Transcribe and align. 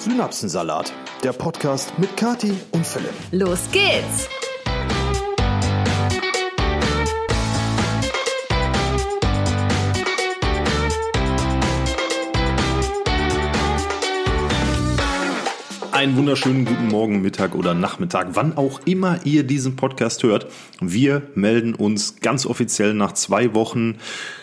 Synapsensalat, 0.00 0.94
der 1.22 1.34
Podcast 1.34 1.92
mit 1.98 2.16
Kati 2.16 2.54
und 2.70 2.86
Philipp. 2.86 3.12
Los 3.32 3.68
geht's! 3.70 4.30
Einen 15.92 16.16
wunderschönen 16.16 16.64
guten 16.64 16.88
Morgen, 16.88 17.20
Mittag 17.20 17.54
oder 17.54 17.74
Nachmittag, 17.74 18.28
wann 18.32 18.56
auch 18.56 18.80
immer 18.86 19.18
ihr 19.24 19.42
diesen 19.42 19.76
Podcast 19.76 20.22
hört. 20.22 20.46
Wir 20.80 21.20
melden 21.34 21.74
uns 21.74 22.20
ganz 22.20 22.46
offiziell 22.46 22.94
nach 22.94 23.12
zwei 23.12 23.52
Wochen 23.52 23.98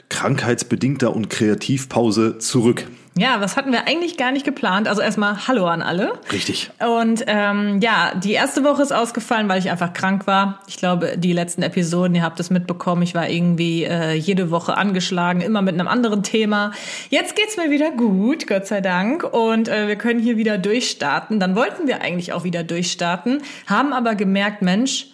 krankheitsbedingter 0.10 1.16
und 1.16 1.32
Kreativpause 1.32 2.38
zurück. 2.38 2.86
Ja, 3.18 3.42
was 3.42 3.58
hatten 3.58 3.72
wir 3.72 3.88
eigentlich 3.88 4.16
gar 4.16 4.32
nicht 4.32 4.46
geplant? 4.46 4.88
Also 4.88 5.02
erstmal 5.02 5.48
Hallo 5.48 5.66
an 5.66 5.82
alle. 5.82 6.14
Richtig. 6.32 6.70
Und 6.80 7.24
ähm, 7.28 7.80
ja, 7.82 8.14
die 8.16 8.34
erste 8.34 8.64
Woche 8.64 8.84
ist 8.84 8.92
ausgefallen, 8.92 9.50
weil 9.50 9.60
ich 9.60 9.72
einfach 9.72 9.94
krank 9.94 10.28
war. 10.28 10.60
Ich 10.68 10.78
glaube, 10.78 11.18
die 11.18 11.34
letzten 11.34 11.64
Episoden, 11.64 12.16
ihr 12.16 12.24
habt 12.24 12.40
es 12.40 12.50
mitbekommen, 12.50 13.02
ich 13.02 13.16
war 13.16 13.28
irgendwie 13.28 13.86
äh, 13.86 14.14
jede 14.14 14.52
Woche 14.52 14.78
angeschlagen, 14.78 15.42
immer 15.42 15.62
mit 15.62 15.74
einem 15.74 15.88
anderen 15.88 16.22
Thema. 16.22 16.72
Jetzt 17.10 17.36
geht's 17.36 17.58
mir 17.58 17.72
wieder 17.72 17.92
gut, 17.92 18.48
Gott 18.48 18.68
sei 18.68 18.82
Dank. 18.82 19.24
Und 19.24 19.68
äh, 19.68 19.88
wir 19.88 19.96
können 19.96 20.20
hier 20.20 20.38
wieder 20.38 20.58
durchstarten. 20.58 21.40
Dann 21.40 21.56
wollten 21.56 21.88
wir 21.88 22.02
eigentlich 22.02 22.34
auch 22.34 22.44
wieder 22.44 22.64
durchstarten, 22.64 23.42
haben 23.66 23.94
aber 23.94 24.14
gemerkt, 24.16 24.62
Mensch, 24.62 25.08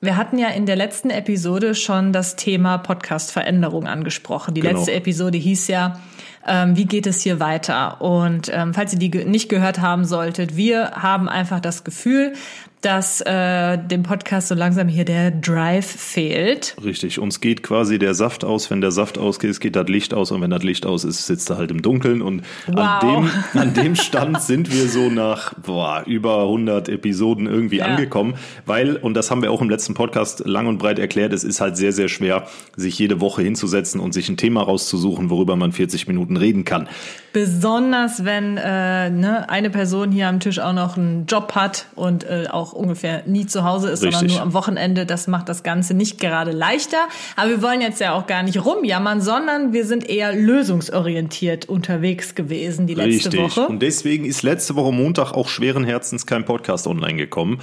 wir 0.00 0.16
hatten 0.16 0.38
ja 0.38 0.48
in 0.48 0.64
der 0.64 0.76
letzten 0.76 1.10
Episode 1.10 1.74
schon 1.74 2.12
das 2.12 2.36
Thema 2.36 2.78
Podcast-Veränderung 2.78 3.88
angesprochen. 3.88 4.54
Die 4.54 4.60
genau. 4.60 4.78
letzte 4.78 4.92
Episode 4.92 5.38
hieß 5.38 5.66
ja, 5.68 6.00
ähm, 6.48 6.76
wie 6.76 6.86
geht 6.86 7.06
es 7.06 7.22
hier 7.22 7.40
weiter? 7.40 8.00
Und 8.00 8.50
ähm, 8.52 8.74
falls 8.74 8.92
ihr 8.92 8.98
die 8.98 9.24
nicht 9.24 9.48
gehört 9.48 9.80
haben 9.80 10.04
solltet, 10.04 10.56
wir 10.56 10.92
haben 10.92 11.28
einfach 11.28 11.60
das 11.60 11.84
Gefühl, 11.84 12.32
dass 12.80 13.20
äh, 13.22 13.76
dem 13.76 14.02
Podcast 14.02 14.48
so 14.48 14.54
langsam 14.54 14.88
hier 14.88 15.04
der 15.04 15.30
Drive 15.30 15.86
fehlt. 15.86 16.76
Richtig, 16.82 17.18
uns 17.18 17.40
geht 17.40 17.62
quasi 17.62 17.98
der 17.98 18.14
Saft 18.14 18.44
aus. 18.44 18.70
Wenn 18.70 18.80
der 18.80 18.92
Saft 18.92 19.18
ausgeht, 19.18 19.60
geht 19.60 19.76
das 19.76 19.88
Licht 19.88 20.14
aus 20.14 20.30
und 20.30 20.40
wenn 20.40 20.50
das 20.50 20.62
Licht 20.62 20.86
aus 20.86 21.04
ist, 21.04 21.26
sitzt 21.26 21.50
er 21.50 21.58
halt 21.58 21.70
im 21.70 21.82
Dunkeln. 21.82 22.22
Und 22.22 22.42
wow. 22.66 22.78
an, 22.78 23.00
dem, 23.00 23.30
an 23.60 23.74
dem 23.74 23.96
Stand 23.96 24.40
sind 24.42 24.72
wir 24.72 24.88
so 24.88 25.10
nach 25.10 25.54
boah, 25.54 26.04
über 26.06 26.42
100 26.42 26.88
Episoden 26.88 27.46
irgendwie 27.46 27.78
ja. 27.78 27.86
angekommen, 27.86 28.34
weil, 28.66 28.96
und 28.96 29.14
das 29.14 29.30
haben 29.30 29.42
wir 29.42 29.50
auch 29.50 29.62
im 29.62 29.70
letzten 29.70 29.94
Podcast 29.94 30.46
lang 30.46 30.66
und 30.66 30.78
breit 30.78 30.98
erklärt, 30.98 31.32
es 31.32 31.44
ist 31.44 31.60
halt 31.60 31.76
sehr, 31.76 31.92
sehr 31.92 32.08
schwer, 32.08 32.46
sich 32.76 32.98
jede 32.98 33.20
Woche 33.20 33.42
hinzusetzen 33.42 34.00
und 34.00 34.12
sich 34.12 34.28
ein 34.28 34.36
Thema 34.36 34.62
rauszusuchen, 34.62 35.30
worüber 35.30 35.56
man 35.56 35.72
40 35.72 36.06
Minuten 36.06 36.36
reden 36.36 36.64
kann. 36.64 36.88
Besonders 37.32 38.24
wenn 38.24 38.56
äh, 38.56 39.10
ne, 39.10 39.48
eine 39.48 39.70
Person 39.70 40.10
hier 40.10 40.28
am 40.28 40.40
Tisch 40.40 40.58
auch 40.58 40.72
noch 40.72 40.96
einen 40.96 41.26
Job 41.26 41.54
hat 41.54 41.86
und 41.94 42.24
äh, 42.24 42.46
auch 42.50 42.67
ungefähr 42.72 43.22
nie 43.26 43.46
zu 43.46 43.64
Hause 43.64 43.88
ist, 43.88 44.02
Richtig. 44.02 44.18
sondern 44.18 44.36
nur 44.36 44.42
am 44.42 44.52
Wochenende. 44.52 45.06
Das 45.06 45.26
macht 45.26 45.48
das 45.48 45.62
Ganze 45.62 45.94
nicht 45.94 46.20
gerade 46.20 46.52
leichter. 46.52 47.08
Aber 47.36 47.50
wir 47.50 47.62
wollen 47.62 47.80
jetzt 47.80 48.00
ja 48.00 48.14
auch 48.14 48.26
gar 48.26 48.42
nicht 48.42 48.64
rumjammern, 48.64 49.20
sondern 49.20 49.72
wir 49.72 49.84
sind 49.84 50.08
eher 50.08 50.34
lösungsorientiert 50.34 51.68
unterwegs 51.68 52.34
gewesen 52.34 52.86
die 52.86 52.94
letzte 52.94 53.32
Richtig. 53.32 53.40
Woche. 53.40 53.68
Und 53.68 53.80
deswegen 53.80 54.24
ist 54.24 54.42
letzte 54.42 54.76
Woche 54.76 54.92
Montag 54.92 55.32
auch 55.32 55.48
schweren 55.48 55.84
Herzens 55.84 56.26
kein 56.26 56.44
Podcast 56.44 56.86
online 56.86 57.16
gekommen. 57.16 57.60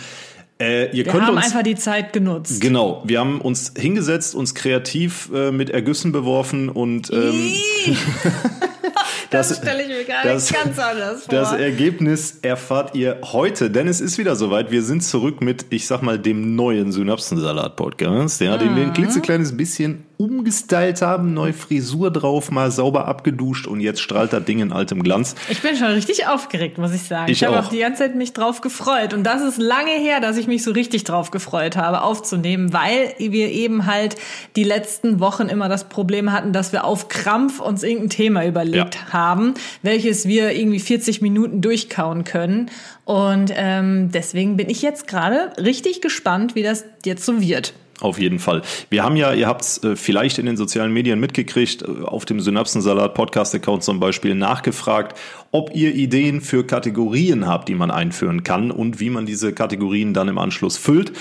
Äh, 0.58 0.88
wir 0.94 1.12
haben 1.12 1.36
uns, 1.36 1.46
einfach 1.46 1.64
die 1.64 1.76
Zeit 1.76 2.14
genutzt. 2.14 2.62
Genau, 2.62 3.04
wir 3.06 3.20
haben 3.20 3.42
uns 3.42 3.74
hingesetzt, 3.78 4.36
uns 4.36 4.56
kreativ 4.56 5.30
äh, 5.34 5.52
mit 5.52 5.70
Ergüssen 5.70 6.14
beworfen 6.14 6.70
und 6.70 7.12
ähm, 7.12 7.52
Das, 9.30 9.50
das 9.50 9.58
stelle 9.58 9.84
ich 9.84 9.88
mir 9.88 10.04
gar 10.06 10.24
das, 10.24 10.52
ganz 10.52 10.80
anders 10.80 11.24
vor. 11.26 11.34
Das 11.34 11.52
Ergebnis 11.52 12.40
erfahrt 12.42 12.96
ihr 12.96 13.20
heute, 13.24 13.70
denn 13.70 13.88
es 13.88 14.02
ist 14.02 14.18
wieder 14.18 14.36
soweit. 14.36 14.72
Wir 14.72 14.84
sind 14.84 15.04
zurück 15.04 15.42
mit, 15.42 15.66
ich 15.70 15.88
sag 15.88 16.02
mal, 16.02 16.20
dem 16.20 16.56
neuen 16.56 16.92
Synapsensalat-Podcast, 16.92 18.42
ja, 18.42 18.56
mhm. 18.56 18.60
den 18.60 18.76
wir 18.76 18.84
ein 18.84 18.90
mhm. 18.90 18.94
klitzekleines 18.94 19.58
bisschen 19.58 20.05
umgestylt 20.18 21.02
haben, 21.02 21.34
neue 21.34 21.54
Frisur 21.54 22.12
drauf, 22.12 22.52
mal 22.52 22.72
sauber 22.72 23.08
abgeduscht 23.08 23.68
und 23.68 23.80
jetzt 23.80 24.02
strahlt 24.02 24.34
das 24.34 24.46
Ding 24.46 24.60
in 24.60 24.72
altem 24.72 25.04
Glanz. 25.04 25.36
Ich 25.50 25.62
bin 25.62 25.76
schon 25.76 25.88
richtig 25.88 26.28
aufgeregt, 26.28 26.78
muss 26.78 26.94
ich 26.94 27.04
sagen. 27.04 27.32
Ich, 27.32 27.42
ich 27.42 27.48
habe 27.48 27.60
auch 27.60 27.70
die 27.70 27.80
ganze 27.80 28.04
Zeit 28.04 28.16
mich 28.16 28.34
drauf 28.34 28.62
gefreut 28.62 29.14
und 29.14 29.24
das 29.24 29.42
ist 29.42 29.58
lange 29.58 29.92
her, 29.92 30.20
dass 30.20 30.38
ich 30.38 30.48
mich 30.48 30.64
so 30.64 30.72
richtig 30.72 31.04
drauf 31.04 31.32
gefreut 31.32 31.78
habe, 31.78 32.02
aufzunehmen, 32.02 32.74
weil 32.74 33.14
wir 33.18 33.52
eben 33.52 33.86
halt 33.86 34.16
die 34.56 34.64
letzten 34.64 35.20
Wochen 35.20 35.48
immer 35.48 35.70
das 35.70 35.90
Problem 35.90 36.32
hatten, 36.32 36.54
dass 36.54 36.72
wir 36.72 36.86
auf 36.86 37.08
Krampf 37.08 37.60
uns 37.60 37.84
irgendein 37.84 38.10
Thema 38.10 38.46
überlegt 38.46 38.96
ja. 38.96 39.14
haben, 39.14 39.54
welches 39.82 40.28
wir 40.28 40.52
irgendwie 40.52 40.80
40 40.80 41.22
Minuten 41.22 41.62
durchkauen 41.62 42.24
können. 42.24 42.72
Und 43.04 43.52
ähm, 43.56 44.12
deswegen 44.12 44.58
bin 44.58 44.70
ich 44.70 44.82
jetzt 44.82 45.08
gerade 45.08 45.54
richtig 45.58 46.02
gespannt, 46.02 46.56
wie 46.56 46.64
das 46.64 46.86
jetzt 47.06 47.26
so 47.26 47.40
wird. 47.40 47.74
Auf 48.02 48.20
jeden 48.20 48.40
Fall. 48.40 48.62
Wir 48.90 49.04
haben 49.04 49.16
ja, 49.16 49.34
ihr 49.34 49.48
habt 49.48 49.62
es 49.62 49.84
äh, 49.84 49.96
vielleicht 49.96 50.38
in 50.38 50.46
den 50.46 50.58
sozialen 50.58 50.92
Medien 50.92 51.18
mitgekriegt, 51.20 51.82
äh, 51.82 52.04
auf 52.04 52.26
dem 52.26 52.42
Synapsensalat 52.42 53.14
Podcast-Account 53.14 53.84
zum 53.84 54.02
Beispiel 54.02 54.36
nachgefragt, 54.36 55.18
ob 55.52 55.74
ihr 55.74 55.96
Ideen 55.96 56.42
für 56.42 56.66
Kategorien 56.66 57.48
habt, 57.48 57.70
die 57.70 57.76
man 57.76 57.92
einführen 57.92 58.44
kann 58.44 58.70
und 58.70 59.00
wie 59.00 59.10
man 59.10 59.26
diese 59.26 59.54
Kategorien 59.54 60.14
dann 60.14 60.28
im 60.28 60.38
Anschluss 60.38 60.76
füllt. 60.76 61.14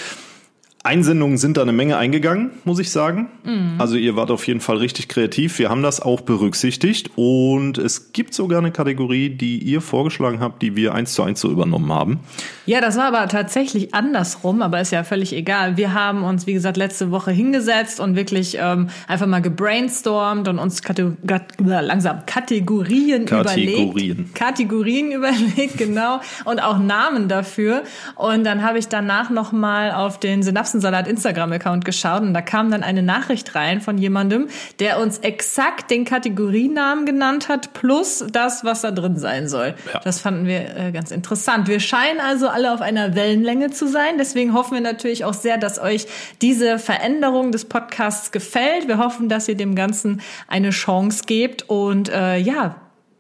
Einsendungen 0.87 1.39
sind 1.39 1.57
da 1.57 1.63
eine 1.63 1.73
Menge 1.73 1.97
eingegangen, 1.97 2.51
muss 2.65 2.79
ich 2.79 2.91
sagen. 2.91 3.31
Mhm. 3.43 3.77
Also 3.79 3.97
ihr 3.97 4.17
wart 4.17 4.31
auf 4.31 4.47
jeden 4.47 4.61
Fall 4.61 4.77
richtig 4.77 5.09
kreativ. 5.09 5.59
Wir 5.59 5.71
haben 5.71 5.83
das 5.83 6.01
auch 6.03 6.21
berücksichtigt 6.21 7.11
und 7.17 7.79
es 7.79 8.13
gibt 8.13 8.35
sogar 8.35 8.59
eine 8.59 8.71
Kategorie, 8.71 9.31
die 9.31 9.61
ihr 9.61 9.81
vorgeschlagen 9.81 10.41
habt, 10.41 10.61
die 10.61 10.77
wir 10.77 10.95
eins 10.95 11.15
zu 11.15 11.23
eins 11.23 11.41
so 11.41 11.51
übernommen 11.51 11.91
haben. 11.91 12.21
Ja, 12.67 12.83
das 12.83 12.99
war 12.99 13.07
aber 13.07 13.27
tatsächlich 13.29 13.95
andersrum, 13.95 14.61
aber 14.61 14.79
ist 14.79 14.91
ja 14.91 15.05
völlig 15.05 15.33
egal. 15.33 15.79
Wir 15.79 15.95
haben 15.95 16.23
uns, 16.23 16.47
wie 16.47 16.53
gesagt, 16.53 16.77
letzte 16.77 17.11
Woche 17.11 17.31
hingesetzt 17.31 17.99
und 17.99 18.15
wirklich 18.15 18.59
ähm, 18.61 18.89
einfach 19.09 19.27
mal 19.27 19.41
gebrainstormt 19.41 20.49
und 20.49 20.59
uns 20.59 20.83
Kate 20.83 21.17
langsam 21.59 22.27
Kategorien, 22.27 23.25
Kategorien 23.25 23.91
überlegt. 23.91 24.35
Kategorien 24.35 25.13
überlegt, 25.13 25.79
genau. 25.79 26.21
Und 26.45 26.63
auch 26.63 26.79
Namen 26.79 27.29
dafür. 27.29 27.85
Und 28.17 28.45
dann 28.45 28.63
habe 28.63 28.79
ich 28.79 28.89
danach 28.89 29.31
nochmal 29.31 29.91
auf 29.91 30.21
den 30.21 30.43
Synapsen 30.43 30.74
Erbsensalat 30.75 31.07
Instagram-Account 31.07 31.85
geschaut 31.85 32.23
und 32.23 32.35
da 32.35 32.43
kam 32.43 32.71
dann 32.73 32.83
eine 32.83 33.03
Nachricht 33.03 33.55
rein 33.55 33.81
von 33.81 33.97
jemandem, 33.97 34.49
der 34.81 34.99
uns 34.99 35.19
exakt 35.19 35.89
den 35.89 36.05
Kategorienamen 36.05 37.07
genannt 37.07 37.49
hat, 37.49 37.75
plus 37.75 38.25
das, 38.33 38.65
was 38.65 38.81
da 38.81 38.91
drin 38.91 39.17
sein 39.17 39.49
soll. 39.49 39.75
Ja. 39.93 40.01
Das 40.01 40.19
fanden 40.19 40.47
wir 40.47 40.77
äh, 40.77 40.91
ganz 40.91 41.13
interessant. 41.13 41.69
Wir 41.69 41.79
scheinen 41.79 42.19
also 42.19 42.49
alle 42.49 42.73
auf 42.73 42.81
einer 42.81 43.15
Wellenlänge 43.15 43.71
zu 43.71 43.87
sein. 43.87 44.19
Deswegen 44.19 44.53
hoffen 44.53 44.75
wir 44.75 44.81
natürlich 44.81 45.25
auch 45.25 45.35
sehr, 45.35 45.59
dass 45.59 45.79
euch 45.79 46.09
diese 46.43 46.81
Veränderung 46.81 47.53
des 47.53 47.67
Podcasts 47.67 48.33
gefällt. 48.33 48.89
Wir 48.89 48.99
hoffen, 48.99 49.29
dass 49.29 49.47
ihr 49.49 49.57
dem 49.57 49.77
Ganzen 49.77 50.23
eine 50.49 50.71
Chance 50.71 51.23
gebt. 51.27 51.69
Und 51.69 52.09
äh, 52.09 52.37
ja, 52.39 52.75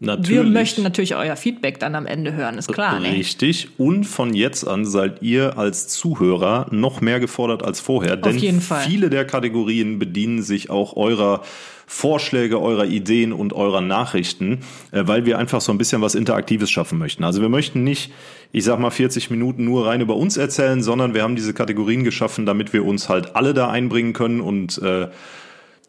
Natürlich. 0.04 0.42
Wir 0.42 0.44
möchten 0.44 0.82
natürlich 0.82 1.16
euer 1.16 1.36
Feedback 1.36 1.80
dann 1.80 1.94
am 1.94 2.06
Ende 2.06 2.34
hören, 2.34 2.58
ist 2.58 2.72
klar. 2.72 3.00
Ne? 3.00 3.12
Richtig. 3.12 3.68
Und 3.78 4.04
von 4.04 4.34
jetzt 4.34 4.66
an 4.66 4.84
seid 4.84 5.22
ihr 5.22 5.58
als 5.58 5.88
Zuhörer 5.88 6.66
noch 6.70 7.00
mehr 7.00 7.20
gefordert 7.20 7.64
als 7.64 7.80
vorher. 7.80 8.16
Denn 8.16 8.60
viele 8.60 9.10
der 9.10 9.24
Kategorien 9.24 9.98
bedienen 9.98 10.42
sich 10.42 10.70
auch 10.70 10.96
eurer 10.96 11.42
Vorschläge, 11.86 12.60
eurer 12.60 12.86
Ideen 12.86 13.32
und 13.32 13.52
eurer 13.52 13.80
Nachrichten, 13.80 14.60
äh, 14.90 15.02
weil 15.06 15.26
wir 15.26 15.38
einfach 15.38 15.60
so 15.60 15.72
ein 15.72 15.78
bisschen 15.78 16.00
was 16.02 16.14
Interaktives 16.14 16.70
schaffen 16.70 16.98
möchten. 16.98 17.24
Also 17.24 17.42
wir 17.42 17.48
möchten 17.48 17.84
nicht, 17.84 18.12
ich 18.52 18.64
sag 18.64 18.78
mal, 18.78 18.90
40 18.90 19.30
Minuten 19.30 19.64
nur 19.64 19.86
rein 19.86 20.00
über 20.00 20.16
uns 20.16 20.36
erzählen, 20.36 20.82
sondern 20.82 21.14
wir 21.14 21.22
haben 21.22 21.36
diese 21.36 21.52
Kategorien 21.52 22.04
geschaffen, 22.04 22.46
damit 22.46 22.72
wir 22.72 22.84
uns 22.84 23.08
halt 23.08 23.36
alle 23.36 23.54
da 23.54 23.68
einbringen 23.70 24.12
können 24.12 24.40
und 24.40 24.78
äh, 24.78 25.08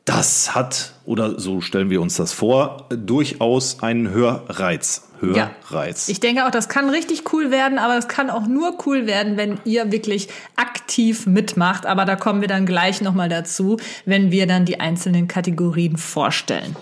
das 0.05 0.53
hat, 0.53 0.93
oder 1.05 1.39
so 1.39 1.61
stellen 1.61 1.89
wir 1.89 1.99
uns 1.99 2.16
das 2.16 2.31
vor, 2.31 2.88
durchaus 2.89 3.81
einen 3.81 4.09
Hörreiz. 4.09 5.07
Hörreiz. 5.19 6.07
Ja. 6.07 6.11
Ich 6.11 6.19
denke 6.19 6.45
auch, 6.45 6.51
das 6.51 6.69
kann 6.69 6.89
richtig 6.89 7.33
cool 7.33 7.49
werden, 7.49 7.79
aber 7.79 7.97
es 7.97 8.07
kann 8.07 8.29
auch 8.29 8.46
nur 8.46 8.78
cool 8.85 9.07
werden, 9.07 9.35
wenn 9.35 9.59
ihr 9.66 9.91
wirklich 9.91 10.29
aktiv 10.55 11.25
mitmacht. 11.25 11.87
Aber 11.87 12.05
da 12.05 12.16
kommen 12.16 12.41
wir 12.41 12.47
dann 12.47 12.67
gleich 12.67 13.02
nochmal 13.02 13.29
dazu, 13.29 13.78
wenn 14.05 14.29
wir 14.29 14.46
dann 14.46 14.66
die 14.66 14.79
einzelnen 14.79 15.28
Kategorien 15.28 15.97
vorstellen. 15.97 16.75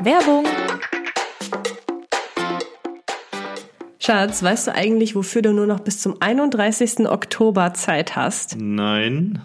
Werbung. 0.00 0.46
Schatz, 4.00 4.42
weißt 4.42 4.68
du 4.68 4.74
eigentlich, 4.74 5.14
wofür 5.14 5.42
du 5.42 5.52
nur 5.52 5.66
noch 5.66 5.80
bis 5.80 6.00
zum 6.00 6.20
31. 6.20 7.08
Oktober 7.08 7.74
Zeit 7.74 8.16
hast? 8.16 8.56
Nein. 8.58 9.42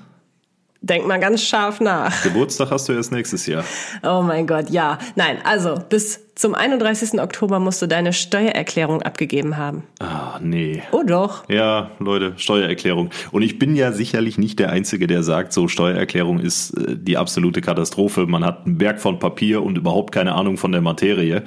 Denk 0.83 1.07
mal 1.07 1.17
ganz 1.17 1.41
scharf 1.41 1.79
nach. 1.79 2.23
Geburtstag 2.23 2.69
hast 2.69 2.89
du 2.89 2.93
erst 2.93 3.13
nächstes 3.13 3.47
Jahr. 3.47 3.63
Oh 4.03 4.21
mein 4.21 4.45
Gott, 4.45 4.69
ja. 4.69 4.97
Nein, 5.15 5.37
also 5.45 5.75
bis 5.87 6.19
zum 6.35 6.55
31. 6.55 7.21
Oktober 7.21 7.59
musst 7.59 7.81
du 7.81 7.87
deine 7.87 8.11
Steuererklärung 8.11 9.01
abgegeben 9.01 9.55
haben. 9.55 9.83
Ah, 9.99 10.39
nee. 10.41 10.83
Oh 10.91 11.03
doch. 11.05 11.47
Ja, 11.47 11.91
Leute, 11.99 12.33
Steuererklärung. 12.35 13.11
Und 13.31 13.43
ich 13.43 13.59
bin 13.59 13.77
ja 13.77 13.93
sicherlich 13.93 14.37
nicht 14.37 14.59
der 14.59 14.71
Einzige, 14.71 15.07
der 15.07 15.23
sagt, 15.23 15.53
so 15.53 15.69
Steuererklärung 15.69 16.41
ist 16.41 16.71
äh, 16.71 16.97
die 16.97 17.15
absolute 17.15 17.61
Katastrophe. 17.61 18.25
Man 18.27 18.43
hat 18.43 18.65
einen 18.65 18.77
Berg 18.77 18.99
von 18.99 19.19
Papier 19.19 19.63
und 19.63 19.77
überhaupt 19.77 20.13
keine 20.13 20.33
Ahnung 20.33 20.57
von 20.57 20.73
der 20.73 20.81
Materie. 20.81 21.43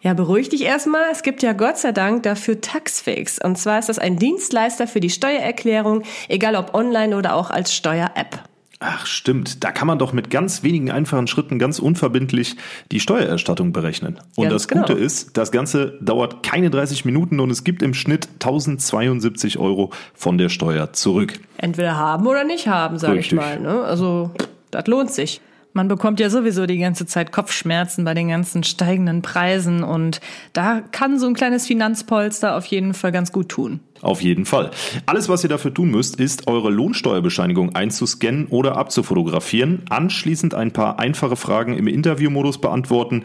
Ja, 0.00 0.14
beruhig 0.14 0.48
dich 0.48 0.62
erstmal. 0.62 1.10
Es 1.10 1.22
gibt 1.22 1.42
ja 1.42 1.52
Gott 1.52 1.78
sei 1.78 1.92
Dank 1.92 2.22
dafür 2.22 2.60
Taxfix. 2.60 3.38
Und 3.42 3.58
zwar 3.58 3.78
ist 3.78 3.88
das 3.88 3.98
ein 3.98 4.16
Dienstleister 4.16 4.86
für 4.86 5.00
die 5.00 5.10
Steuererklärung, 5.10 6.02
egal 6.28 6.54
ob 6.54 6.74
online 6.74 7.16
oder 7.16 7.34
auch 7.34 7.50
als 7.50 7.74
Steuer-App. 7.74 8.40
Ach 8.80 9.06
stimmt, 9.06 9.64
da 9.64 9.72
kann 9.72 9.88
man 9.88 9.98
doch 9.98 10.12
mit 10.12 10.30
ganz 10.30 10.62
wenigen 10.62 10.92
einfachen 10.92 11.26
Schritten 11.26 11.58
ganz 11.58 11.80
unverbindlich 11.80 12.54
die 12.92 13.00
Steuererstattung 13.00 13.72
berechnen. 13.72 14.20
Und 14.36 14.50
ganz 14.50 14.52
das 14.52 14.68
Gute 14.68 14.94
genau. 14.94 15.04
ist, 15.04 15.36
das 15.36 15.50
Ganze 15.50 15.98
dauert 16.00 16.44
keine 16.44 16.70
30 16.70 17.04
Minuten 17.04 17.40
und 17.40 17.50
es 17.50 17.64
gibt 17.64 17.82
im 17.82 17.92
Schnitt 17.92 18.28
1072 18.34 19.58
Euro 19.58 19.90
von 20.14 20.38
der 20.38 20.48
Steuer 20.48 20.92
zurück. 20.92 21.40
Entweder 21.56 21.96
haben 21.96 22.24
oder 22.28 22.44
nicht 22.44 22.68
haben, 22.68 22.98
sage 22.98 23.18
ich 23.18 23.32
mal. 23.32 23.58
Ne? 23.58 23.82
Also 23.82 24.30
das 24.70 24.86
lohnt 24.86 25.10
sich. 25.10 25.40
Man 25.78 25.86
bekommt 25.86 26.18
ja 26.18 26.28
sowieso 26.28 26.66
die 26.66 26.78
ganze 26.78 27.06
Zeit 27.06 27.30
Kopfschmerzen 27.30 28.04
bei 28.04 28.12
den 28.12 28.26
ganzen 28.26 28.64
steigenden 28.64 29.22
Preisen 29.22 29.84
und 29.84 30.20
da 30.52 30.80
kann 30.80 31.20
so 31.20 31.28
ein 31.28 31.34
kleines 31.34 31.68
Finanzpolster 31.68 32.56
auf 32.56 32.66
jeden 32.66 32.94
Fall 32.94 33.12
ganz 33.12 33.30
gut 33.30 33.48
tun. 33.48 33.78
Auf 34.00 34.20
jeden 34.20 34.44
Fall. 34.44 34.72
Alles, 35.06 35.28
was 35.28 35.44
ihr 35.44 35.48
dafür 35.48 35.72
tun 35.72 35.92
müsst, 35.92 36.18
ist 36.18 36.48
eure 36.48 36.70
Lohnsteuerbescheinigung 36.70 37.76
einzuscannen 37.76 38.48
oder 38.48 38.76
abzufotografieren, 38.76 39.82
anschließend 39.88 40.52
ein 40.52 40.72
paar 40.72 40.98
einfache 40.98 41.36
Fragen 41.36 41.76
im 41.76 41.86
Interviewmodus 41.86 42.60
beantworten 42.60 43.22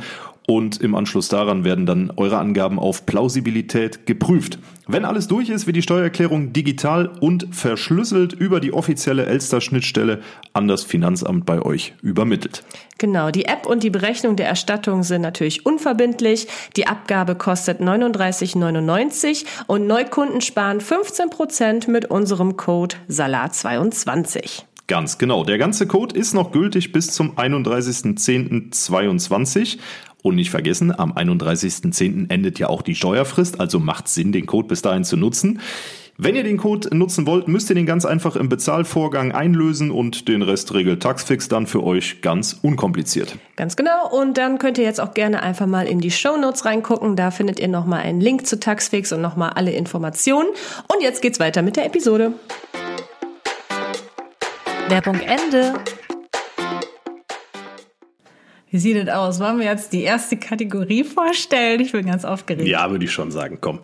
und 0.48 0.82
im 0.82 0.96
Anschluss 0.96 1.30
daran 1.30 1.64
werden 1.64 1.86
dann 1.86 2.12
eure 2.16 2.38
Angaben 2.38 2.80
auf 2.80 3.06
Plausibilität 3.06 4.06
geprüft. 4.06 4.60
Wenn 4.88 5.06
alles 5.06 5.30
durch 5.30 5.50
ist, 5.50 5.66
wird 5.66 5.78
die 5.78 5.82
Steuererklärung 5.82 6.52
digital 6.52 7.10
und 7.22 7.48
verschlüsselt 7.52 8.34
über 8.34 8.60
die 8.60 8.74
offizielle 8.74 9.26
Elster-Schnittstelle 9.26 10.20
an 10.52 10.68
das 10.68 10.84
Finanzamt 10.84 11.46
bei 11.46 11.62
euch 11.62 11.94
übermittelt. 12.02 12.66
Genau, 12.98 13.32
die 13.32 13.46
App 13.46 13.66
und 13.66 13.84
die 13.84 13.90
Berechnung 13.90 14.36
der 14.36 14.48
Erstattung 14.48 15.04
sind 15.04 15.22
natürlich 15.22 15.66
unverbindlich. 15.66 16.48
Die 16.76 16.88
Abgabe 16.88 17.36
kostet 17.36 17.80
39,99 17.80 19.46
und 19.68 19.88
Neukunden 19.88 20.42
sparen 20.42 20.82
15 20.82 21.30
Prozent 21.30 21.88
mit 21.88 22.12
unserem 22.12 22.58
Code 22.58 22.98
SALAT22. 23.10 24.64
Ganz 24.88 25.18
genau. 25.18 25.46
Der 25.46 25.58
ganze 25.58 25.88
Code 25.88 26.14
ist 26.14 26.34
noch 26.34 26.52
gültig 26.52 26.92
bis 26.92 27.12
zum 27.12 27.38
31.10.22 27.38 29.78
und 30.24 30.36
nicht 30.36 30.50
vergessen, 30.50 30.98
am 30.98 31.14
31.10. 31.14 32.32
endet 32.32 32.58
ja 32.58 32.70
auch 32.70 32.82
die 32.82 32.96
Steuerfrist, 32.96 33.60
also 33.60 33.80
macht 33.80 34.08
Sinn, 34.08 34.32
den 34.32 34.48
Code 34.48 34.68
bis 34.68 34.82
dahin 34.82 35.04
zu 35.04 35.18
nutzen. 35.18 35.60
Wenn 36.16 36.36
ihr 36.36 36.44
den 36.44 36.58
Code 36.58 36.96
nutzen 36.96 37.26
wollt, 37.26 37.48
müsst 37.48 37.70
ihr 37.72 37.76
den 37.76 37.88
ganz 37.88 38.06
einfach 38.06 38.36
im 38.36 38.48
Bezahlvorgang 38.48 39.32
einlösen 39.32 39.90
und 39.90 40.28
den 40.28 40.44
Rest 40.44 40.72
regelt 40.74 41.02
Taxfix 41.02 41.48
dann 41.48 41.66
für 41.66 41.84
euch 41.84 42.22
ganz 42.22 42.60
unkompliziert. 42.62 43.36
Ganz 43.56 43.76
genau. 43.76 44.10
Und 44.12 44.38
dann 44.38 44.60
könnt 44.60 44.78
ihr 44.78 44.84
jetzt 44.84 45.02
auch 45.02 45.16
gerne 45.16 45.42
einfach 45.42 45.66
mal 45.66 45.88
in 45.88 46.00
die 46.00 46.12
Show 46.12 46.38
Notes 46.38 46.66
reingucken. 46.66 47.16
Da 47.16 47.32
findet 47.32 47.60
ihr 47.60 47.68
nochmal 47.68 48.02
einen 48.02 48.22
Link 48.22 48.46
zu 48.46 48.60
Taxfix 48.60 49.12
und 49.12 49.22
nochmal 49.22 49.52
alle 49.56 49.72
Informationen. 49.72 50.50
Und 50.88 51.02
jetzt 51.02 51.24
geht's 51.24 51.40
weiter 51.40 51.64
mit 51.64 51.78
der 51.78 51.88
Episode. 51.88 52.34
Werbung 54.88 55.20
Ende. 55.20 55.74
Wie 58.74 58.80
sieht 58.80 58.98
es 58.98 59.08
aus? 59.08 59.40
Wollen 59.40 59.60
wir 59.60 59.68
jetzt 59.68 59.94
die 59.94 60.02
erste 60.02 60.36
Kategorie 60.36 61.04
vorstellen? 61.04 61.80
Ich 61.80 61.92
bin 61.92 62.08
ganz 62.08 62.26
aufgeregt. 62.26 62.68
Ja, 62.68 62.90
würde 62.90 63.06
ich 63.06 63.12
schon 63.12 63.30
sagen. 63.30 63.60
Komm. 63.62 63.82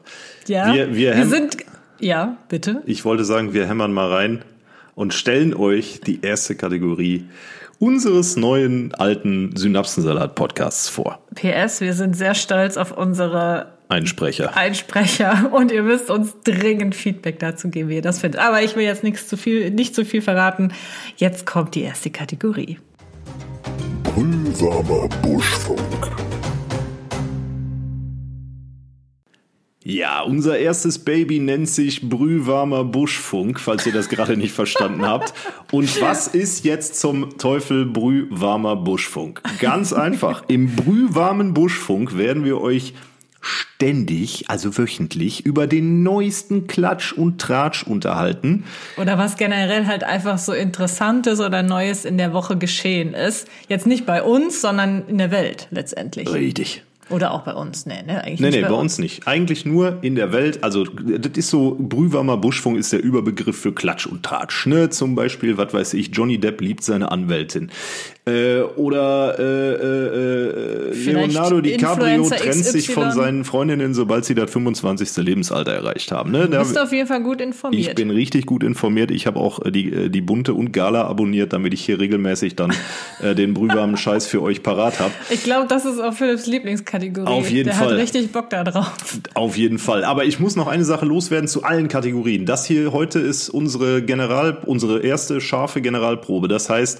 Ja, 0.48 0.74
wir, 0.74 0.96
wir, 0.96 1.16
wir 1.16 1.28
sind. 1.28 1.58
Ja, 2.00 2.38
bitte. 2.50 2.82
Ich 2.88 3.06
wollte 3.06 3.24
sagen, 3.24 3.54
wir 3.54 3.68
hämmern 3.68 3.94
mal 3.94 4.12
rein 4.12 4.42
und 4.96 5.14
stellen 5.14 5.54
euch 5.54 6.02
die 6.02 6.24
erste 6.24 6.56
Kategorie 6.56 7.26
unseres 7.78 8.36
neuen 8.36 8.96
alten 8.96 9.56
Synapsensalat-Podcasts 9.56 10.90
vor. 10.90 11.22
PS, 11.36 11.82
wir 11.82 11.94
sind 11.94 12.16
sehr 12.16 12.34
stolz 12.34 12.76
auf 12.76 12.92
unsere 12.92 13.68
Einsprecher. 13.90 14.58
Einsprecher. 14.58 15.52
Und 15.54 15.72
ihr 15.72 15.84
müsst 15.84 16.10
uns 16.10 16.34
dringend 16.44 16.96
Feedback 16.96 17.38
dazu 17.38 17.70
geben, 17.70 17.90
wie 17.90 17.98
ihr 17.98 18.02
das 18.02 18.22
findet. 18.22 18.42
Aber 18.42 18.64
ich 18.64 18.76
will 18.76 18.86
jetzt 18.86 19.04
nichts 19.04 19.28
zu 19.28 19.38
viel, 19.38 19.70
nicht 19.70 19.94
zu 19.94 20.04
viel 20.04 20.24
verraten. 20.24 20.74
Jetzt 21.18 21.46
kommt 21.46 21.76
die 21.76 21.84
erste 21.84 22.10
Kategorie. 22.10 22.80
Brühwarmer 24.20 25.08
Buschfunk. 25.22 26.12
Ja, 29.82 30.24
unser 30.24 30.60
erstes 30.60 31.00
Baby 31.00 31.40
nennt 31.40 31.70
sich 31.70 32.10
brühwarmer 32.10 32.84
Buschfunk, 32.84 33.62
falls 33.62 33.86
ihr 33.86 33.94
das 33.94 34.10
gerade 34.10 34.36
nicht 34.36 34.52
verstanden 34.52 35.06
habt. 35.06 35.34
Und 35.72 36.02
was 36.02 36.28
ist 36.28 36.66
jetzt 36.66 37.00
zum 37.00 37.38
Teufel 37.38 37.86
brühwarmer 37.86 38.76
Buschfunk? 38.76 39.42
Ganz 39.62 39.94
einfach. 39.94 40.44
Im 40.50 40.76
brühwarmen 40.76 41.54
Buschfunk 41.54 42.18
werden 42.18 42.44
wir 42.44 42.60
euch 42.60 42.96
ständig, 43.42 44.46
also 44.50 44.78
wöchentlich, 44.78 45.46
über 45.46 45.68
den 45.68 46.04
neuesten 46.04 46.68
Klatsch 46.68 47.14
und 47.14 47.40
Tratsch 47.40 47.84
unterhalten. 47.84 48.66
Oder 48.98 49.18
was 49.18 49.38
generell 49.38 49.88
halt 49.88 50.04
einfach 50.04 50.38
so 50.38 50.54
Interessantes 50.54 51.40
oder 51.40 51.64
Neues 51.64 52.06
in 52.06 52.18
der 52.18 52.34
Woche 52.34 52.58
geschehen 52.58 53.14
ist. 53.14 53.48
Jetzt 53.68 53.88
nicht 53.88 54.06
bei 54.06 54.22
uns, 54.24 54.62
sondern 54.62 55.08
in 55.08 55.18
der 55.18 55.32
Welt 55.32 55.68
letztendlich. 55.72 56.32
Richtig. 56.32 56.84
Oder 57.10 57.32
auch 57.32 57.42
bei 57.42 57.54
uns, 57.54 57.86
nee, 57.88 58.04
ne? 58.04 58.24
Eigentlich 58.24 58.40
nee, 58.40 58.50
nee, 58.52 58.62
bei, 58.62 58.68
bei 58.68 58.74
uns. 58.74 58.94
uns. 58.94 59.00
nicht. 59.00 59.28
Eigentlich 59.28 59.66
nur 59.66 59.98
in 60.04 60.16
der 60.16 60.32
Welt. 60.32 60.64
Also, 60.64 60.84
das 60.84 61.32
ist 61.36 61.50
so, 61.50 61.76
Brühwarmer 61.80 62.38
Buschfunk 62.38 62.78
ist 62.78 62.94
der 62.94 63.04
Überbegriff 63.04 63.60
für 63.60 63.74
Klatsch 63.74 64.06
und 64.06 64.24
Tratsch. 64.24 64.68
Ne? 64.68 64.90
Zum 64.90 65.16
Beispiel, 65.16 65.58
was 65.58 65.74
weiß 65.74 65.96
ich, 65.96 66.10
Johnny 66.14 66.40
Depp 66.40 66.62
liebt 66.62 66.84
seine 66.84 67.12
Anwältin. 67.12 67.72
Äh, 68.30 68.62
oder 68.76 69.40
äh, 69.40 69.44
äh, 69.44 70.90
äh 70.92 71.12
Leonardo 71.12 71.62
DiCaprio 71.62 72.30
trennt 72.30 72.66
sich 72.66 72.90
von 72.90 73.12
seinen 73.12 73.44
Freundinnen, 73.44 73.94
sobald 73.94 74.26
sie 74.26 74.36
das 74.36 74.52
25. 74.52 75.18
Lebensalter 75.18 75.74
erreicht 75.74 76.12
haben. 76.12 76.32
Ne? 76.32 76.48
Du 76.48 76.58
bist 76.58 76.76
da, 76.76 76.84
auf 76.84 76.92
jeden 76.92 77.08
Fall 77.08 77.22
gut 77.22 77.42
informiert. 77.42 77.88
Ich 77.88 77.96
bin 77.96 78.10
richtig 78.12 78.46
gut 78.46 78.64
informiert. 78.64 79.12
Ich 79.12 79.28
habe 79.28 79.40
auch 79.40 79.66
äh, 79.66 79.72
die, 79.72 80.10
die 80.10 80.22
Bunte 80.22 80.54
und 80.54 80.72
Gala 80.72 81.06
abonniert, 81.06 81.54
damit 81.54 81.74
ich 81.74 81.84
hier 81.84 82.00
regelmäßig 82.00 82.56
dann 82.56 82.74
den 83.22 83.54
brühwarmen 83.54 83.98
Scheiß 83.98 84.28
für 84.28 84.42
euch 84.42 84.64
parat 84.64 85.00
habe. 85.00 85.12
Ich 85.30 85.44
glaube, 85.44 85.68
das 85.68 85.86
ist 85.86 86.00
auch 86.00 86.14
Philipps 86.14 86.46
Lieblingskategorie. 86.46 87.28
Auf 87.28 87.50
jeden 87.50 87.66
Der 87.66 87.74
Fall. 87.74 87.88
Der 87.88 87.98
hat 87.98 88.04
richtig 88.04 88.32
Bock 88.32 88.50
da 88.50 88.64
drauf. 88.64 88.92
Auf 89.34 89.58
jeden 89.58 89.80
Fall. 89.80 90.04
Aber 90.04 90.26
ich 90.26 90.40
muss 90.40 90.56
noch 90.56 90.68
eine 90.68 90.86
Sache 90.86 91.06
loswerden 91.06 91.48
zu 91.48 91.64
allen 91.64 91.88
Kategorien. 91.88 92.46
Das 92.46 92.66
hier 92.66 92.92
heute 92.92 93.20
ist 93.20 93.50
unsere 93.50 94.02
General, 94.02 94.58
unsere 94.66 95.00
erste 95.02 95.42
scharfe 95.42 95.82
Generalprobe. 95.82 96.48
Das 96.48 96.70
heißt, 96.70 97.00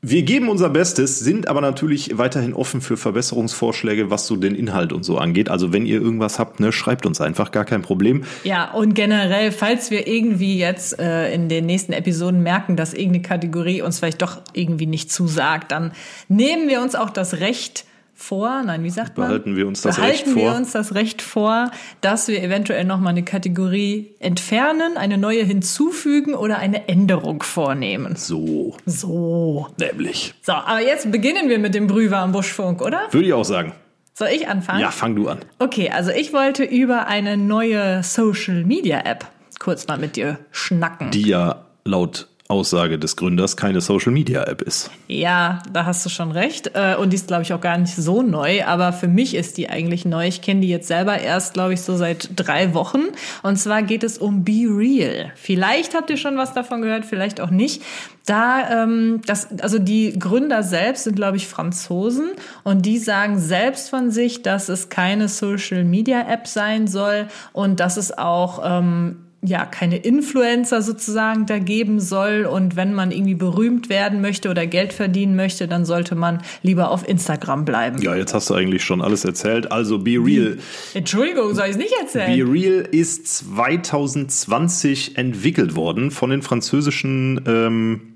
wir 0.00 0.22
geben 0.22 0.48
unser 0.48 0.70
Bestes, 0.70 1.18
sind 1.18 1.48
aber 1.48 1.60
natürlich 1.60 2.16
weiterhin 2.18 2.54
offen 2.54 2.80
für 2.80 2.96
Verbesserungsvorschläge, 2.96 4.10
was 4.10 4.28
so 4.28 4.36
den 4.36 4.54
Inhalt 4.54 4.92
und 4.92 5.02
so 5.02 5.18
angeht. 5.18 5.48
Also 5.48 5.72
wenn 5.72 5.86
ihr 5.86 6.00
irgendwas 6.00 6.38
habt, 6.38 6.60
ne, 6.60 6.70
schreibt 6.70 7.04
uns 7.04 7.20
einfach, 7.20 7.50
gar 7.50 7.64
kein 7.64 7.82
Problem. 7.82 8.22
Ja, 8.44 8.70
und 8.70 8.94
generell, 8.94 9.50
falls 9.50 9.90
wir 9.90 10.06
irgendwie 10.06 10.56
jetzt 10.56 11.00
äh, 11.00 11.34
in 11.34 11.48
den 11.48 11.66
nächsten 11.66 11.92
Episoden 11.92 12.44
merken, 12.44 12.76
dass 12.76 12.94
irgendeine 12.94 13.22
Kategorie 13.22 13.82
uns 13.82 13.98
vielleicht 13.98 14.22
doch 14.22 14.40
irgendwie 14.52 14.86
nicht 14.86 15.10
zusagt, 15.10 15.72
dann 15.72 15.90
nehmen 16.28 16.68
wir 16.68 16.80
uns 16.80 16.94
auch 16.94 17.10
das 17.10 17.40
Recht, 17.40 17.84
vor, 18.20 18.62
nein, 18.64 18.82
wie 18.82 18.90
sagt 18.90 19.16
man? 19.16 19.28
Behalten 19.28 19.56
wir 19.56 19.68
uns 19.68 19.82
das 19.82 19.96
Behalten 19.96 20.12
Recht 20.12 20.28
vor. 20.28 20.42
wir 20.42 20.56
uns 20.56 20.72
das 20.72 20.94
Recht 20.94 21.22
vor, 21.22 21.70
dass 22.00 22.26
wir 22.26 22.42
eventuell 22.42 22.84
nochmal 22.84 23.12
eine 23.12 23.22
Kategorie 23.22 24.16
entfernen, 24.18 24.96
eine 24.96 25.16
neue 25.16 25.44
hinzufügen 25.44 26.34
oder 26.34 26.58
eine 26.58 26.88
Änderung 26.88 27.42
vornehmen. 27.44 28.16
So. 28.16 28.76
So. 28.84 29.68
Nämlich. 29.78 30.34
So, 30.42 30.52
aber 30.52 30.80
jetzt 30.80 31.12
beginnen 31.12 31.48
wir 31.48 31.60
mit 31.60 31.74
dem 31.74 31.86
Brühwer 31.86 32.18
am 32.18 32.32
Buschfunk, 32.32 32.82
oder? 32.82 33.02
Würde 33.12 33.28
ich 33.28 33.32
auch 33.32 33.44
sagen. 33.44 33.72
Soll 34.14 34.28
ich 34.28 34.48
anfangen? 34.48 34.80
Ja, 34.80 34.90
fang 34.90 35.14
du 35.14 35.28
an. 35.28 35.38
Okay, 35.60 35.90
also 35.90 36.10
ich 36.10 36.32
wollte 36.32 36.64
über 36.64 37.06
eine 37.06 37.36
neue 37.36 38.02
Social 38.02 38.64
Media 38.64 38.98
App 39.04 39.26
kurz 39.60 39.86
mal 39.86 39.96
mit 39.98 40.16
dir 40.16 40.38
schnacken. 40.50 41.12
Die 41.12 41.22
ja 41.22 41.66
laut 41.84 42.27
Aussage 42.48 42.98
des 42.98 43.16
Gründers 43.16 43.58
keine 43.58 43.82
Social 43.82 44.10
Media 44.10 44.42
App 44.44 44.62
ist. 44.62 44.90
Ja, 45.06 45.62
da 45.70 45.84
hast 45.84 46.04
du 46.06 46.08
schon 46.08 46.30
recht. 46.32 46.70
Äh, 46.74 46.96
und 46.96 47.10
die 47.10 47.16
ist, 47.16 47.26
glaube 47.26 47.42
ich, 47.42 47.52
auch 47.52 47.60
gar 47.60 47.76
nicht 47.76 47.94
so 47.94 48.22
neu. 48.22 48.64
Aber 48.64 48.94
für 48.94 49.06
mich 49.06 49.34
ist 49.34 49.58
die 49.58 49.68
eigentlich 49.68 50.06
neu. 50.06 50.26
Ich 50.26 50.40
kenne 50.40 50.62
die 50.62 50.68
jetzt 50.68 50.88
selber 50.88 51.18
erst, 51.18 51.52
glaube 51.52 51.74
ich, 51.74 51.82
so 51.82 51.96
seit 51.98 52.30
drei 52.36 52.72
Wochen. 52.72 53.02
Und 53.42 53.56
zwar 53.56 53.82
geht 53.82 54.02
es 54.02 54.16
um 54.16 54.44
Be 54.44 54.66
Real. 54.66 55.30
Vielleicht 55.36 55.94
habt 55.94 56.08
ihr 56.08 56.16
schon 56.16 56.38
was 56.38 56.54
davon 56.54 56.80
gehört, 56.80 57.04
vielleicht 57.04 57.42
auch 57.42 57.50
nicht. 57.50 57.82
Da, 58.24 58.82
ähm, 58.82 59.20
das, 59.26 59.48
also 59.60 59.78
die 59.78 60.18
Gründer 60.18 60.62
selbst 60.62 61.04
sind, 61.04 61.16
glaube 61.16 61.36
ich, 61.36 61.48
Franzosen 61.48 62.30
und 62.64 62.86
die 62.86 62.98
sagen 62.98 63.38
selbst 63.38 63.90
von 63.90 64.10
sich, 64.10 64.42
dass 64.42 64.70
es 64.70 64.88
keine 64.88 65.28
Social 65.28 65.84
Media 65.84 66.26
App 66.30 66.46
sein 66.46 66.86
soll 66.88 67.28
und 67.52 67.80
dass 67.80 67.98
es 67.98 68.16
auch 68.16 68.60
ähm, 68.64 69.27
ja 69.40 69.64
keine 69.64 69.98
Influencer 69.98 70.82
sozusagen 70.82 71.46
da 71.46 71.58
geben 71.58 72.00
soll 72.00 72.44
und 72.44 72.74
wenn 72.74 72.92
man 72.92 73.12
irgendwie 73.12 73.34
berühmt 73.34 73.88
werden 73.88 74.20
möchte 74.20 74.50
oder 74.50 74.66
Geld 74.66 74.92
verdienen 74.92 75.36
möchte, 75.36 75.68
dann 75.68 75.84
sollte 75.84 76.16
man 76.16 76.42
lieber 76.62 76.90
auf 76.90 77.08
Instagram 77.08 77.64
bleiben. 77.64 78.02
Ja, 78.02 78.16
jetzt 78.16 78.34
hast 78.34 78.50
du 78.50 78.54
eigentlich 78.54 78.82
schon 78.82 79.00
alles 79.00 79.24
erzählt. 79.24 79.70
Also 79.70 79.98
Be 79.98 80.18
Real. 80.18 80.58
Entschuldigung, 80.94 81.54
soll 81.54 81.66
ich 81.66 81.72
es 81.72 81.76
nicht 81.76 81.94
erzählen? 82.00 82.36
Be 82.36 82.52
Real 82.52 82.88
ist 82.90 83.28
2020 83.28 85.16
entwickelt 85.16 85.76
worden 85.76 86.10
von 86.10 86.30
den 86.30 86.42
französischen 86.42 87.40
ähm, 87.46 88.07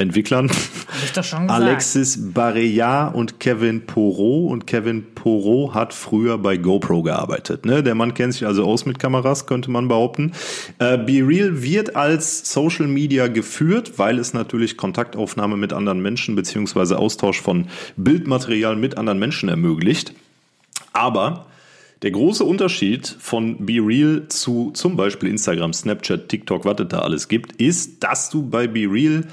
Entwicklern. 0.00 0.50
Alexis 1.48 2.32
Barrea 2.32 3.08
und 3.08 3.38
Kevin 3.38 3.86
Porot. 3.86 4.50
Und 4.50 4.66
Kevin 4.66 5.14
Porot 5.14 5.74
hat 5.74 5.94
früher 5.94 6.38
bei 6.38 6.56
GoPro 6.56 7.02
gearbeitet. 7.02 7.64
Ne? 7.64 7.82
Der 7.82 7.94
Mann 7.94 8.14
kennt 8.14 8.32
sich 8.32 8.46
also 8.46 8.64
aus 8.64 8.86
mit 8.86 8.98
Kameras, 8.98 9.46
könnte 9.46 9.70
man 9.70 9.88
behaupten. 9.88 10.32
Äh, 10.78 10.98
Be 10.98 11.26
Real 11.26 11.62
wird 11.62 11.96
als 11.96 12.52
Social 12.52 12.86
Media 12.86 13.28
geführt, 13.28 13.98
weil 13.98 14.18
es 14.18 14.32
natürlich 14.32 14.76
Kontaktaufnahme 14.76 15.56
mit 15.56 15.72
anderen 15.72 16.00
Menschen 16.00 16.34
beziehungsweise 16.34 16.98
Austausch 16.98 17.40
von 17.40 17.66
Bildmaterial 17.96 18.76
mit 18.76 18.96
anderen 18.98 19.18
Menschen 19.18 19.48
ermöglicht. 19.48 20.14
Aber 20.92 21.46
der 22.02 22.12
große 22.12 22.44
Unterschied 22.44 23.14
von 23.18 23.66
Be 23.66 23.74
Real 23.74 24.26
zu 24.28 24.70
zum 24.72 24.96
Beispiel 24.96 25.28
Instagram, 25.28 25.74
Snapchat, 25.74 26.30
TikTok, 26.30 26.64
was 26.64 26.80
es 26.80 26.88
da 26.88 27.00
alles 27.00 27.28
gibt, 27.28 27.60
ist, 27.60 28.02
dass 28.02 28.30
du 28.30 28.42
bei 28.42 28.66
Be 28.66 28.86
Real 28.90 29.24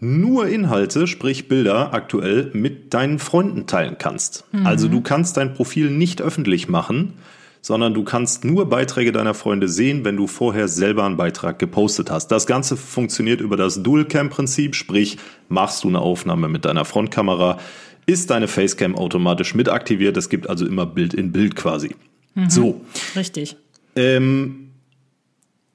nur 0.00 0.48
Inhalte, 0.48 1.06
sprich 1.06 1.46
Bilder 1.48 1.92
aktuell 1.92 2.50
mit 2.54 2.94
deinen 2.94 3.18
Freunden 3.18 3.66
teilen 3.66 3.96
kannst. 3.98 4.44
Mhm. 4.52 4.66
Also 4.66 4.88
du 4.88 5.02
kannst 5.02 5.36
dein 5.36 5.54
Profil 5.54 5.90
nicht 5.90 6.22
öffentlich 6.22 6.68
machen, 6.68 7.14
sondern 7.62 7.92
du 7.92 8.02
kannst 8.04 8.44
nur 8.44 8.68
Beiträge 8.68 9.12
deiner 9.12 9.34
Freunde 9.34 9.68
sehen, 9.68 10.04
wenn 10.04 10.16
du 10.16 10.26
vorher 10.26 10.68
selber 10.68 11.04
einen 11.04 11.18
Beitrag 11.18 11.58
gepostet 11.58 12.10
hast. 12.10 12.28
Das 12.28 12.46
Ganze 12.46 12.76
funktioniert 12.76 13.42
über 13.42 13.56
das 13.56 13.82
Dual-Cam-Prinzip, 13.82 14.74
sprich 14.74 15.18
machst 15.48 15.84
du 15.84 15.88
eine 15.88 15.98
Aufnahme 15.98 16.48
mit 16.48 16.64
deiner 16.64 16.86
Frontkamera, 16.86 17.58
ist 18.06 18.30
deine 18.30 18.48
Facecam 18.48 18.96
automatisch 18.96 19.54
mit 19.54 19.68
aktiviert. 19.68 20.16
Es 20.16 20.30
gibt 20.30 20.48
also 20.48 20.66
immer 20.66 20.86
Bild 20.86 21.12
in 21.12 21.32
Bild 21.32 21.54
quasi. 21.54 21.94
Mhm. 22.34 22.50
So. 22.50 22.80
Richtig. 23.14 23.56
Ähm, 23.94 24.69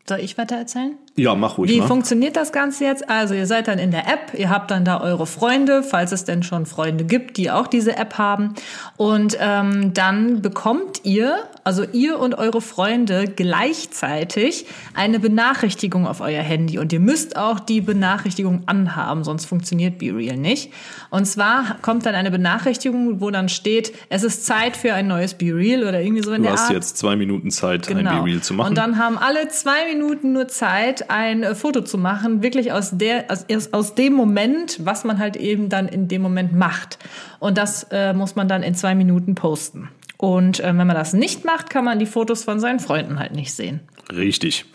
soll 0.07 0.19
ich 0.19 0.37
weiter 0.37 0.55
erzählen? 0.55 0.97
Ja, 1.15 1.33
mach 1.33 1.57
ruhig. 1.57 1.71
Wie 1.71 1.79
mal. 1.79 1.87
funktioniert 1.87 2.35
das 2.35 2.51
Ganze 2.51 2.83
jetzt? 2.85 3.09
Also 3.09 3.33
ihr 3.33 3.47
seid 3.47 3.67
dann 3.67 3.79
in 3.79 3.91
der 3.91 4.07
App, 4.07 4.33
ihr 4.37 4.49
habt 4.49 4.69
dann 4.69 4.85
da 4.85 5.01
eure 5.01 5.25
Freunde, 5.25 5.81
falls 5.81 6.11
es 6.11 6.25
denn 6.25 6.43
schon 6.43 6.65
Freunde 6.65 7.05
gibt, 7.05 7.37
die 7.37 7.49
auch 7.49 7.67
diese 7.67 7.97
App 7.97 8.17
haben. 8.17 8.53
Und 8.97 9.35
ähm, 9.39 9.93
dann 9.93 10.41
bekommt 10.41 11.01
ihr, 11.03 11.43
also 11.65 11.83
ihr 11.83 12.19
und 12.19 12.37
eure 12.37 12.61
Freunde 12.61 13.25
gleichzeitig 13.25 14.67
eine 14.93 15.19
Benachrichtigung 15.19 16.05
auf 16.05 16.21
euer 16.21 16.43
Handy. 16.43 16.77
Und 16.77 16.93
ihr 16.93 16.99
müsst 16.99 17.37
auch 17.37 17.59
die 17.59 17.81
Benachrichtigung 17.81 18.61
anhaben, 18.67 19.23
sonst 19.23 19.45
funktioniert 19.45 19.97
BeReal 19.97 20.37
nicht. 20.37 20.71
Und 21.09 21.25
zwar 21.25 21.77
kommt 21.81 22.05
dann 22.05 22.13
eine 22.13 22.29
Benachrichtigung, 22.29 23.19
wo 23.19 23.31
dann 23.31 23.49
steht, 23.49 23.93
es 24.09 24.23
ist 24.23 24.45
Zeit 24.45 24.77
für 24.77 24.93
ein 24.93 25.07
neues 25.07 25.33
BeReal 25.33 25.81
oder 25.87 25.99
irgendwie 26.01 26.21
so 26.21 26.33
in 26.33 26.43
du 26.43 26.49
der 26.49 26.51
Art. 26.51 26.59
Du 26.59 26.63
hast 26.65 26.71
jetzt 26.71 26.97
zwei 26.99 27.15
Minuten 27.15 27.49
Zeit, 27.49 27.87
genau. 27.87 28.11
ein 28.11 28.23
BeReal 28.23 28.41
zu 28.41 28.53
machen. 28.53 28.69
Und 28.69 28.77
dann 28.77 28.99
haben 28.99 29.17
alle 29.17 29.47
zwei 29.47 29.91
Minuten 29.91 30.33
nur 30.33 30.47
Zeit, 30.47 31.09
ein 31.09 31.41
äh, 31.41 31.55
Foto 31.55 31.81
zu 31.81 31.97
machen, 31.97 32.43
wirklich 32.43 32.73
aus 32.73 32.91
der, 32.93 33.25
aus, 33.29 33.73
aus 33.73 33.95
dem 33.95 34.13
Moment, 34.13 34.85
was 34.85 35.03
man 35.03 35.17
halt 35.17 35.35
eben 35.35 35.69
dann 35.69 35.87
in 35.87 36.07
dem 36.09 36.21
Moment 36.21 36.53
macht. 36.53 36.99
Und 37.39 37.57
das 37.57 37.87
äh, 37.89 38.13
muss 38.13 38.35
man 38.35 38.47
dann 38.47 38.61
in 38.61 38.75
zwei 38.75 38.93
Minuten 38.93 39.33
posten. 39.33 39.89
Und 40.17 40.59
äh, 40.59 40.67
wenn 40.67 40.87
man 40.87 40.95
das 40.95 41.13
nicht 41.13 41.45
macht, 41.45 41.69
kann 41.69 41.85
man 41.85 41.99
die 41.99 42.05
Fotos 42.05 42.43
von 42.43 42.59
seinen 42.59 42.79
Freunden 42.79 43.19
halt 43.19 43.33
nicht 43.33 43.53
sehen. 43.53 43.81
Richtig. 44.11 44.65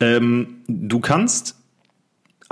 Ähm, 0.00 0.58
du 0.66 1.00
kannst 1.00 1.56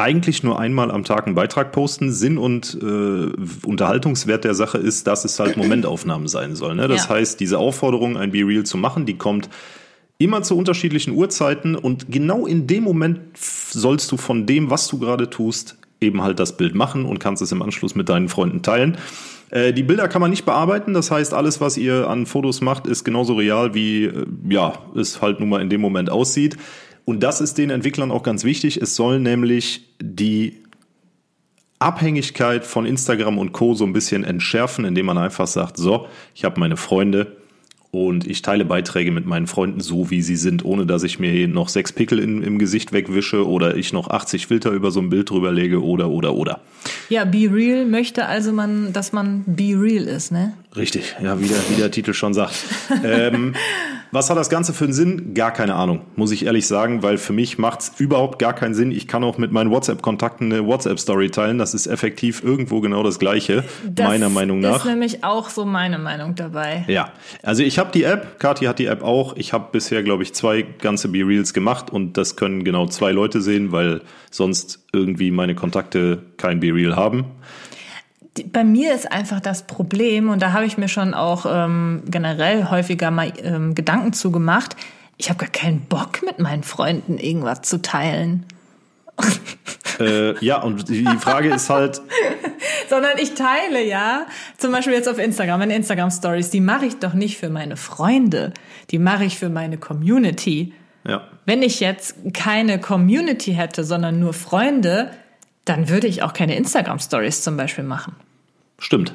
eigentlich 0.01 0.43
nur 0.43 0.59
einmal 0.59 0.91
am 0.91 1.05
Tag 1.05 1.27
einen 1.27 1.35
Beitrag 1.35 1.73
posten. 1.73 2.11
Sinn 2.11 2.39
und 2.39 2.77
äh, 2.81 3.67
Unterhaltungswert 3.67 4.45
der 4.45 4.55
Sache 4.55 4.79
ist, 4.79 5.07
dass 5.07 5.25
es 5.25 5.39
halt 5.39 5.57
Momentaufnahmen 5.57 6.27
sein 6.27 6.57
soll. 6.57 6.75
Ne? 6.75 6.89
Das 6.89 7.05
ja. 7.05 7.17
heißt, 7.17 7.39
diese 7.39 7.59
Aufforderung, 7.59 8.17
ein 8.17 8.33
Be 8.33 8.39
Real 8.39 8.65
zu 8.65 8.79
machen, 8.79 9.05
die 9.05 9.19
kommt 9.19 9.51
immer 10.17 10.43
zu 10.43 10.57
unterschiedlichen 10.57 11.15
Uhrzeiten 11.15 11.77
und 11.77 12.11
genau 12.11 12.47
in 12.47 12.67
dem 12.67 12.85
Moment 12.85 13.21
sollst 13.37 14.11
du 14.13 14.17
von 14.17 14.47
dem, 14.47 14.71
was 14.71 14.87
du 14.89 14.99
gerade 14.99 15.31
tust, 15.31 15.77
eben 16.01 16.23
halt 16.23 16.39
das 16.39 16.57
Bild 16.57 16.75
machen 16.75 17.05
und 17.05 17.21
kannst 17.21 17.43
es 17.43 17.53
im 17.53 17.63
Anschluss 17.63 17.95
mit 17.95 18.09
deinen 18.09 18.29
Freunden 18.29 18.63
teilen. 18.63 18.99
Äh, 19.51 19.73
die 19.73 19.83
Bilder 19.83 20.09
kann 20.09 20.21
man 20.21 20.31
nicht 20.31 20.45
bearbeiten, 20.45 20.95
das 20.95 21.11
heißt, 21.11 21.35
alles, 21.35 21.61
was 21.61 21.77
ihr 21.77 22.09
an 22.09 22.27
Fotos 22.27 22.61
macht, 22.61 22.87
ist 22.87 23.05
genauso 23.05 23.35
real, 23.35 23.75
wie 23.75 24.05
äh, 24.05 24.27
ja, 24.49 24.75
es 24.97 25.21
halt 25.21 25.41
nun 25.41 25.49
mal 25.49 25.61
in 25.61 25.71
dem 25.71 25.81
Moment 25.81 26.11
aussieht. 26.11 26.57
Und 27.05 27.23
das 27.23 27.41
ist 27.41 27.59
den 27.59 27.71
Entwicklern 27.71 28.11
auch 28.13 28.23
ganz 28.23 28.45
wichtig. 28.45 28.77
Es 28.81 28.95
soll 28.95 29.19
nämlich 29.19 29.89
die 30.01 30.63
Abhängigkeit 31.81 32.65
von 32.65 32.87
Instagram 32.87 33.39
und 33.39 33.53
Co. 33.53 33.75
so 33.75 33.85
ein 33.85 33.93
bisschen 33.93 34.23
entschärfen, 34.23 34.85
indem 34.85 35.07
man 35.07 35.19
einfach 35.19 35.47
sagt, 35.47 35.79
so, 35.79 36.07
ich 36.35 36.45
habe 36.45 36.61
meine 36.61 36.77
Freunde, 36.77 37.39
und 37.93 38.27
ich 38.27 38.43
teile 38.43 38.65
Beiträge 38.65 39.11
mit 39.11 39.27
meinen 39.27 39.49
Freunden 39.49 39.81
so, 39.81 40.11
wie 40.11 40.23
sie 40.23 40.37
sind, 40.37 40.65
ohne 40.65 40.87
dass 40.87 41.03
ich 41.03 41.19
mir 41.19 41.49
noch 41.49 41.69
sechs 41.69 41.93
Pickel 41.93 42.21
in, 42.21 42.43
im 42.43 42.59
Gesicht 42.59 42.93
wegwische 42.93 43.47
oder 43.47 43.77
ich 43.77 43.93
noch 43.93 44.09
80 44.09 44.47
Filter 44.47 44.71
über 44.71 44.91
so 44.91 45.01
ein 45.01 45.11
Bild 45.11 45.31
drüber 45.31 45.51
lege 45.51 45.83
oder, 45.83 46.09
oder, 46.09 46.35
oder. 46.35 46.61
Ja, 47.09 47.25
Be 47.25 47.51
Real 47.53 47.87
möchte 47.87 48.27
also 48.27 48.53
man, 48.53 48.93
dass 48.93 49.13
man 49.13 49.43
Be 49.47 49.75
Real 49.77 50.05
ist, 50.05 50.31
ne? 50.31 50.53
Richtig, 50.77 51.17
ja, 51.21 51.41
wie 51.41 51.49
der, 51.49 51.59
wie 51.69 51.75
der 51.75 51.91
Titel 51.91 52.15
schon 52.15 52.33
sagt. 52.33 52.55
ähm, 53.05 53.55
was 54.13 54.31
hat 54.31 54.37
das 54.37 54.51
Ganze 54.51 54.73
für 54.73 54.85
einen 54.85 54.93
Sinn? 54.93 55.35
Gar 55.35 55.53
keine 55.53 55.75
Ahnung, 55.75 56.03
muss 56.15 56.31
ich 56.31 56.47
ehrlich 56.47 56.69
sagen, 56.69 57.03
weil 57.03 57.19
für 57.19 57.33
mich 57.33 57.59
macht's 57.59 57.93
überhaupt 57.99 58.39
gar 58.39 58.53
keinen 58.53 58.75
Sinn. 58.75 58.93
Ich 58.93 59.09
kann 59.09 59.25
auch 59.25 59.37
mit 59.37 59.51
meinen 59.51 59.73
WhatsApp-Kontakten 59.73 60.53
eine 60.53 60.65
WhatsApp-Story 60.65 61.31
teilen. 61.31 61.59
Das 61.59 61.75
ist 61.75 61.89
effektiv 61.89 62.45
irgendwo 62.45 62.81
genau 62.81 63.03
das 63.03 63.19
Gleiche, 63.19 63.65
das 63.85 64.07
meiner 64.07 64.29
Meinung 64.29 64.61
nach. 64.61 64.75
Das 64.75 64.85
ist 64.85 64.91
nämlich 64.91 65.25
auch 65.25 65.49
so 65.49 65.65
meine 65.65 65.99
Meinung 65.99 66.37
dabei. 66.37 66.85
Ja, 66.87 67.13
also 67.43 67.65
ich 67.65 67.81
habe 67.81 67.91
die 67.93 68.05
App, 68.05 68.39
Kathi 68.39 68.67
hat 68.67 68.79
die 68.79 68.87
App 68.87 69.03
auch. 69.03 69.35
Ich 69.37 69.53
habe 69.53 69.71
bisher, 69.73 70.05
glaube 70.05 70.23
ich, 70.23 70.35
zwei 70.35 70.63
ganze 70.63 71.09
B-Reels 71.09 71.53
gemacht 71.53 71.91
und 71.91 72.17
das 72.17 72.37
können 72.37 72.63
genau 72.63 72.87
zwei 72.87 73.11
Leute 73.11 73.41
sehen, 73.41 73.73
weil 73.73 74.03
sonst 74.31 74.85
irgendwie 74.93 75.33
meine 75.33 75.57
Kontakte 75.57 76.23
kein 76.37 76.61
B-Reel 76.61 76.95
haben 76.95 77.25
bei 78.53 78.65
mir 78.65 78.95
ist 78.95 79.11
einfach 79.11 79.41
das 79.41 79.67
Problem, 79.67 80.31
und 80.31 80.41
da 80.41 80.53
habe 80.53 80.65
ich 80.65 80.79
mir 80.79 80.89
schon 80.89 81.15
auch 81.15 81.47
ähm, 81.49 82.03
generell 82.07 82.71
häufiger 82.71 83.11
mal 83.11 83.33
ähm, 83.43 83.75
Gedanken 83.75 84.13
zugemacht, 84.13 84.77
ich 85.17 85.29
habe 85.29 85.39
gar 85.39 85.51
keinen 85.51 85.83
Bock, 85.83 86.23
mit 86.25 86.39
meinen 86.39 86.63
Freunden 86.63 87.19
irgendwas 87.19 87.63
zu 87.63 87.83
teilen. 87.83 88.47
Äh, 89.99 90.43
ja, 90.43 90.63
und 90.63 90.89
die 90.89 91.05
Frage 91.19 91.53
ist 91.53 91.69
halt. 91.69 92.01
Sondern 92.89 93.19
ich 93.19 93.35
teile 93.35 93.85
ja, 93.85 94.27
zum 94.57 94.73
Beispiel 94.73 94.95
jetzt 94.95 95.09
auf 95.09 95.19
Instagram, 95.19 95.61
meine 95.61 95.77
Instagram-Stories, 95.77 96.49
die 96.49 96.63
mache 96.63 96.87
ich 96.87 96.99
doch 97.01 97.13
nicht 97.13 97.37
für 97.37 97.51
meine 97.51 97.77
Freunde, 97.77 98.55
die 98.91 98.99
mache 98.99 99.25
ich 99.25 99.39
für 99.39 99.51
meine 99.51 99.77
Community. 99.77 100.73
Ja. 101.07 101.29
Wenn 101.45 101.63
ich 101.63 101.81
jetzt 101.81 102.17
keine 102.33 102.81
Community 102.81 103.53
hätte, 103.53 103.85
sondern 103.85 104.21
nur 104.21 104.33
Freunde, 104.33 105.11
dann 105.71 105.89
würde 105.89 106.09
ich 106.09 106.25
auch 106.25 106.33
keine 106.33 106.57
Instagram-Stories 106.57 107.43
zum 107.43 107.57
Beispiel 107.57 107.85
machen. 107.85 108.17
Stimmt. 108.79 109.15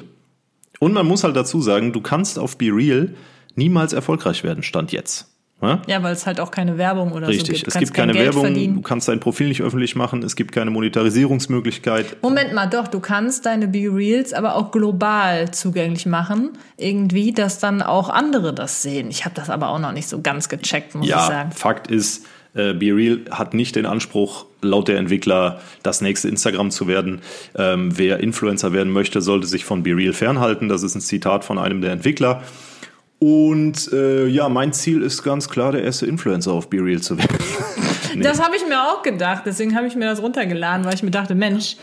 Und 0.78 0.94
man 0.94 1.06
muss 1.06 1.22
halt 1.22 1.36
dazu 1.36 1.60
sagen, 1.60 1.92
du 1.92 2.00
kannst 2.00 2.38
auf 2.38 2.56
Be 2.56 2.66
Real 2.66 3.14
niemals 3.56 3.92
erfolgreich 3.92 4.42
werden, 4.42 4.62
Stand 4.62 4.90
jetzt. 4.90 5.28
Ja, 5.60 5.82
ja 5.86 6.02
weil 6.02 6.14
es 6.14 6.26
halt 6.26 6.40
auch 6.40 6.50
keine 6.50 6.78
Werbung 6.78 7.12
oder 7.12 7.28
Richtig. 7.28 7.46
so 7.46 7.52
gibt. 7.52 7.66
Richtig, 7.66 7.74
es 7.74 7.80
gibt 7.80 7.94
keine 7.94 8.14
Werbung, 8.14 8.44
verdienen. 8.44 8.74
du 8.76 8.80
kannst 8.80 9.08
dein 9.08 9.20
Profil 9.20 9.48
nicht 9.48 9.62
öffentlich 9.62 9.96
machen, 9.96 10.22
es 10.22 10.34
gibt 10.34 10.52
keine 10.52 10.70
Monetarisierungsmöglichkeit. 10.70 12.22
Moment 12.22 12.54
mal, 12.54 12.66
doch, 12.66 12.88
du 12.88 13.00
kannst 13.00 13.44
deine 13.44 13.68
Be 13.68 13.90
Reals 13.92 14.32
aber 14.32 14.54
auch 14.54 14.70
global 14.70 15.50
zugänglich 15.50 16.06
machen, 16.06 16.52
irgendwie, 16.78 17.32
dass 17.32 17.58
dann 17.58 17.82
auch 17.82 18.08
andere 18.08 18.54
das 18.54 18.80
sehen. 18.80 19.10
Ich 19.10 19.26
habe 19.26 19.34
das 19.34 19.50
aber 19.50 19.68
auch 19.68 19.78
noch 19.78 19.92
nicht 19.92 20.08
so 20.08 20.22
ganz 20.22 20.48
gecheckt, 20.48 20.94
muss 20.94 21.06
ja, 21.06 21.20
ich 21.20 21.26
sagen. 21.26 21.52
Fakt 21.52 21.88
ist, 21.88 22.26
äh, 22.56 22.72
BeReal 22.72 23.26
hat 23.30 23.52
nicht 23.52 23.76
den 23.76 23.84
Anspruch, 23.84 24.46
laut 24.66 24.88
der 24.88 24.98
Entwickler 24.98 25.60
das 25.82 26.00
nächste 26.00 26.28
Instagram 26.28 26.70
zu 26.70 26.86
werden. 26.86 27.20
Ähm, 27.56 27.96
wer 27.96 28.20
Influencer 28.20 28.72
werden 28.72 28.92
möchte, 28.92 29.20
sollte 29.20 29.46
sich 29.46 29.64
von 29.64 29.82
BeReal 29.82 30.12
fernhalten. 30.12 30.68
Das 30.68 30.82
ist 30.82 30.94
ein 30.94 31.00
Zitat 31.00 31.44
von 31.44 31.58
einem 31.58 31.80
der 31.80 31.92
Entwickler. 31.92 32.42
Und 33.18 33.90
äh, 33.92 34.26
ja, 34.26 34.48
mein 34.48 34.72
Ziel 34.72 35.02
ist 35.02 35.22
ganz 35.22 35.48
klar, 35.48 35.72
der 35.72 35.82
erste 35.82 36.06
Influencer 36.06 36.52
auf 36.52 36.68
BeReal 36.68 37.00
zu 37.00 37.16
werden. 37.16 37.38
nee. 38.14 38.22
Das 38.22 38.42
habe 38.42 38.56
ich 38.56 38.66
mir 38.66 38.82
auch 38.82 39.02
gedacht. 39.02 39.44
Deswegen 39.46 39.74
habe 39.74 39.86
ich 39.86 39.96
mir 39.96 40.04
das 40.04 40.20
runtergeladen, 40.20 40.84
weil 40.84 40.94
ich 40.94 41.02
mir 41.02 41.10
dachte, 41.10 41.34
Mensch, 41.34 41.76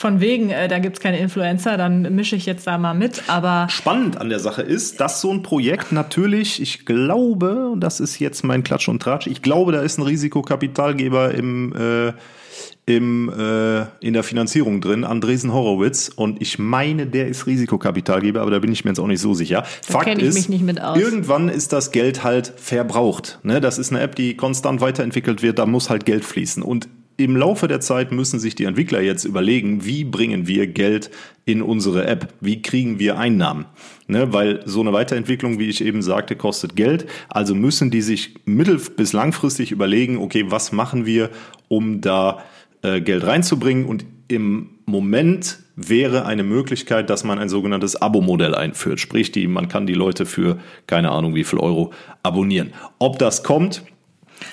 von 0.00 0.20
wegen, 0.20 0.50
äh, 0.50 0.66
da 0.66 0.78
gibt's 0.78 0.98
keine 0.98 1.18
Influencer, 1.18 1.76
dann 1.76 2.14
mische 2.14 2.34
ich 2.34 2.46
jetzt 2.46 2.66
da 2.66 2.78
mal 2.78 2.94
mit. 2.94 3.24
Aber 3.28 3.68
spannend 3.68 4.18
an 4.18 4.30
der 4.30 4.40
Sache 4.40 4.62
ist, 4.62 5.00
dass 5.00 5.20
so 5.20 5.30
ein 5.30 5.42
Projekt 5.42 5.92
natürlich, 5.92 6.60
ich 6.60 6.86
glaube, 6.86 7.68
und 7.68 7.80
das 7.80 8.00
ist 8.00 8.18
jetzt 8.18 8.42
mein 8.42 8.64
Klatsch 8.64 8.88
und 8.88 9.02
Tratsch, 9.02 9.26
ich 9.26 9.42
glaube, 9.42 9.72
da 9.72 9.82
ist 9.82 9.98
ein 9.98 10.02
Risikokapitalgeber 10.02 11.34
im 11.34 11.74
äh, 11.74 12.12
im, 12.86 13.28
äh, 13.28 13.82
in 14.00 14.14
der 14.14 14.22
Finanzierung 14.22 14.80
drin, 14.80 15.04
Andresen 15.04 15.52
Horowitz. 15.52 16.10
Und 16.14 16.42
ich 16.42 16.58
meine, 16.58 17.06
der 17.06 17.28
ist 17.28 17.46
Risikokapitalgeber, 17.46 18.40
aber 18.40 18.50
da 18.50 18.58
bin 18.58 18.72
ich 18.72 18.84
mir 18.84 18.90
jetzt 18.90 18.98
auch 18.98 19.06
nicht 19.06 19.20
so 19.20 19.34
sicher. 19.34 19.64
Da 19.86 19.92
Fakt 19.92 20.20
ist, 20.20 20.48
irgendwann 20.48 21.48
ist 21.48 21.72
das 21.72 21.92
Geld 21.92 22.24
halt 22.24 22.52
verbraucht. 22.56 23.38
Ne? 23.42 23.60
Das 23.60 23.78
ist 23.78 23.92
eine 23.92 24.00
App, 24.00 24.16
die 24.16 24.36
konstant 24.36 24.80
weiterentwickelt 24.80 25.42
wird, 25.42 25.58
da 25.58 25.66
muss 25.66 25.88
halt 25.88 26.04
Geld 26.04 26.24
fließen. 26.24 26.62
Und 26.62 26.88
im 27.24 27.36
Laufe 27.36 27.68
der 27.68 27.80
Zeit 27.80 28.12
müssen 28.12 28.40
sich 28.40 28.54
die 28.54 28.64
Entwickler 28.64 29.00
jetzt 29.00 29.24
überlegen, 29.24 29.84
wie 29.84 30.04
bringen 30.04 30.46
wir 30.46 30.66
Geld 30.66 31.10
in 31.44 31.62
unsere 31.62 32.06
App? 32.06 32.32
Wie 32.40 32.62
kriegen 32.62 32.98
wir 32.98 33.18
Einnahmen? 33.18 33.66
Ne, 34.06 34.32
weil 34.32 34.62
so 34.64 34.80
eine 34.80 34.92
Weiterentwicklung, 34.92 35.58
wie 35.58 35.68
ich 35.68 35.84
eben 35.84 36.02
sagte, 36.02 36.36
kostet 36.36 36.76
Geld. 36.76 37.06
Also 37.28 37.54
müssen 37.54 37.90
die 37.90 38.02
sich 38.02 38.34
mittel- 38.44 38.80
bis 38.96 39.12
langfristig 39.12 39.72
überlegen, 39.72 40.18
okay, 40.18 40.46
was 40.48 40.72
machen 40.72 41.06
wir, 41.06 41.30
um 41.68 42.00
da 42.00 42.42
äh, 42.82 43.00
Geld 43.00 43.26
reinzubringen? 43.26 43.86
Und 43.86 44.04
im 44.28 44.70
Moment 44.86 45.58
wäre 45.76 46.26
eine 46.26 46.42
Möglichkeit, 46.42 47.10
dass 47.10 47.24
man 47.24 47.38
ein 47.38 47.48
sogenanntes 47.48 48.00
Abo-Modell 48.00 48.54
einführt. 48.54 49.00
Sprich, 49.00 49.32
die, 49.32 49.46
man 49.46 49.68
kann 49.68 49.86
die 49.86 49.94
Leute 49.94 50.26
für 50.26 50.58
keine 50.86 51.10
Ahnung 51.10 51.34
wie 51.34 51.44
viel 51.44 51.58
Euro 51.58 51.92
abonnieren. 52.22 52.72
Ob 52.98 53.18
das 53.18 53.42
kommt, 53.42 53.82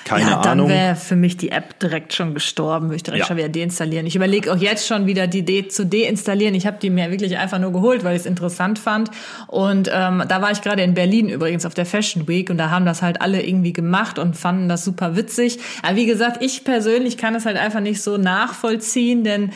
keine 0.04 0.32
ja, 0.32 0.42
dann 0.42 0.54
Ahnung. 0.54 0.70
wäre 0.70 0.96
für 0.96 1.16
mich 1.16 1.38
die 1.38 1.50
App 1.50 1.80
direkt 1.80 2.14
schon 2.14 2.34
gestorben, 2.34 2.88
würde 2.88 2.98
ich 2.98 3.04
direkt 3.04 3.22
ja. 3.22 3.28
schon 3.28 3.38
wieder 3.38 3.50
deinstallieren. 3.50 4.06
Ich 4.06 4.16
überlege 4.16 4.52
auch 4.52 4.58
jetzt 4.58 4.88
schon 4.88 5.06
wieder 5.06 5.28
die 5.28 5.44
de 5.44 5.68
zu 5.68 5.86
deinstallieren. 5.86 6.56
Ich 6.56 6.66
habe 6.66 6.78
die 6.82 6.90
mir 6.90 7.12
wirklich 7.12 7.38
einfach 7.38 7.60
nur 7.60 7.72
geholt, 7.74 8.04
weil 8.04 8.16
ich 8.16 8.22
es 8.22 8.26
interessant 8.26 8.80
fand. 8.80 9.12
Und 9.48 9.90
ähm, 9.94 10.24
da 10.28 10.42
war 10.42 10.52
ich 10.52 10.62
gerade 10.62 10.82
in 10.84 10.94
Berlin 10.94 11.30
übrigens 11.30 11.66
auf 11.66 11.74
der 11.74 11.86
Fashion 11.86 12.28
Week 12.28 12.50
und 12.50 12.58
da 12.58 12.70
haben 12.70 12.86
das 12.86 13.02
halt 13.02 13.22
alle 13.22 13.44
irgendwie 13.44 13.74
gemacht 13.74 14.20
und 14.20 14.36
fanden 14.36 14.70
das 14.70 14.84
super 14.84 15.16
witzig. 15.16 15.60
Aber 15.84 15.96
wie 15.96 16.06
gesagt, 16.06 16.42
ich 16.44 16.64
persönlich 16.64 17.18
kann 17.18 17.36
es 17.36 17.46
halt 17.46 17.58
einfach 17.58 17.82
nicht 17.82 18.02
so 18.02 18.18
nachvollziehen, 18.18 19.24
denn 19.24 19.52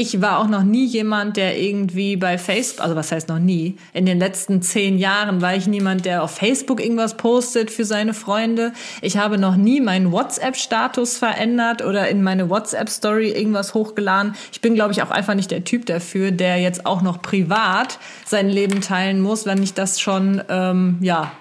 ich 0.00 0.20
war 0.20 0.38
auch 0.38 0.46
noch 0.46 0.62
nie 0.62 0.86
jemand, 0.86 1.36
der 1.36 1.60
irgendwie 1.60 2.14
bei 2.14 2.38
Facebook, 2.38 2.84
also 2.84 2.94
was 2.94 3.10
heißt 3.10 3.28
noch 3.28 3.40
nie, 3.40 3.74
in 3.92 4.06
den 4.06 4.20
letzten 4.20 4.62
zehn 4.62 4.96
Jahren 4.96 5.42
war 5.42 5.56
ich 5.56 5.66
niemand, 5.66 6.04
der 6.04 6.22
auf 6.22 6.36
Facebook 6.36 6.80
irgendwas 6.80 7.16
postet 7.16 7.72
für 7.72 7.84
seine 7.84 8.14
Freunde. 8.14 8.72
Ich 9.02 9.16
habe 9.16 9.38
noch 9.38 9.56
nie 9.56 9.80
meinen 9.80 10.12
WhatsApp-Status 10.12 11.18
verändert 11.18 11.84
oder 11.84 12.06
in 12.06 12.22
meine 12.22 12.48
WhatsApp-Story 12.48 13.30
irgendwas 13.30 13.74
hochgeladen. 13.74 14.36
Ich 14.52 14.60
bin, 14.60 14.76
glaube 14.76 14.92
ich, 14.92 15.02
auch 15.02 15.10
einfach 15.10 15.34
nicht 15.34 15.50
der 15.50 15.64
Typ 15.64 15.84
dafür, 15.86 16.30
der 16.30 16.58
jetzt 16.58 16.86
auch 16.86 17.02
noch 17.02 17.20
privat 17.20 17.98
sein 18.24 18.48
Leben 18.48 18.80
teilen 18.80 19.20
muss, 19.20 19.46
wenn 19.46 19.60
ich 19.60 19.74
das 19.74 19.98
schon, 19.98 20.40
ähm, 20.48 20.98
ja, 21.00 21.32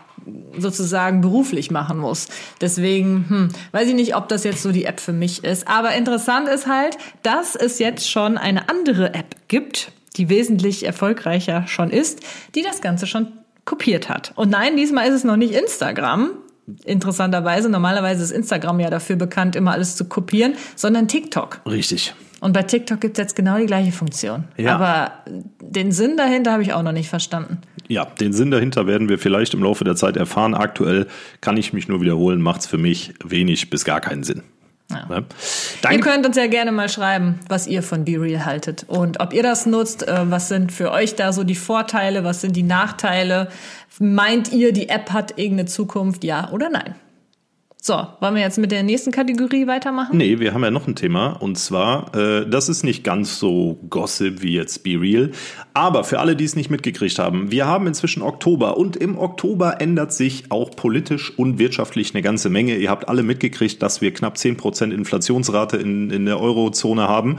sozusagen 0.58 1.22
beruflich 1.22 1.72
machen 1.72 1.98
muss. 1.98 2.28
Deswegen 2.62 3.26
hm, 3.28 3.50
weiß 3.72 3.88
ich 3.90 3.96
nicht, 3.96 4.16
ob 4.16 4.28
das 4.30 4.44
jetzt 4.44 4.62
so 4.62 4.72
die 4.72 4.86
App 4.86 5.00
für 5.00 5.14
mich 5.14 5.44
ist. 5.44 5.68
Aber 5.68 5.94
interessant 5.96 6.48
ist 6.50 6.68
halt, 6.68 6.98
dass 7.24 7.56
es 7.56 7.80
jetzt 7.80 8.10
schon 8.10 8.38
eine 8.38 8.70
andere 8.70 9.14
App 9.14 9.36
gibt, 9.48 9.92
die 10.16 10.30
wesentlich 10.30 10.86
erfolgreicher 10.86 11.68
schon 11.68 11.90
ist, 11.90 12.22
die 12.56 12.64
das 12.64 12.82
Ganze 12.82 13.08
schon 13.08 13.32
kopiert 13.66 14.10
hat. 14.10 14.32
Und 14.36 14.50
nein, 14.50 14.78
diesmal 14.78 15.08
ist 15.08 15.14
es 15.14 15.24
noch 15.24 15.38
nicht 15.38 15.54
Instagram. 15.54 16.32
Interessanterweise, 16.84 17.70
normalerweise 17.70 18.24
ist 18.24 18.32
Instagram 18.32 18.80
ja 18.80 18.90
dafür 18.90 19.16
bekannt, 19.16 19.56
immer 19.56 19.72
alles 19.72 19.96
zu 19.96 20.06
kopieren, 20.06 20.56
sondern 20.76 21.08
TikTok. 21.08 21.62
Richtig. 21.66 22.14
Und 22.40 22.54
bei 22.54 22.64
TikTok 22.64 23.02
gibt 23.02 23.18
es 23.18 23.24
jetzt 23.24 23.36
genau 23.36 23.58
die 23.58 23.66
gleiche 23.66 23.92
Funktion. 23.92 24.46
Ja. 24.58 24.76
Aber 24.76 25.12
den 25.62 25.92
Sinn 25.92 26.18
dahinter 26.18 26.52
habe 26.52 26.62
ich 26.62 26.74
auch 26.74 26.84
noch 26.84 26.92
nicht 26.92 27.10
verstanden. 27.10 27.60
Ja, 27.88 28.06
den 28.06 28.34
Sinn 28.34 28.52
dahinter 28.52 28.86
werden 28.86 29.10
wir 29.10 29.18
vielleicht 29.18 29.54
im 29.54 29.64
Laufe 29.64 29.84
der 29.84 29.96
Zeit 29.96 30.18
erfahren. 30.18 30.54
Aktuell 30.54 31.08
kann 31.42 31.58
ich 31.58 31.74
mich 31.74 31.88
nur 31.88 32.02
wiederholen, 32.02 32.42
macht 32.42 32.62
es 32.62 32.68
für 32.68 32.78
mich 32.78 33.14
wenig 33.24 33.70
bis 33.70 33.86
gar 33.86 34.02
keinen 34.02 34.24
Sinn. 34.24 34.44
Ja. 34.90 35.08
Ja. 35.10 35.92
Ihr 35.92 36.00
könnt 36.00 36.26
uns 36.26 36.38
ja 36.38 36.48
gerne 36.48 36.72
mal 36.72 36.90
schreiben, 36.90 37.40
was 37.50 37.68
ihr 37.68 37.84
von 37.84 38.06
BeReal 38.06 38.46
haltet 38.46 38.86
und 38.88 39.20
ob 39.20 39.34
ihr 39.34 39.44
das 39.44 39.66
nutzt. 39.66 40.08
Äh, 40.08 40.30
was 40.32 40.48
sind 40.48 40.72
für 40.72 40.92
euch 40.92 41.16
da 41.16 41.34
so 41.34 41.44
die 41.44 41.56
Vorteile? 41.56 42.24
Was 42.24 42.42
sind 42.42 42.56
die 42.56 42.64
Nachteile? 42.64 43.50
Meint 44.00 44.54
ihr, 44.54 44.72
die 44.72 44.90
App 44.90 45.12
hat 45.12 45.38
irgendeine 45.38 45.66
Zukunft? 45.66 46.24
Ja 46.24 46.52
oder 46.52 46.70
nein? 46.70 46.96
So, 47.88 48.06
wollen 48.20 48.36
wir 48.36 48.42
jetzt 48.42 48.58
mit 48.58 48.74
der 48.74 48.84
nächsten 48.84 49.14
Kategorie 49.14 49.66
weitermachen? 49.66 50.18
Nee, 50.18 50.42
wir 50.42 50.54
haben 50.54 50.62
ja 50.62 50.72
noch 50.72 50.88
ein 50.88 50.96
Thema 50.98 51.28
und 51.28 51.58
zwar, 51.58 52.14
äh, 52.14 52.46
das 52.46 52.68
ist 52.68 52.84
nicht 52.84 53.06
ganz 53.06 53.40
so 53.40 53.80
Gossip 53.90 54.42
wie 54.42 54.52
jetzt 54.52 54.84
Be 54.84 55.00
Real, 55.00 55.32
aber 55.74 56.04
für 56.04 56.20
alle, 56.20 56.36
die 56.36 56.44
es 56.44 56.58
nicht 56.58 56.70
mitgekriegt 56.70 57.18
haben, 57.18 57.50
wir 57.50 57.66
haben 57.66 57.88
inzwischen 57.88 58.24
Oktober 58.24 58.76
und 58.76 58.98
im 58.98 59.18
Oktober 59.18 59.80
ändert 59.80 60.12
sich 60.12 60.52
auch 60.52 60.72
politisch 60.72 61.32
und 61.40 61.60
wirtschaftlich 61.60 62.14
eine 62.14 62.22
ganze 62.22 62.50
Menge. 62.50 62.76
Ihr 62.76 62.90
habt 62.90 63.08
alle 63.08 63.24
mitgekriegt, 63.24 63.82
dass 63.82 64.02
wir 64.02 64.14
knapp 64.14 64.36
10% 64.36 64.92
Inflationsrate 64.92 65.78
in, 65.78 66.10
in 66.10 66.26
der 66.26 66.42
Eurozone 66.42 67.08
haben. 67.08 67.38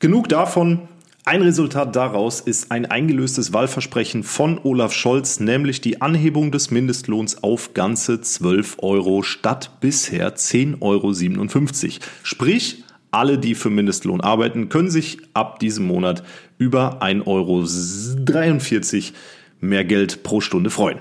Genug 0.00 0.28
davon, 0.28 0.88
ein 1.24 1.42
Resultat 1.42 1.94
daraus 1.94 2.40
ist 2.40 2.72
ein 2.72 2.86
eingelöstes 2.86 3.52
Wahlversprechen 3.52 4.24
von 4.24 4.58
Olaf 4.64 4.92
Scholz, 4.92 5.38
nämlich 5.38 5.80
die 5.80 6.00
Anhebung 6.00 6.50
des 6.50 6.72
Mindestlohns 6.72 7.44
auf 7.44 7.74
ganze 7.74 8.20
12 8.20 8.78
Euro 8.80 9.22
statt 9.22 9.78
bisher 9.80 10.34
10,57 10.34 10.80
Euro. 10.80 12.00
Sprich, 12.24 12.82
alle, 13.12 13.38
die 13.38 13.54
für 13.54 13.70
Mindestlohn 13.70 14.20
arbeiten, 14.20 14.68
können 14.68 14.90
sich 14.90 15.18
ab 15.32 15.60
diesem 15.60 15.86
Monat 15.86 16.24
über 16.58 17.02
1,43 17.02 17.24
Euro 17.26 19.16
mehr 19.60 19.84
Geld 19.84 20.24
pro 20.24 20.40
Stunde 20.40 20.70
freuen. 20.70 20.98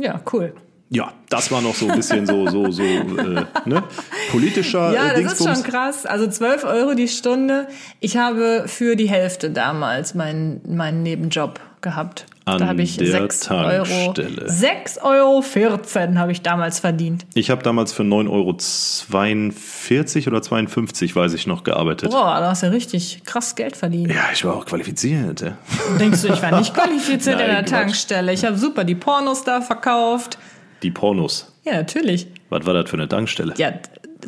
Ja, 0.00 0.22
cool. 0.32 0.54
Ja, 0.90 1.12
das 1.28 1.50
war 1.50 1.60
noch 1.60 1.74
so 1.74 1.86
ein 1.86 1.96
bisschen 1.96 2.26
so, 2.26 2.48
so, 2.48 2.70
so, 2.70 2.82
äh, 2.82 3.44
ne? 3.66 3.82
Politischer. 4.30 4.92
Ja, 4.92 5.12
äh, 5.12 5.22
das 5.22 5.38
ist 5.38 5.46
schon 5.46 5.62
krass. 5.62 6.06
Also 6.06 6.26
12 6.26 6.64
Euro 6.64 6.94
die 6.94 7.08
Stunde. 7.08 7.68
Ich 8.00 8.16
habe 8.16 8.64
für 8.66 8.96
die 8.96 9.08
Hälfte 9.08 9.50
damals 9.50 10.14
meinen, 10.14 10.62
meinen 10.66 11.02
Nebenjob 11.02 11.60
gehabt. 11.82 12.24
An 12.46 12.58
da 12.58 12.68
habe 12.68 12.80
ich 12.80 12.94
6 12.94 13.50
Euro. 13.50 13.84
6,14 13.84 15.02
Euro 15.02 15.42
14 15.42 16.18
habe 16.18 16.32
ich 16.32 16.40
damals 16.40 16.80
verdient. 16.80 17.26
Ich 17.34 17.50
habe 17.50 17.62
damals 17.62 17.92
für 17.92 18.02
9,42 18.02 20.16
Euro 20.16 20.28
oder 20.28 20.42
52, 20.42 21.14
weiß 21.14 21.34
ich 21.34 21.46
noch, 21.46 21.64
gearbeitet. 21.64 22.10
Boah, 22.10 22.40
da 22.40 22.48
hast 22.48 22.62
du 22.62 22.68
ja 22.68 22.72
richtig 22.72 23.24
krass 23.24 23.54
Geld 23.54 23.76
verdient. 23.76 24.10
Ja, 24.10 24.30
ich 24.32 24.42
war 24.46 24.56
auch 24.56 24.64
qualifiziert. 24.64 25.42
Ja. 25.42 25.58
Denkst 26.00 26.22
du, 26.22 26.28
ich 26.28 26.42
war 26.42 26.58
nicht 26.58 26.72
qualifiziert 26.72 27.36
Nein, 27.36 27.50
in 27.50 27.56
der 27.56 27.66
Tankstelle? 27.66 28.32
Ich 28.32 28.46
habe 28.46 28.56
super 28.56 28.84
die 28.84 28.94
Pornos 28.94 29.44
da 29.44 29.60
verkauft. 29.60 30.38
Die 30.82 30.90
Pornos. 30.90 31.52
Ja, 31.64 31.74
natürlich. 31.74 32.28
Was 32.50 32.64
war 32.66 32.74
das 32.74 32.88
für 32.88 32.96
eine 32.96 33.08
Tankstelle? 33.08 33.54
Ja, 33.56 33.72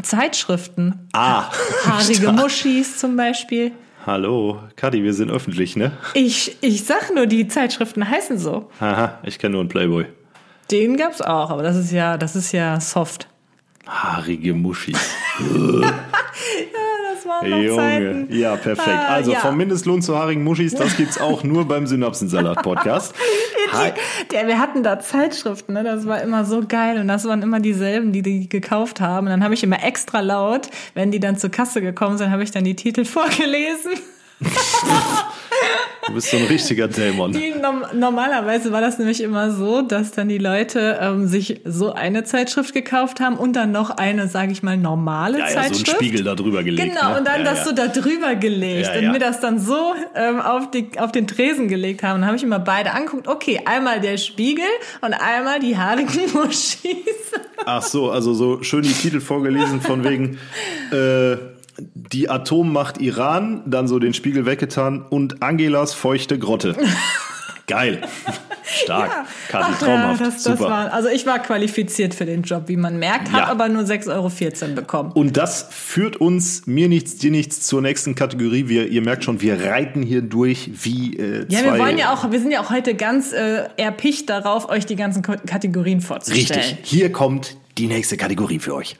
Zeitschriften. 0.02 1.08
Ah. 1.12 1.50
Haarige. 1.84 2.32
Muschis 2.32 2.98
zum 2.98 3.16
Beispiel. 3.16 3.72
Hallo, 4.06 4.60
Kadi, 4.76 5.02
wir 5.02 5.12
sind 5.12 5.30
öffentlich, 5.30 5.76
ne? 5.76 5.92
Ich, 6.14 6.56
ich 6.62 6.84
sag 6.84 7.14
nur, 7.14 7.26
die 7.26 7.48
Zeitschriften 7.48 8.08
heißen 8.08 8.38
so. 8.38 8.70
Haha, 8.80 9.18
ich 9.24 9.38
kenne 9.38 9.52
nur 9.52 9.60
einen 9.60 9.68
Playboy. 9.68 10.06
Den 10.70 10.96
gab's 10.96 11.20
auch, 11.20 11.50
aber 11.50 11.62
das 11.62 11.76
ist 11.76 11.92
ja, 11.92 12.16
das 12.16 12.34
ist 12.34 12.52
ja 12.52 12.80
soft. 12.80 13.28
Haarige 13.86 14.54
Muschis. 14.54 14.98
waren 17.26 17.50
noch 17.50 17.58
Junge. 17.58 17.76
Zeiten. 17.76 18.28
Ja, 18.30 18.56
perfekt. 18.56 18.88
Ah, 18.88 19.14
also 19.14 19.32
ja. 19.32 19.40
vom 19.40 19.56
Mindestlohn 19.56 20.02
zu 20.02 20.16
haarigen 20.16 20.44
Muschis, 20.44 20.74
das 20.74 20.96
gibt's 20.96 21.20
auch 21.20 21.44
nur 21.44 21.66
beim 21.66 21.86
Synapsensalat-Podcast. 21.86 23.14
Der, 24.32 24.46
wir 24.48 24.58
hatten 24.58 24.82
da 24.82 24.98
Zeitschriften, 24.98 25.74
ne? 25.74 25.84
das 25.84 26.06
war 26.06 26.20
immer 26.22 26.44
so 26.44 26.62
geil 26.66 26.98
und 26.98 27.08
das 27.08 27.24
waren 27.24 27.42
immer 27.42 27.60
dieselben, 27.60 28.12
die 28.12 28.22
die 28.22 28.48
gekauft 28.48 29.00
haben. 29.00 29.26
Und 29.26 29.30
dann 29.30 29.44
habe 29.44 29.54
ich 29.54 29.62
immer 29.62 29.84
extra 29.84 30.20
laut, 30.20 30.68
wenn 30.94 31.10
die 31.10 31.20
dann 31.20 31.36
zur 31.36 31.50
Kasse 31.50 31.80
gekommen 31.80 32.18
sind, 32.18 32.30
habe 32.30 32.42
ich 32.42 32.50
dann 32.50 32.64
die 32.64 32.74
Titel 32.76 33.04
vorgelesen. 33.04 33.92
Du 36.10 36.14
bist 36.14 36.28
so 36.28 36.38
ein 36.38 36.46
richtiger 36.46 36.88
Dämon. 36.88 37.30
Die, 37.32 37.54
normalerweise 37.94 38.72
war 38.72 38.80
das 38.80 38.98
nämlich 38.98 39.22
immer 39.22 39.52
so, 39.52 39.80
dass 39.80 40.10
dann 40.10 40.28
die 40.28 40.38
Leute 40.38 40.98
ähm, 41.00 41.28
sich 41.28 41.60
so 41.64 41.92
eine 41.92 42.24
Zeitschrift 42.24 42.74
gekauft 42.74 43.20
haben 43.20 43.36
und 43.36 43.54
dann 43.54 43.70
noch 43.70 43.90
eine, 43.90 44.26
sage 44.26 44.50
ich 44.50 44.64
mal, 44.64 44.76
normale 44.76 45.38
ja, 45.38 45.46
Zeitschrift. 45.46 45.86
Ja, 45.86 45.92
so 45.92 45.92
einen 45.92 45.96
Spiegel 46.00 46.24
da 46.24 46.34
drüber 46.34 46.64
gelegt. 46.64 46.94
Genau, 46.94 47.10
ne? 47.10 47.18
und 47.18 47.28
dann 47.28 47.44
ja, 47.44 47.44
das 47.44 47.58
ja. 47.58 47.64
so 47.66 47.72
da 47.72 47.86
drüber 47.86 48.34
gelegt 48.34 48.90
und 48.96 49.12
mir 49.12 49.20
das 49.20 49.38
dann 49.38 49.60
so 49.60 49.94
ähm, 50.16 50.40
auf, 50.40 50.72
die, 50.72 50.90
auf 50.98 51.12
den 51.12 51.28
Tresen 51.28 51.68
gelegt 51.68 52.02
haben. 52.02 52.22
Dann 52.22 52.26
habe 52.26 52.36
ich 52.36 52.42
immer 52.42 52.58
beide 52.58 52.90
angeguckt. 52.90 53.28
Okay, 53.28 53.60
einmal 53.64 54.00
der 54.00 54.16
Spiegel 54.16 54.64
und 55.02 55.14
einmal 55.14 55.60
die 55.60 55.78
haarigen 55.78 56.32
Muschis. 56.34 56.82
Ach 57.66 57.82
so, 57.82 58.10
also 58.10 58.34
so 58.34 58.64
schön 58.64 58.82
die 58.82 58.94
Titel 58.94 59.20
vorgelesen 59.20 59.80
von 59.80 60.02
wegen... 60.02 60.38
Äh, 60.92 61.59
die 61.78 62.28
Atommacht 62.28 63.00
Iran, 63.00 63.62
dann 63.66 63.88
so 63.88 63.98
den 63.98 64.14
Spiegel 64.14 64.46
weggetan 64.46 65.04
und 65.08 65.42
Angelas 65.42 65.94
feuchte 65.94 66.38
Grotte. 66.38 66.76
Geil. 67.66 68.00
Stark. 68.64 69.10
Ja. 69.10 69.26
Kati, 69.48 69.84
traumhaft. 69.84 70.20
Ja, 70.20 70.26
das, 70.26 70.42
das 70.42 70.58
Super. 70.58 70.70
War, 70.70 70.92
also 70.92 71.08
ich 71.08 71.24
war 71.24 71.38
qualifiziert 71.38 72.14
für 72.14 72.26
den 72.26 72.42
Job, 72.42 72.64
wie 72.66 72.76
man 72.76 72.98
merkt, 72.98 73.30
habe 73.32 73.44
ja. 73.44 73.48
aber 73.48 73.68
nur 73.68 73.82
6,14 73.82 74.62
Euro 74.62 74.74
bekommen. 74.74 75.12
Und 75.12 75.36
das 75.36 75.68
führt 75.70 76.16
uns, 76.16 76.66
mir 76.66 76.88
nichts, 76.88 77.16
dir 77.16 77.30
nichts, 77.30 77.66
zur 77.66 77.80
nächsten 77.80 78.16
Kategorie. 78.16 78.68
Wir, 78.68 78.88
ihr 78.88 79.02
merkt 79.02 79.24
schon, 79.24 79.40
wir 79.40 79.64
reiten 79.64 80.02
hier 80.02 80.22
durch 80.22 80.70
wie 80.82 81.16
äh, 81.16 81.46
Ja, 81.48 81.62
wir 81.62 81.78
wollen 81.78 81.98
ja 81.98 82.12
auch, 82.12 82.30
wir 82.30 82.40
sind 82.40 82.50
ja 82.50 82.60
auch 82.60 82.70
heute 82.70 82.94
ganz 82.94 83.32
äh, 83.32 83.68
erpicht 83.76 84.28
darauf, 84.30 84.68
euch 84.68 84.86
die 84.86 84.96
ganzen 84.96 85.22
Kategorien 85.22 86.00
vorzustellen. 86.00 86.60
Richtig. 86.60 86.78
Hier 86.82 87.12
kommt 87.12 87.56
die 87.78 87.86
nächste 87.86 88.16
Kategorie 88.16 88.58
für 88.58 88.74
euch. 88.74 88.96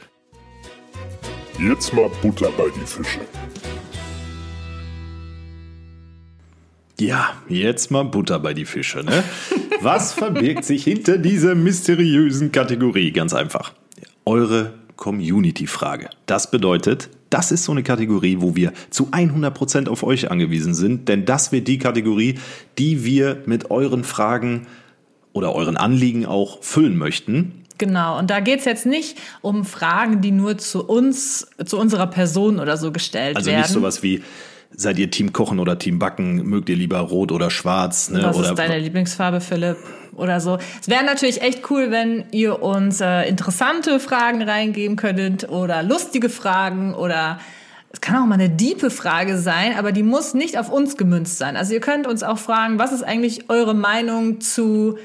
Jetzt 1.63 1.93
mal 1.93 2.09
Butter 2.23 2.51
bei 2.57 2.71
die 2.75 2.87
Fische. 2.87 3.21
Ja, 6.99 7.35
jetzt 7.51 7.91
mal 7.91 8.05
Butter 8.05 8.39
bei 8.39 8.55
die 8.55 8.65
Fische. 8.65 9.05
Ne? 9.05 9.23
Was 9.83 10.15
verbirgt 10.15 10.65
sich 10.65 10.85
hinter 10.85 11.19
dieser 11.19 11.55
mysteriösen 11.55 12.51
Kategorie? 12.51 13.11
Ganz 13.13 13.35
einfach. 13.35 13.75
Eure 14.25 14.73
Community-Frage. 14.97 16.09
Das 16.25 16.51
bedeutet, 16.51 17.11
das 17.29 17.53
ist 17.53 17.65
so 17.65 17.73
eine 17.73 17.83
Kategorie, 17.83 18.39
wo 18.41 18.57
wir 18.57 18.73
zu 18.89 19.09
100% 19.09 19.89
auf 19.89 20.03
euch 20.03 20.31
angewiesen 20.31 20.73
sind, 20.73 21.11
denn 21.11 21.27
das 21.27 21.53
wird 21.53 21.69
die 21.69 21.79
Kategorie, 21.79 22.39
die 22.79 23.05
wir 23.05 23.43
mit 23.45 23.71
euren 23.71 24.05
Fragen 24.05 24.67
oder 25.35 25.55
euren 25.55 25.77
Anliegen 25.77 26.25
auch 26.25 26.63
füllen 26.63 26.97
möchten. 26.97 27.65
Genau, 27.81 28.19
und 28.19 28.29
da 28.29 28.41
geht's 28.41 28.67
jetzt 28.67 28.85
nicht 28.85 29.17
um 29.41 29.65
Fragen, 29.65 30.21
die 30.21 30.33
nur 30.33 30.59
zu 30.59 30.87
uns, 30.87 31.49
zu 31.65 31.79
unserer 31.79 32.09
Person 32.09 32.61
oder 32.61 32.77
so 32.77 32.93
gestellt 32.93 33.39
also 33.39 33.47
werden. 33.47 33.63
Also 33.63 33.73
nicht 33.73 33.83
sowas 33.83 34.03
wie, 34.03 34.23
seid 34.77 34.99
ihr 34.99 35.11
Team 35.11 35.33
Kochen 35.33 35.59
oder 35.59 35.79
Team 35.79 35.99
Backen? 35.99 36.47
Mögt 36.47 36.69
ihr 36.69 36.77
lieber 36.77 36.99
rot 36.99 37.33
oder 37.33 37.51
schwarz? 37.51 38.11
Ne? 38.11 38.23
Was 38.23 38.37
oder 38.37 38.51
ist 38.51 38.59
deine 38.59 38.79
Lieblingsfarbe, 38.79 39.41
Philipp? 39.41 39.79
Oder 40.15 40.41
so. 40.41 40.59
Es 40.79 40.89
wäre 40.89 41.03
natürlich 41.07 41.41
echt 41.41 41.71
cool, 41.71 41.91
wenn 41.91 42.27
ihr 42.33 42.63
uns 42.63 43.01
äh, 43.01 43.23
interessante 43.27 43.99
Fragen 43.99 44.43
reingeben 44.43 44.97
könntet 44.97 45.49
oder 45.49 45.83
lustige 45.83 46.29
Fragen 46.29 46.93
oder 46.93 47.39
es 47.95 48.03
kann 48.03 48.23
auch 48.23 48.27
mal 48.27 48.35
eine 48.35 48.51
diepe 48.51 48.91
Frage 48.91 49.39
sein, 49.39 49.79
aber 49.79 49.93
die 49.93 50.03
muss 50.03 50.35
nicht 50.35 50.59
auf 50.59 50.71
uns 50.71 50.99
gemünzt 50.99 51.39
sein. 51.39 51.57
Also 51.57 51.73
ihr 51.73 51.81
könnt 51.81 52.07
uns 52.07 52.23
auch 52.23 52.39
fragen, 52.39 52.79
was 52.79 52.93
ist 52.93 53.05
eigentlich 53.05 53.49
eure 53.49 53.75
Meinung 53.75 54.43
zu 54.43 54.99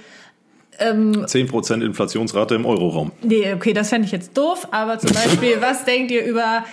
ähm, 0.79 1.25
10% 1.25 1.83
Inflationsrate 1.83 2.55
im 2.55 2.65
Euroraum. 2.65 3.11
Nee, 3.21 3.53
okay, 3.53 3.73
das 3.73 3.89
fände 3.89 4.05
ich 4.05 4.11
jetzt 4.11 4.37
doof, 4.37 4.67
aber 4.71 4.99
zum 4.99 5.11
Beispiel, 5.13 5.61
was 5.61 5.85
denkt 5.85 6.11
ihr 6.11 6.25
über 6.25 6.65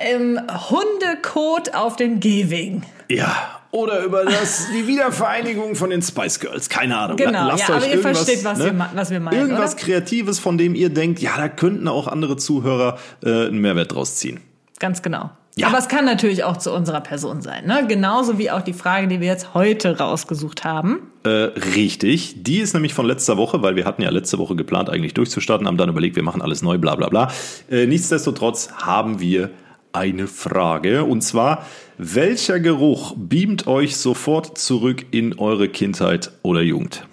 ähm, 0.00 0.40
Hundekot 0.70 1.74
auf 1.74 1.96
den 1.96 2.20
Gehwegen? 2.20 2.84
Ja, 3.08 3.60
oder 3.70 4.04
über 4.04 4.24
das, 4.24 4.68
die 4.74 4.86
Wiedervereinigung 4.86 5.74
von 5.74 5.90
den 5.90 6.00
Spice 6.00 6.38
Girls. 6.38 6.68
Keine 6.68 6.96
Ahnung. 6.96 7.16
Genau, 7.16 7.48
Lasst 7.48 7.68
ja, 7.68 7.74
aber 7.74 7.86
ihr 7.86 7.98
versteht, 7.98 8.44
was, 8.44 8.58
ne? 8.58 8.66
wir, 8.66 8.90
was 8.94 9.10
wir 9.10 9.20
meinen. 9.20 9.40
Irgendwas 9.40 9.74
oder? 9.74 9.82
Kreatives, 9.82 10.38
von 10.38 10.58
dem 10.58 10.74
ihr 10.74 10.90
denkt, 10.90 11.20
ja, 11.20 11.36
da 11.36 11.48
könnten 11.48 11.88
auch 11.88 12.06
andere 12.06 12.36
Zuhörer 12.36 12.98
äh, 13.24 13.48
einen 13.48 13.58
Mehrwert 13.58 13.92
draus 13.92 14.16
ziehen. 14.16 14.40
Ganz 14.78 15.02
genau. 15.02 15.30
Ja. 15.56 15.68
Aber 15.68 15.78
es 15.78 15.86
kann 15.86 16.04
natürlich 16.04 16.42
auch 16.42 16.56
zu 16.56 16.72
unserer 16.72 17.00
Person 17.00 17.40
sein, 17.40 17.66
ne? 17.66 17.84
Genauso 17.86 18.38
wie 18.38 18.50
auch 18.50 18.62
die 18.62 18.72
Frage, 18.72 19.06
die 19.06 19.20
wir 19.20 19.28
jetzt 19.28 19.54
heute 19.54 19.98
rausgesucht 19.98 20.64
haben. 20.64 21.12
Äh, 21.22 21.28
richtig. 21.28 22.42
Die 22.42 22.58
ist 22.58 22.74
nämlich 22.74 22.92
von 22.92 23.06
letzter 23.06 23.36
Woche, 23.36 23.62
weil 23.62 23.76
wir 23.76 23.84
hatten 23.84 24.02
ja 24.02 24.10
letzte 24.10 24.38
Woche 24.38 24.56
geplant, 24.56 24.90
eigentlich 24.90 25.14
durchzustarten, 25.14 25.68
haben 25.68 25.76
dann 25.76 25.88
überlegt, 25.88 26.16
wir 26.16 26.24
machen 26.24 26.42
alles 26.42 26.62
neu, 26.62 26.78
bla 26.78 26.96
bla 26.96 27.08
bla. 27.08 27.30
Äh, 27.70 27.86
nichtsdestotrotz 27.86 28.70
haben 28.72 29.20
wir 29.20 29.50
eine 29.92 30.26
Frage. 30.26 31.04
Und 31.04 31.22
zwar, 31.22 31.64
welcher 31.98 32.58
Geruch 32.58 33.14
beamt 33.16 33.68
euch 33.68 33.96
sofort 33.96 34.58
zurück 34.58 35.06
in 35.12 35.38
eure 35.38 35.68
Kindheit 35.68 36.32
oder 36.42 36.62
Jugend? 36.62 37.06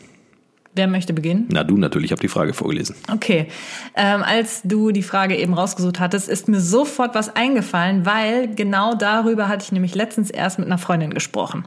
Wer 0.73 0.87
möchte 0.87 1.13
beginnen? 1.13 1.47
Na, 1.51 1.63
du 1.63 1.77
natürlich, 1.77 2.05
ich 2.05 2.11
habe 2.11 2.21
die 2.21 2.29
Frage 2.29 2.53
vorgelesen. 2.53 2.95
Okay. 3.11 3.47
Ähm, 3.95 4.23
als 4.23 4.61
du 4.63 4.91
die 4.91 5.03
Frage 5.03 5.35
eben 5.35 5.53
rausgesucht 5.53 5.99
hattest, 5.99 6.29
ist 6.29 6.47
mir 6.47 6.61
sofort 6.61 7.13
was 7.13 7.35
eingefallen, 7.35 8.05
weil 8.05 8.47
genau 8.55 8.93
darüber 8.93 9.49
hatte 9.49 9.65
ich 9.65 9.71
nämlich 9.73 9.95
letztens 9.95 10.29
erst 10.29 10.59
mit 10.59 10.67
einer 10.67 10.77
Freundin 10.77 11.13
gesprochen. 11.13 11.65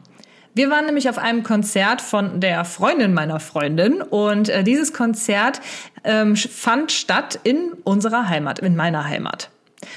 Wir 0.55 0.71
waren 0.71 0.87
nämlich 0.87 1.09
auf 1.11 1.19
einem 1.19 1.43
Konzert 1.43 2.01
von 2.01 2.41
der 2.41 2.65
Freundin 2.65 3.13
meiner 3.13 3.41
Freundin 3.41 4.01
und 4.01 4.49
äh, 4.49 4.63
dieses 4.63 4.93
Konzert 4.93 5.61
ähm, 6.05 6.37
fand 6.37 6.93
statt 6.93 7.41
in 7.43 7.73
unserer 7.83 8.29
Heimat, 8.29 8.61
in 8.61 8.77
meiner 8.77 9.05
Heimat. 9.05 9.51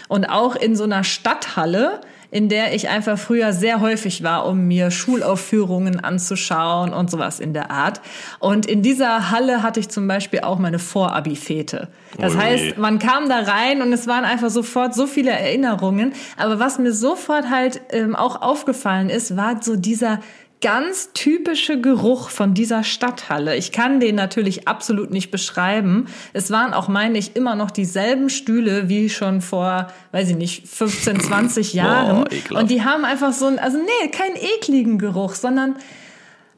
Und 0.10 0.26
auch 0.26 0.56
in 0.56 0.76
so 0.76 0.84
einer 0.84 1.04
Stadthalle, 1.04 2.02
in 2.30 2.50
der 2.50 2.74
ich 2.76 2.90
einfach 2.90 3.18
früher 3.18 3.54
sehr 3.54 3.80
häufig 3.80 4.24
war, 4.24 4.46
um 4.46 4.68
mir 4.68 4.92
Schulaufführungen 4.92 6.04
anzuschauen 6.04 6.94
und 6.94 7.10
sowas 7.10 7.40
in 7.40 7.54
der 7.54 7.72
Art. 7.72 8.02
Und 8.40 8.66
in 8.66 8.82
dieser 8.82 9.32
Halle 9.32 9.64
hatte 9.64 9.80
ich 9.80 9.90
zum 9.90 10.08
Beispiel 10.08 10.42
auch 10.42 10.60
meine 10.60 10.80
Vorabi-Fete. 10.80 11.88
Das 12.18 12.34
Ui. 12.34 12.40
heißt, 12.40 12.78
man 12.78 13.00
kam 13.00 13.30
da 13.30 13.40
rein 13.40 13.82
und 13.82 13.94
es 13.94 14.08
waren 14.08 14.26
einfach 14.26 14.50
sofort 14.50 14.94
so 14.94 15.08
viele 15.08 15.32
Erinnerungen. 15.32 16.14
Aber 16.38 16.60
was 16.60 16.80
mir 16.80 16.92
sofort 16.92 17.50
halt 17.50 17.82
ähm, 17.92 18.16
auch 18.16 18.42
aufgefallen 18.42 19.10
ist, 19.10 19.38
war 19.38 19.62
so 19.62 19.76
dieser 19.76 20.20
ganz 20.62 21.12
typische 21.14 21.80
Geruch 21.80 22.30
von 22.30 22.54
dieser 22.54 22.84
Stadthalle. 22.84 23.56
Ich 23.56 23.72
kann 23.72 24.00
den 24.00 24.16
natürlich 24.16 24.68
absolut 24.68 25.12
nicht 25.12 25.30
beschreiben. 25.30 26.08
Es 26.34 26.50
waren 26.50 26.74
auch, 26.74 26.88
meine 26.88 27.18
ich, 27.20 27.36
immer 27.36 27.56
noch 27.56 27.70
dieselben 27.70 28.30
Stühle 28.30 28.90
wie 28.90 29.10
schon 29.10 29.42
vor, 29.42 29.88
weiß 30.12 30.30
ich 30.30 30.36
nicht, 30.36 30.68
15, 30.68 31.20
20 31.20 31.74
Jahren. 31.74 32.28
Boah, 32.50 32.60
und 32.60 32.72
die 32.72 32.84
haben 32.84 33.06
einfach 33.06 33.34
so 33.34 33.46
ein, 33.46 33.60
also 33.60 33.78
nee, 33.78 34.08
keinen 34.10 34.36
ekligen 34.36 34.98
Geruch, 34.98 35.36
sondern 35.36 35.76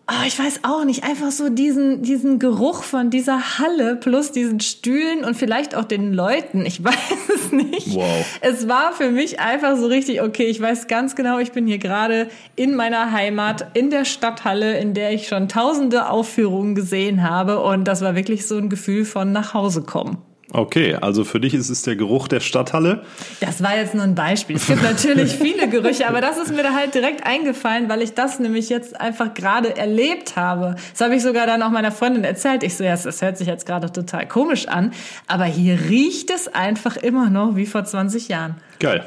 oh, 0.09 0.25
ich 0.25 0.37
weiß 0.37 0.61
auch 0.63 0.85
nicht, 0.85 1.03
einfach 1.03 1.31
so 1.31 1.49
diesen, 1.49 2.01
diesen 2.01 2.39
Geruch 2.39 2.83
von 2.83 3.09
dieser 3.09 3.59
Halle 3.59 3.95
plus 3.95 4.31
diesen 4.31 4.59
Stühlen 4.59 5.23
und 5.23 5.35
vielleicht 5.35 5.75
auch 5.75 5.85
den 5.85 6.13
Leuten. 6.13 6.65
Ich 6.65 6.83
weiß 6.83 6.95
es 7.35 7.51
nicht. 7.51 7.95
Wow. 7.95 8.25
Es 8.41 8.67
war 8.67 8.93
für 8.93 9.11
mich 9.11 9.39
einfach 9.39 9.77
so 9.77 9.87
richtig, 9.87 10.21
okay, 10.21 10.45
ich 10.45 10.61
weiß 10.61 10.87
ganz 10.87 11.15
genau, 11.15 11.39
ich 11.39 11.51
bin 11.51 11.67
hier 11.67 11.77
gerade 11.77 12.29
in 12.55 12.75
meiner 12.75 13.11
Heimat, 13.11 13.75
in 13.75 13.89
der 13.89 14.05
Stadthalle, 14.05 14.77
in 14.79 14.93
der 14.93 15.13
ich 15.13 15.27
schon 15.27 15.47
tausende 15.47 16.09
Aufführungen 16.09 16.75
gesehen 16.75 17.27
habe. 17.27 17.59
Und 17.59 17.85
das 17.85 18.01
war 18.01 18.15
wirklich 18.15 18.47
so 18.47 18.57
ein 18.57 18.69
Gefühl 18.69 19.05
von 19.05 19.31
nach 19.31 19.53
Hause 19.53 19.83
kommen. 19.83 20.17
Okay, 20.51 20.95
also 20.95 21.23
für 21.23 21.39
dich 21.39 21.53
ist 21.53 21.69
es 21.69 21.83
der 21.83 21.95
Geruch 21.95 22.27
der 22.27 22.39
Stadthalle. 22.39 23.03
Das 23.39 23.61
war 23.61 23.77
jetzt 23.77 23.93
nur 23.93 24.03
ein 24.03 24.15
Beispiel. 24.15 24.55
Es 24.55 24.65
gibt 24.65 24.81
natürlich 24.81 25.33
viele 25.35 25.69
Gerüche, 25.69 26.07
aber 26.07 26.21
das 26.21 26.37
ist 26.37 26.51
mir 26.51 26.63
da 26.63 26.73
halt 26.73 26.95
direkt 26.95 27.25
eingefallen, 27.25 27.87
weil 27.87 28.01
ich 28.01 28.13
das 28.15 28.39
nämlich 28.39 28.69
jetzt 28.69 28.99
einfach 28.99 29.33
gerade 29.35 29.77
erlebt 29.77 30.35
habe. 30.35 30.75
Das 30.91 31.01
habe 31.01 31.15
ich 31.15 31.21
sogar 31.21 31.45
dann 31.45 31.61
auch 31.61 31.69
meiner 31.69 31.91
Freundin 31.91 32.23
erzählt. 32.23 32.63
Ich 32.63 32.75
so, 32.75 32.83
ja, 32.83 32.95
das 32.95 33.21
hört 33.21 33.37
sich 33.37 33.47
jetzt 33.47 33.67
gerade 33.67 33.91
total 33.91 34.27
komisch 34.27 34.67
an, 34.67 34.91
aber 35.27 35.45
hier 35.45 35.79
riecht 35.89 36.31
es 36.31 36.47
einfach 36.47 36.97
immer 36.97 37.29
noch 37.29 37.55
wie 37.55 37.67
vor 37.67 37.85
20 37.85 38.27
Jahren. 38.29 38.55
Geil. 38.79 39.03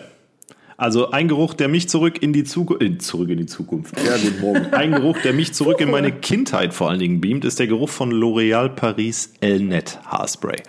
Also 0.82 1.12
ein 1.12 1.28
Geruch, 1.28 1.54
der 1.54 1.68
mich 1.68 1.88
zurück 1.88 2.20
in 2.24 2.32
die 2.32 2.42
Zukunft, 2.42 2.82
äh, 2.82 2.98
zurück 2.98 3.28
in 3.28 3.38
die 3.38 3.46
Zukunft. 3.46 3.94
Ja, 4.04 4.16
guten 4.16 4.40
Morgen. 4.40 4.74
Ein 4.74 4.90
Geruch, 4.90 5.16
der 5.22 5.32
mich 5.32 5.54
zurück 5.54 5.80
in 5.80 5.92
meine 5.92 6.10
Kindheit 6.10 6.74
vor 6.74 6.90
allen 6.90 6.98
Dingen 6.98 7.20
beamt, 7.20 7.44
ist 7.44 7.60
der 7.60 7.68
Geruch 7.68 7.88
von 7.88 8.12
L'Oréal 8.12 8.68
Paris 8.68 9.32
Elnet 9.40 10.00
Haarspray. 10.06 10.60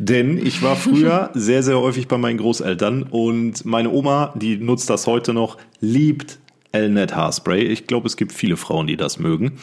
Denn 0.00 0.44
ich 0.44 0.62
war 0.62 0.74
früher 0.74 1.30
sehr, 1.34 1.62
sehr 1.62 1.78
häufig 1.78 2.08
bei 2.08 2.18
meinen 2.18 2.38
Großeltern 2.38 3.04
und 3.04 3.64
meine 3.64 3.90
Oma, 3.92 4.34
die 4.34 4.56
nutzt 4.56 4.90
das 4.90 5.06
heute 5.06 5.32
noch, 5.32 5.58
liebt 5.78 6.40
Elnet 6.72 7.14
Haarspray. 7.14 7.62
Ich 7.62 7.86
glaube, 7.86 8.08
es 8.08 8.16
gibt 8.16 8.32
viele 8.32 8.56
Frauen, 8.56 8.88
die 8.88 8.96
das 8.96 9.20
mögen. 9.20 9.60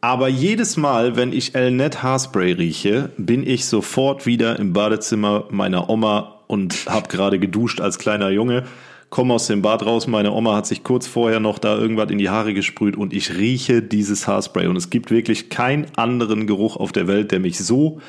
Aber 0.00 0.28
jedes 0.28 0.78
Mal, 0.78 1.16
wenn 1.16 1.34
ich 1.34 1.54
Elnet 1.54 2.02
Haarspray 2.02 2.52
rieche, 2.52 3.10
bin 3.18 3.46
ich 3.46 3.66
sofort 3.66 4.24
wieder 4.24 4.58
im 4.58 4.72
Badezimmer 4.72 5.44
meiner 5.50 5.90
Oma 5.90 6.36
und 6.46 6.86
habe 6.86 7.08
gerade 7.08 7.38
geduscht 7.38 7.82
als 7.82 7.98
kleiner 7.98 8.30
Junge 8.30 8.64
komme 9.10 9.34
aus 9.34 9.46
dem 9.46 9.62
Bad 9.62 9.84
raus, 9.86 10.06
meine 10.06 10.32
Oma 10.32 10.54
hat 10.56 10.66
sich 10.66 10.84
kurz 10.84 11.06
vorher 11.06 11.40
noch 11.40 11.58
da 11.58 11.76
irgendwas 11.76 12.10
in 12.10 12.18
die 12.18 12.28
Haare 12.28 12.54
gesprüht 12.54 12.96
und 12.96 13.12
ich 13.12 13.36
rieche 13.36 13.82
dieses 13.82 14.26
Haarspray. 14.26 14.66
Und 14.66 14.76
es 14.76 14.90
gibt 14.90 15.10
wirklich 15.10 15.48
keinen 15.48 15.86
anderen 15.96 16.46
Geruch 16.46 16.76
auf 16.76 16.92
der 16.92 17.06
Welt, 17.06 17.32
der 17.32 17.40
mich 17.40 17.58
so 17.58 18.00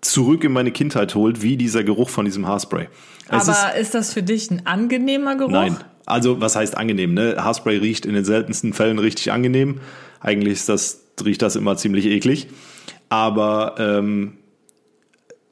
zurück 0.00 0.44
in 0.44 0.52
meine 0.52 0.72
Kindheit 0.72 1.14
holt, 1.14 1.42
wie 1.42 1.56
dieser 1.56 1.84
Geruch 1.84 2.10
von 2.10 2.24
diesem 2.24 2.46
Haarspray. 2.46 2.88
Es 3.28 3.48
Aber 3.48 3.72
ist, 3.74 3.80
ist 3.80 3.94
das 3.94 4.12
für 4.12 4.22
dich 4.22 4.50
ein 4.50 4.66
angenehmer 4.66 5.36
Geruch? 5.36 5.50
Nein. 5.50 5.76
Also, 6.04 6.40
was 6.40 6.54
heißt 6.54 6.76
angenehm? 6.76 7.14
Ne? 7.14 7.36
Haarspray 7.38 7.78
riecht 7.78 8.06
in 8.06 8.14
den 8.14 8.24
seltensten 8.24 8.72
Fällen 8.72 8.98
richtig 8.98 9.32
angenehm. 9.32 9.80
Eigentlich 10.20 10.54
ist 10.54 10.68
das, 10.68 11.00
riecht 11.24 11.42
das 11.42 11.56
immer 11.56 11.76
ziemlich 11.76 12.06
eklig. 12.06 12.48
Aber 13.08 13.74
ähm, 13.78 14.34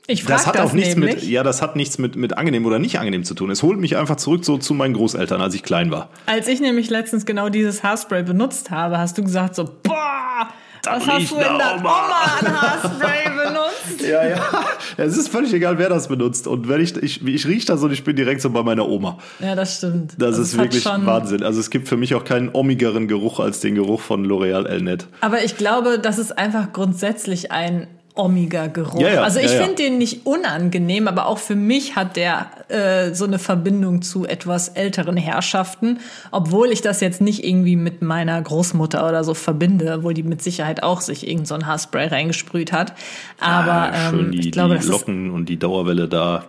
ich 0.07 0.23
frage 0.23 0.35
das 0.35 0.47
hat 0.47 0.57
das 0.57 0.71
auch 0.71 0.73
nichts 0.75 0.97
nämlich. 0.97 1.15
mit, 1.17 1.25
ja, 1.25 1.43
das 1.43 1.63
hat 1.63 1.77
nichts 1.77 1.97
mit, 1.97 2.15
mit 2.17 2.37
angenehm 2.37 2.67
oder 2.67 2.79
nicht 2.79 2.99
angenehm 2.99 3.25
zu 3.25 3.35
tun. 3.35 3.51
Es 3.51 3.63
holt 3.63 3.79
mich 3.79 3.97
einfach 3.97 4.17
zurück 4.17 4.45
so 4.45 4.59
zu 4.59 4.75
meinen 4.75 4.95
Großeltern, 4.95 5.41
als 5.41 5.55
ich 5.55 5.63
klein 5.63 5.91
war. 5.91 6.11
Als 6.27 6.47
ich 6.47 6.61
nämlich 6.61 6.91
letztens 6.91 7.25
genau 7.25 7.49
dieses 7.49 7.83
Haarspray 7.83 8.23
benutzt 8.23 8.71
habe, 8.71 8.99
hast 8.99 9.17
du 9.17 9.23
gesagt 9.23 9.55
so, 9.55 9.65
boah, 9.65 10.49
was 10.85 11.07
hast 11.07 11.31
du 11.31 11.37
in 11.37 11.41
der 11.41 11.77
Oma 11.79 12.03
an 12.41 12.61
Haarspray 12.61 13.31
benutzt? 13.31 14.03
ja, 14.07 14.27
ja. 14.27 14.65
Es 14.99 15.17
ist 15.17 15.29
völlig 15.29 15.55
egal, 15.55 15.79
wer 15.79 15.89
das 15.89 16.09
benutzt. 16.09 16.47
Und 16.47 16.69
wenn 16.69 16.83
ich, 16.83 16.97
ich, 17.03 17.27
ich 17.27 17.47
rieche 17.47 17.67
das 17.67 17.83
und 17.83 17.91
ich 17.91 18.05
bin 18.05 18.15
direkt 18.17 18.43
so 18.43 18.51
bei 18.51 18.63
meiner 18.63 18.87
Oma. 18.87 19.19
Ja, 19.41 19.55
das 19.55 19.79
stimmt. 19.79 20.13
Das, 20.19 20.37
das 20.37 20.49
ist 20.49 20.59
wirklich 20.59 20.85
Wahnsinn. 20.85 21.43
Also 21.43 21.61
es 21.61 21.71
gibt 21.71 21.89
für 21.89 21.97
mich 21.97 22.15
auch 22.15 22.25
keinen 22.25 22.51
ommigeren 22.53 23.09
Geruch 23.09 23.41
als 23.41 23.61
den 23.61 23.75
Geruch 23.75 24.01
von 24.01 24.27
L'Oreal 24.27 24.67
Elnet. 24.67 25.07
Aber 25.23 25.43
ich 25.43 25.57
glaube, 25.57 25.99
das 25.99 26.19
ist 26.19 26.37
einfach 26.37 26.73
grundsätzlich 26.73 27.51
ein 27.51 27.87
Omega-Geruch. 28.17 29.01
Ja, 29.01 29.15
ja, 29.15 29.23
also 29.23 29.41
ich 29.41 29.53
ja, 29.53 29.63
finde 29.63 29.75
den 29.75 29.99
nicht 29.99 30.25
unangenehm, 30.25 31.09
aber 31.09 31.27
auch 31.27 31.39
für 31.39 31.57
mich 31.57 31.97
hat 31.97 32.17
der 32.17 32.47
äh, 32.69 33.13
so 33.13 33.25
eine 33.25 33.41
Verbindung 33.41 34.03
zu 34.03 34.25
etwas 34.25 34.69
älteren 34.69 35.17
Herrschaften, 35.17 35.99
obwohl 36.31 36.71
ich 36.71 36.81
das 36.81 37.01
jetzt 37.01 37.21
nicht 37.21 37.45
irgendwie 37.45 37.75
mit 37.75 38.03
meiner 38.03 38.41
Großmutter 38.41 39.09
oder 39.09 39.25
so 39.25 39.35
verbinde, 39.35 39.95
obwohl 39.99 40.15
die 40.15 40.23
mit 40.23 40.43
Sicherheit 40.43 40.83
auch 40.83 41.01
sich 41.01 41.27
irgend 41.29 41.49
so 41.49 41.55
ein 41.57 41.67
Haarspray 41.67 42.07
reingesprüht 42.07 42.73
hat. 42.73 42.95
Aber 43.41 43.93
ähm, 43.93 44.31
die, 44.31 44.39
ich 44.39 44.53
glaube, 44.53 44.79
die 44.79 44.87
Locken 44.87 45.31
und 45.31 45.49
die 45.49 45.59
Dauerwelle 45.59 46.07
da. 46.09 46.45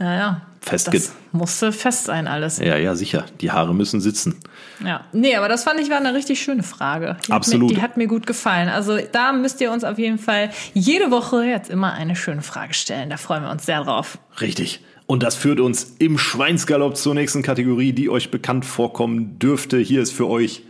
Ja, 0.00 0.14
ja 0.16 0.42
fest 0.60 0.88
das 0.92 1.12
musste 1.32 1.72
fest 1.72 2.04
sein 2.04 2.26
alles. 2.26 2.58
Ja, 2.58 2.76
ja, 2.76 2.94
sicher. 2.94 3.24
Die 3.40 3.50
Haare 3.50 3.74
müssen 3.74 4.00
sitzen. 4.00 4.36
Ja, 4.84 5.04
nee, 5.12 5.36
aber 5.36 5.48
das 5.48 5.64
fand 5.64 5.80
ich 5.80 5.90
war 5.90 5.98
eine 5.98 6.14
richtig 6.14 6.42
schöne 6.42 6.62
Frage. 6.62 7.16
Die 7.26 7.32
Absolut. 7.32 7.70
Hat 7.70 7.70
mir, 7.70 7.76
die 7.76 7.82
hat 7.82 7.96
mir 7.96 8.06
gut 8.06 8.26
gefallen. 8.26 8.68
Also 8.68 8.98
da 9.12 9.32
müsst 9.32 9.60
ihr 9.60 9.70
uns 9.72 9.84
auf 9.84 9.98
jeden 9.98 10.18
Fall 10.18 10.50
jede 10.74 11.10
Woche 11.10 11.44
jetzt 11.44 11.70
immer 11.70 11.92
eine 11.92 12.16
schöne 12.16 12.42
Frage 12.42 12.74
stellen. 12.74 13.10
Da 13.10 13.16
freuen 13.16 13.42
wir 13.42 13.50
uns 13.50 13.66
sehr 13.66 13.82
drauf. 13.82 14.18
Richtig. 14.40 14.80
Und 15.06 15.22
das 15.22 15.34
führt 15.34 15.58
uns 15.60 15.96
im 15.98 16.18
Schweinsgalopp 16.18 16.96
zur 16.96 17.14
nächsten 17.14 17.42
Kategorie, 17.42 17.92
die 17.92 18.08
euch 18.08 18.30
bekannt 18.30 18.64
vorkommen 18.64 19.38
dürfte. 19.38 19.78
Hier 19.78 20.02
ist 20.02 20.12
für 20.12 20.28
euch 20.28 20.62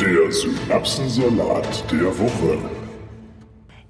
der 0.00 0.32
Synapsensalat 0.32 1.84
der 1.92 2.18
Woche. 2.18 2.81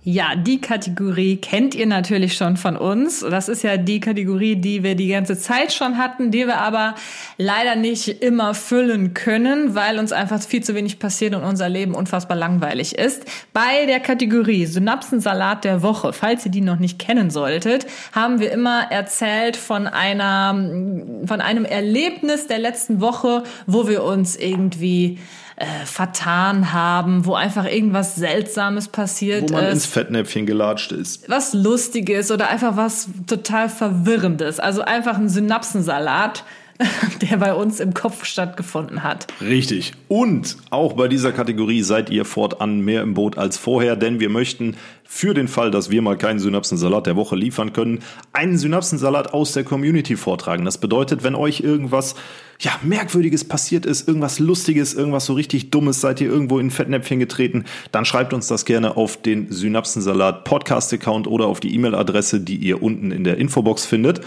Ja, 0.05 0.35
die 0.35 0.61
Kategorie 0.61 1.37
kennt 1.37 1.77
ihr 1.77 1.87
natürlich 1.87 2.35
schon 2.37 2.57
von 2.57 2.77
uns. 2.77 3.21
Das 3.21 3.49
ist 3.49 3.63
ja 3.63 3.77
die 3.77 4.01
Kategorie, 4.01 4.57
die 4.57 4.83
wir 4.83 4.97
die 4.97 5.07
ganze 5.07 5.39
Zeit 5.39 5.73
schon 5.73 5.97
hatten, 5.97 6.33
die 6.33 6.49
wir 6.49 6.59
aber 6.59 6.97
leider 7.39 7.77
nicht 7.77 8.09
immer 8.21 8.53
füllen 8.55 9.15
können, 9.15 9.77
weil 9.77 10.01
uns 10.01 10.11
einfach 10.11 10.43
viel 10.43 10.61
zu 10.65 10.75
wenig 10.75 10.99
passiert 10.99 11.37
und 11.37 11.45
unser 11.45 11.69
Leben 11.69 11.95
unfassbar 11.95 12.37
langweilig 12.37 12.99
ist. 12.99 13.25
Bei 13.53 13.87
der 13.87 14.01
Kategorie 14.01 14.67
Synapsensalat 14.67 15.63
der 15.63 15.83
Woche, 15.83 16.13
falls 16.13 16.45
ihr 16.45 16.51
die 16.51 16.63
noch 16.63 16.81
nicht 16.81 16.99
kennen 16.99 17.31
solltet, 17.31 17.87
haben 18.11 18.41
wir 18.41 18.51
immer 18.51 18.91
erzählt 18.91 19.57
von 19.57 19.87
einer, 19.87 20.53
von 21.27 21.41
einem 21.41 21.65
Erlebnis 21.65 22.49
der 22.49 22.59
letzten 22.59 23.01
Woche, 23.01 23.45
wo 23.69 23.87
wir 23.87 24.03
uns 24.03 24.35
irgendwie 24.35 25.21
äh, 25.63 25.87
vertan 25.87 26.73
haben, 26.73 27.25
wo 27.25 27.35
einfach 27.35 27.67
irgendwas 27.67 28.17
Seltsames 28.17 28.89
passiert 28.89 29.45
ist. 29.45 29.51
Wo 29.51 29.55
man 29.55 29.67
ist, 29.67 29.73
ins 29.73 29.87
Fettnäpfchen 29.87 30.45
gelatscht 30.45 30.91
ist. 30.91 31.29
Was 31.31 31.53
Lustiges 31.53 32.33
oder 32.33 32.49
einfach 32.49 32.77
was 32.77 33.09
total 33.29 33.69
Verwirrendes. 33.69 34.59
Also 34.59 34.83
einfach 34.83 35.17
ein 35.17 35.29
Synapsensalat 35.29 36.45
der 37.23 37.37
bei 37.37 37.55
uns 37.55 37.81
im 37.81 37.95
Kopf 37.95 38.25
stattgefunden 38.25 39.03
hat. 39.03 39.27
Richtig. 39.41 39.93
Und 40.09 40.57
auch 40.71 40.95
bei 40.95 41.09
dieser 41.09 41.33
Kategorie 41.33 41.83
seid 41.83 42.11
ihr 42.11 42.25
fortan 42.25 42.81
mehr 42.81 43.03
im 43.03 43.15
Boot 43.15 43.39
als 43.39 43.57
vorher, 43.57 43.97
denn 43.97 44.21
wir 44.21 44.29
möchten 44.29 44.77
für 45.05 45.35
den 45.35 45.47
Fall, 45.47 45.71
dass 45.71 45.91
wir 45.91 46.01
mal 46.01 46.17
keinen 46.17 46.39
Synapsensalat 46.39 47.07
der 47.07 47.17
Woche 47.17 47.37
liefern 47.37 47.75
können, 47.75 48.01
einen 48.33 48.57
Synapsensalat 48.57 49.35
aus 49.35 49.53
der 49.53 49.63
Community 49.63 50.17
vortragen. 50.17 50.65
Das 50.65 50.79
bedeutet, 50.79 51.23
wenn 51.23 51.35
euch 51.35 51.61
irgendwas 51.61 52.15
ja, 52.61 52.73
Merkwürdiges 52.83 53.45
passiert 53.45 53.85
ist, 53.85 54.09
irgendwas 54.09 54.39
Lustiges, 54.39 54.95
irgendwas 54.95 55.27
so 55.27 55.35
richtig 55.35 55.71
Dummes, 55.71 56.01
seid 56.01 56.21
ihr 56.21 56.29
irgendwo 56.29 56.59
in 56.59 56.71
Fettnäpfchen 56.71 57.19
getreten, 57.19 57.65
dann 57.91 58.05
schreibt 58.05 58.33
uns 58.33 58.47
das 58.47 58.65
gerne 58.65 58.97
auf 58.97 59.21
den 59.21 59.51
Synapsensalat 59.51 60.45
Podcast-Account 60.45 61.27
oder 61.27 61.47
auf 61.47 61.61
die 61.61 61.75
E-Mail-Adresse, 61.75 62.41
die 62.41 62.57
ihr 62.57 62.83
unten 62.83 63.11
in 63.11 63.25
der 63.25 63.37
Infobox 63.37 63.85
findet. 63.85 64.23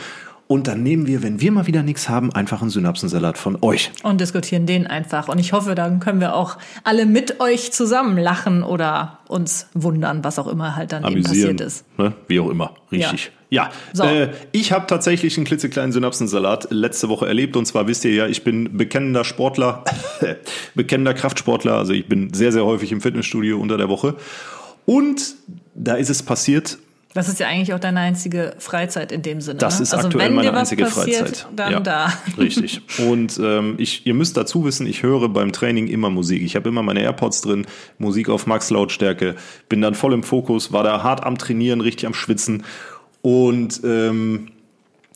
Und 0.48 0.68
dann 0.68 0.84
nehmen 0.84 1.08
wir, 1.08 1.24
wenn 1.24 1.42
wir 1.42 1.52
mal 1.52 1.66
wieder 1.66 1.82
nichts 1.82 2.08
haben, 2.08 2.32
einfach 2.32 2.62
einen 2.62 2.70
Synapsensalat 2.70 3.38
von 3.38 3.58
euch. 3.64 3.92
Und 4.04 4.22
diskutieren 4.22 4.68
den 4.68 4.86
einfach. 4.86 5.28
Und 5.28 5.40
ich 5.40 5.54
hoffe, 5.54 5.74
dann 5.74 6.00
können 6.00 6.20
wir 6.20 6.36
auch 6.36 6.58
alle 6.84 7.08
mit 7.08 7.40
euch 7.40 7.72
zusammen 7.72 8.16
lachen 8.18 8.62
oder 8.62 9.20
uns 9.28 9.68
wundern, 9.74 10.24
was 10.24 10.38
auch 10.38 10.46
immer 10.46 10.76
halt 10.76 10.92
dann 10.92 11.04
Amüsieren, 11.04 11.36
eben 11.36 11.58
passiert 11.58 11.62
ist. 11.62 11.86
Ne? 11.98 12.14
Wie 12.28 12.40
auch 12.40 12.50
immer. 12.50 12.76
Richtig. 12.92 13.32
Ja, 13.50 13.64
ja. 13.64 13.72
So. 13.94 14.04
Äh, 14.04 14.34
ich 14.52 14.72
habe 14.72 14.86
tatsächlich 14.86 15.36
einen 15.36 15.48
klitzekleinen 15.48 15.92
Synapsensalat 15.92 16.68
letzte 16.70 17.10
Woche 17.10 17.26
erlebt. 17.26 17.58
Und 17.58 17.66
zwar 17.66 17.88
wisst 17.88 18.06
ihr 18.06 18.14
ja, 18.14 18.28
ich 18.28 18.44
bin 18.44 18.78
bekennender 18.78 19.24
Sportler, 19.24 19.84
bekennender 20.76 21.16
Kraftsportler. 21.16 21.74
Also 21.74 21.94
ich 21.94 22.08
bin 22.08 22.36
sehr, 22.36 22.52
sehr 22.52 22.66
häufig 22.66 22.92
im 22.92 23.02
Fitnessstudio 23.02 23.60
unter 23.60 23.78
der 23.78 23.90
Woche. 23.90 24.16
Und 24.86 25.36
da 25.74 25.96
ist 25.96 26.12
es 26.12 26.22
passiert, 26.22 26.78
das 27.16 27.30
ist 27.30 27.40
ja 27.40 27.48
eigentlich 27.48 27.74
auch 27.74 27.80
deine 27.80 28.02
einzige 28.02 28.56
Freizeit 28.60 29.14
in 29.14 29.22
dem 29.22 29.40
Sinne. 29.40 29.60
Das 29.60 29.80
ne? 29.80 29.84
ist 29.84 29.94
also 29.94 30.08
aktuell 30.08 30.32
meine 30.32 30.54
einzige 30.54 30.84
passiert, 30.84 31.30
Freizeit. 31.30 31.48
Dann 31.56 31.72
ja, 31.72 31.80
da. 31.80 32.14
Richtig. 32.38 32.82
Und 33.08 33.40
ähm, 33.42 33.76
ich, 33.78 34.06
ihr 34.06 34.14
müsst 34.14 34.36
dazu 34.36 34.66
wissen, 34.66 34.86
ich 34.86 35.02
höre 35.02 35.30
beim 35.30 35.54
Training 35.54 35.88
immer 35.88 36.10
Musik. 36.10 36.42
Ich 36.44 36.58
habe 36.58 36.68
immer 36.68 36.84
meine 36.84 37.02
AirPods 37.02 37.42
drin, 37.44 37.68
Musik 38.00 38.28
auf 38.28 38.48
Max 38.48 38.70
Lautstärke, 38.70 39.36
bin 39.70 39.82
dann 39.82 39.96
voll 39.96 40.14
im 40.14 40.24
Fokus, 40.24 40.74
war 40.74 40.84
da 40.84 41.04
hart 41.04 41.24
am 41.24 41.38
Trainieren, 41.38 41.80
richtig 41.80 42.06
am 42.06 42.14
Schwitzen 42.14 42.66
und 43.22 43.80
ähm, 43.86 44.50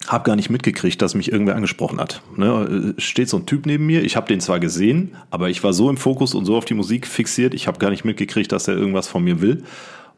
habe 0.08 0.24
gar 0.24 0.38
nicht 0.38 0.50
mitgekriegt, 0.50 1.02
dass 1.02 1.16
mich 1.16 1.30
irgendwer 1.30 1.58
angesprochen 1.58 2.00
hat. 2.00 2.22
Ne, 2.38 2.94
steht 2.98 3.28
so 3.28 3.36
ein 3.36 3.46
Typ 3.46 3.66
neben 3.66 3.86
mir, 3.86 4.06
ich 4.06 4.16
habe 4.16 4.28
den 4.28 4.40
zwar 4.40 4.62
gesehen, 4.62 5.18
aber 5.32 5.50
ich 5.50 5.66
war 5.66 5.74
so 5.74 5.90
im 5.90 5.98
Fokus 5.98 6.34
und 6.34 6.46
so 6.46 6.56
auf 6.56 6.64
die 6.64 6.76
Musik 6.76 7.08
fixiert, 7.08 7.54
ich 7.54 7.68
habe 7.68 7.78
gar 7.78 7.90
nicht 7.90 8.06
mitgekriegt, 8.06 8.54
dass 8.54 8.70
er 8.70 8.78
irgendwas 8.78 9.10
von 9.10 9.22
mir 9.22 9.42
will. 9.42 9.64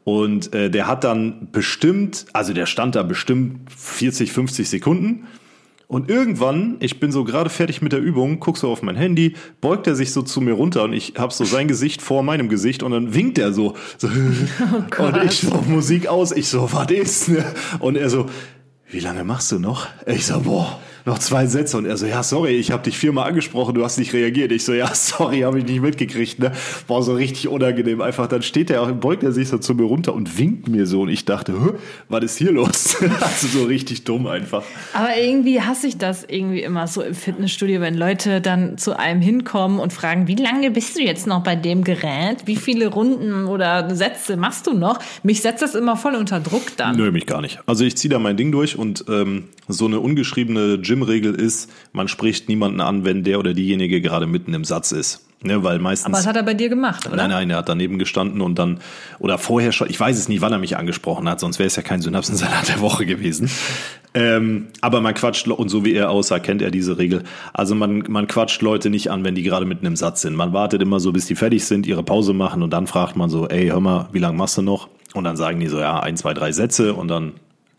Und 0.04 0.54
äh, 0.54 0.70
der 0.70 0.88
hat 0.88 1.04
dann 1.04 1.50
bestimmt, 1.52 2.26
also 2.34 2.54
der 2.54 2.66
stand 2.66 2.96
da 2.96 3.04
bestimmt 3.04 3.72
40, 3.76 4.32
50 4.32 4.70
Sekunden. 4.70 5.28
Und 5.88 6.10
irgendwann, 6.10 6.78
ich 6.80 7.02
bin 7.02 7.12
so 7.12 7.26
gerade 7.26 7.50
fertig 7.50 7.82
mit 7.82 7.92
der 7.92 8.00
Übung, 8.00 8.40
guck 8.40 8.58
so 8.58 8.72
auf 8.72 8.82
mein 8.82 8.96
Handy, 8.96 9.36
beugt 9.60 9.88
er 9.88 9.96
sich 9.96 10.14
so 10.14 10.22
zu 10.22 10.40
mir 10.40 10.54
runter 10.54 10.84
und 10.86 10.94
ich 10.94 11.16
habe 11.18 11.34
so 11.34 11.44
sein 11.44 11.68
Gesicht 11.68 12.02
vor 12.02 12.24
meinem 12.24 12.48
Gesicht 12.48 12.82
und 12.82 12.92
dann 12.92 13.14
winkt 13.14 13.38
er 13.38 13.52
so. 13.52 13.76
so 13.98 14.08
oh 15.00 15.04
und 15.04 15.18
ich 15.24 15.40
so, 15.40 15.54
Musik 15.68 16.08
aus, 16.08 16.32
ich 16.32 16.48
so, 16.48 16.72
was 16.72 16.90
ist? 16.92 17.28
Ne? 17.28 17.44
Und 17.80 17.98
er 17.98 18.10
so, 18.10 18.28
wie 18.90 19.02
lange 19.02 19.26
machst 19.26 19.52
du 19.52 19.60
noch? 19.60 19.88
Ich 20.06 20.26
so, 20.26 20.40
boah 20.40 20.80
noch 21.06 21.20
zwei 21.20 21.46
Sätze 21.46 21.78
und 21.78 21.86
er 21.86 21.98
so, 21.98 22.06
ja, 22.06 22.24
sorry, 22.24 22.56
ich 22.56 22.72
habe 22.72 22.84
dich 22.84 22.98
viermal 22.98 23.28
angesprochen, 23.28 23.76
du 23.76 23.84
hast 23.84 23.98
nicht 23.98 24.14
reagiert. 24.14 24.52
Ich 24.52 24.64
so, 24.64 24.74
ja, 24.74 24.90
sorry, 24.94 25.42
habe 25.42 25.60
ich 25.60 25.66
nicht 25.66 25.82
mitgekriegt. 25.82 26.40
Ne? 26.40 26.52
War 26.88 27.04
so 27.04 27.14
richtig 27.14 27.48
unangenehm. 27.48 28.02
Einfach, 28.02 28.28
dann 28.28 28.42
steht 28.42 28.70
er 28.70 28.82
auch, 28.82 28.92
beugt 28.92 29.24
er 29.24 29.32
sich 29.32 29.50
so 29.50 29.58
zu 29.58 29.74
mir 29.76 29.84
runter 29.84 30.14
und 30.14 30.38
winkt 30.38 30.68
mir 30.68 30.86
so 30.86 31.02
und 31.02 31.10
ich 31.10 31.26
dachte, 31.26 31.54
was 32.10 32.24
ist 32.24 32.38
hier 32.38 32.52
los? 32.52 32.98
also 33.22 33.48
so 33.48 33.66
richtig 33.66 34.04
dumm 34.04 34.28
einfach. 34.28 34.64
Aber 34.94 35.18
irgendwie 35.18 35.62
hasse 35.62 35.88
ich 35.88 35.98
das 35.98 36.24
irgendwie 36.24 36.62
immer 36.62 36.88
so 36.88 37.02
im 37.02 37.16
Fitnessstudio, 37.16 37.82
wenn 37.82 37.96
Leute 37.96 38.42
dann 38.42 38.78
zu 38.78 38.98
einem 38.98 39.22
hinkommen 39.22 39.80
und 39.80 39.94
fragen, 39.94 40.28
wie 40.28 40.36
lange 40.36 40.72
bist 40.72 40.98
du 40.98 41.02
jetzt 41.02 41.28
noch 41.28 41.44
bei 41.44 41.56
dem 41.56 41.84
Gerät? 41.84 42.46
Wie 42.46 42.56
viele 42.56 42.88
Runden 42.88 43.46
oder 43.46 43.94
Sätze 43.96 44.38
machst 44.38 44.68
du 44.68 44.74
noch? 44.74 45.00
Mich 45.24 45.42
setzt 45.42 45.62
das 45.62 45.76
immer 45.76 45.98
voll 45.98 46.16
unter 46.16 46.40
Druck 46.40 46.78
dann. 46.78 46.96
Nö, 46.96 47.12
mich 47.12 47.26
gar 47.26 47.42
nicht. 47.42 47.60
Also 47.66 47.84
ich 47.84 47.98
ziehe 47.98 48.12
da 48.12 48.20
mein 48.20 48.38
Ding 48.38 48.52
durch 48.52 48.78
und 48.78 49.06
ähm, 49.10 49.46
so 49.68 49.86
eine 49.86 50.00
ungeschriebene 50.00 50.80
Gym-Regel 50.92 51.34
ist, 51.36 51.72
man 51.94 52.10
spricht 52.10 52.50
niemanden 52.50 52.82
an, 52.82 53.06
wenn 53.06 53.24
der 53.24 53.40
oder 53.40 53.54
diejenige 53.54 54.02
gerade 54.02 54.28
mitten 54.28 54.54
im 54.54 54.66
Satz 54.66 54.92
ist. 54.92 55.26
Ne, 55.44 55.64
weil 55.64 55.80
meistens. 55.80 56.06
Aber 56.06 56.18
das 56.18 56.28
hat 56.28 56.36
er 56.36 56.44
bei 56.44 56.54
dir 56.54 56.70
gemacht, 56.70 57.08
oder? 57.08 57.16
Nein, 57.16 57.32
nein, 57.32 57.50
er 57.50 57.58
hat 57.58 57.70
daneben 57.70 57.98
gestanden 57.98 58.42
und 58.42 58.60
dann, 58.60 58.80
oder 59.18 59.40
vorher 59.40 59.72
schon, 59.72 59.90
ich 59.90 60.00
weiß 60.00 60.16
es 60.20 60.28
nicht, 60.30 60.42
wann 60.42 60.52
er 60.52 60.60
mich 60.60 60.78
angesprochen 60.78 61.28
hat, 61.28 61.40
sonst 61.40 61.58
wäre 61.58 61.66
es 61.66 61.76
ja 61.76 61.82
kein 61.82 62.00
Synapsensalat 62.00 62.68
der 62.68 62.80
Woche 62.82 63.08
gewesen. 63.08 63.50
Ähm, 64.14 64.68
aber 64.82 65.02
man 65.02 65.16
quatscht, 65.16 65.48
und 65.48 65.70
so 65.70 65.84
wie 65.84 65.94
er 65.94 66.12
aussah, 66.12 66.38
kennt 66.38 66.62
er 66.62 66.70
diese 66.70 67.00
Regel. 67.00 67.24
Also 67.54 67.74
man, 67.74 68.04
man 68.08 68.28
quatscht 68.28 68.62
Leute 68.62 68.92
nicht 68.92 69.10
an, 69.10 69.24
wenn 69.24 69.34
die 69.34 69.42
gerade 69.42 69.66
mitten 69.66 69.86
im 69.88 69.96
Satz 69.96 70.22
sind. 70.22 70.36
Man 70.36 70.54
wartet 70.54 70.82
immer 70.82 71.00
so, 71.00 71.12
bis 71.12 71.26
die 71.26 71.36
fertig 71.36 71.66
sind, 71.66 71.88
ihre 71.88 72.04
Pause 72.04 72.34
machen 72.34 72.62
und 72.62 72.72
dann 72.72 72.86
fragt 72.86 73.16
man 73.16 73.32
so, 73.32 73.48
ey, 73.48 73.70
hör 73.70 73.80
mal, 73.80 74.10
wie 74.12 74.20
lange 74.20 74.38
machst 74.38 74.60
du 74.60 74.62
noch? 74.62 74.90
Und 75.14 75.24
dann 75.24 75.38
sagen 75.38 75.60
die 75.60 75.70
so, 75.70 75.80
ja, 75.80 76.02
ein, 76.02 76.18
zwei, 76.18 76.36
drei 76.36 76.52
Sätze 76.52 76.94
und 76.94 77.08
dann 77.08 77.34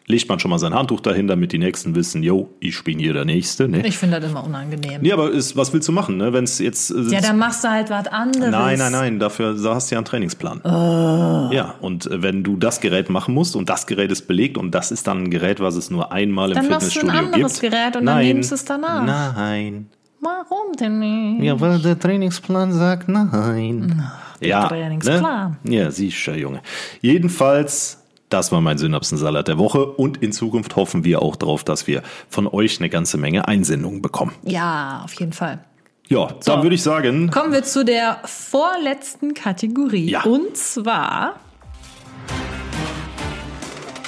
legt 0.06 0.28
man 0.28 0.38
schon 0.38 0.50
mal 0.50 0.58
sein 0.58 0.74
Handtuch 0.74 1.00
dahin, 1.00 1.26
damit 1.26 1.52
die 1.52 1.58
Nächsten 1.58 1.94
wissen, 1.94 2.22
yo, 2.22 2.50
ich 2.60 2.82
bin 2.84 2.98
hier 2.98 3.12
der 3.12 3.24
Nächste. 3.24 3.68
Ne? 3.68 3.86
Ich 3.86 3.98
finde 3.98 4.20
das 4.20 4.30
immer 4.30 4.44
unangenehm. 4.44 5.00
Nee, 5.00 5.12
aber 5.12 5.30
ist, 5.30 5.56
was 5.56 5.72
willst 5.72 5.88
du 5.88 5.92
machen, 5.92 6.16
ne? 6.16 6.32
Wenn 6.32 6.44
es 6.44 6.58
jetzt. 6.58 6.90
Äh, 6.90 7.02
ja, 7.10 7.20
dann 7.20 7.38
machst 7.38 7.64
du 7.64 7.68
halt 7.68 7.90
was 7.90 8.06
anderes. 8.08 8.50
Nein, 8.50 8.78
nein, 8.78 8.92
nein, 8.92 9.18
dafür 9.18 9.54
da 9.54 9.74
hast 9.74 9.90
du 9.90 9.94
ja 9.94 9.98
einen 9.98 10.04
Trainingsplan. 10.04 10.60
Oh. 10.64 11.52
Ja, 11.52 11.74
und 11.80 12.06
äh, 12.06 12.22
wenn 12.22 12.42
du 12.42 12.56
das 12.56 12.80
Gerät 12.80 13.10
machen 13.10 13.34
musst 13.34 13.56
und 13.56 13.68
das 13.68 13.86
Gerät 13.86 14.10
ist 14.10 14.26
belegt 14.26 14.58
und 14.58 14.72
das 14.72 14.90
ist 14.90 15.06
dann 15.06 15.24
ein 15.24 15.30
Gerät, 15.30 15.60
was 15.60 15.76
es 15.76 15.90
nur 15.90 16.12
einmal 16.12 16.50
im 16.50 16.54
dann 16.56 16.64
Fitnessstudio 16.64 17.08
gibt. 17.08 17.14
Dann 17.14 17.24
machst 17.24 17.32
du 17.32 17.32
ein 17.32 17.34
anderes 17.34 17.60
gibt, 17.60 17.72
Gerät 17.72 17.96
und 17.96 18.04
nein, 18.04 18.16
dann 18.16 18.26
nimmst 18.26 18.50
du 18.50 18.54
es 18.54 18.64
danach. 18.64 19.04
Nein. 19.34 19.86
Warum 20.20 20.72
denn 20.78 20.98
nicht? 21.00 21.44
Ja, 21.44 21.60
weil 21.60 21.80
der 21.80 21.98
Trainingsplan 21.98 22.72
sagt 22.72 23.08
nein. 23.08 24.02
Ach, 24.04 24.38
der 24.38 24.48
ja, 24.48 24.68
Trainingsplan. 24.68 25.56
Ne? 25.64 25.74
Ja, 25.74 25.90
siehst 25.90 26.26
du, 26.26 26.32
Junge. 26.32 26.60
Jedenfalls 27.00 28.01
das 28.32 28.50
war 28.50 28.60
mein 28.60 28.78
Synapsensalat 28.78 29.48
der 29.48 29.58
Woche 29.58 29.84
und 29.84 30.22
in 30.22 30.32
Zukunft 30.32 30.76
hoffen 30.76 31.04
wir 31.04 31.20
auch 31.22 31.36
darauf, 31.36 31.64
dass 31.64 31.86
wir 31.86 32.02
von 32.28 32.46
euch 32.46 32.80
eine 32.80 32.88
ganze 32.88 33.18
Menge 33.18 33.46
Einsendungen 33.46 34.00
bekommen. 34.00 34.32
Ja, 34.44 35.02
auf 35.04 35.12
jeden 35.14 35.32
Fall. 35.32 35.64
Ja, 36.08 36.28
so, 36.40 36.52
dann 36.52 36.62
würde 36.62 36.74
ich 36.74 36.82
sagen. 36.82 37.30
Kommen 37.30 37.52
wir 37.52 37.62
zu 37.62 37.84
der 37.84 38.20
vorletzten 38.24 39.34
Kategorie. 39.34 40.10
Ja. 40.10 40.22
Und 40.22 40.56
zwar. 40.56 41.36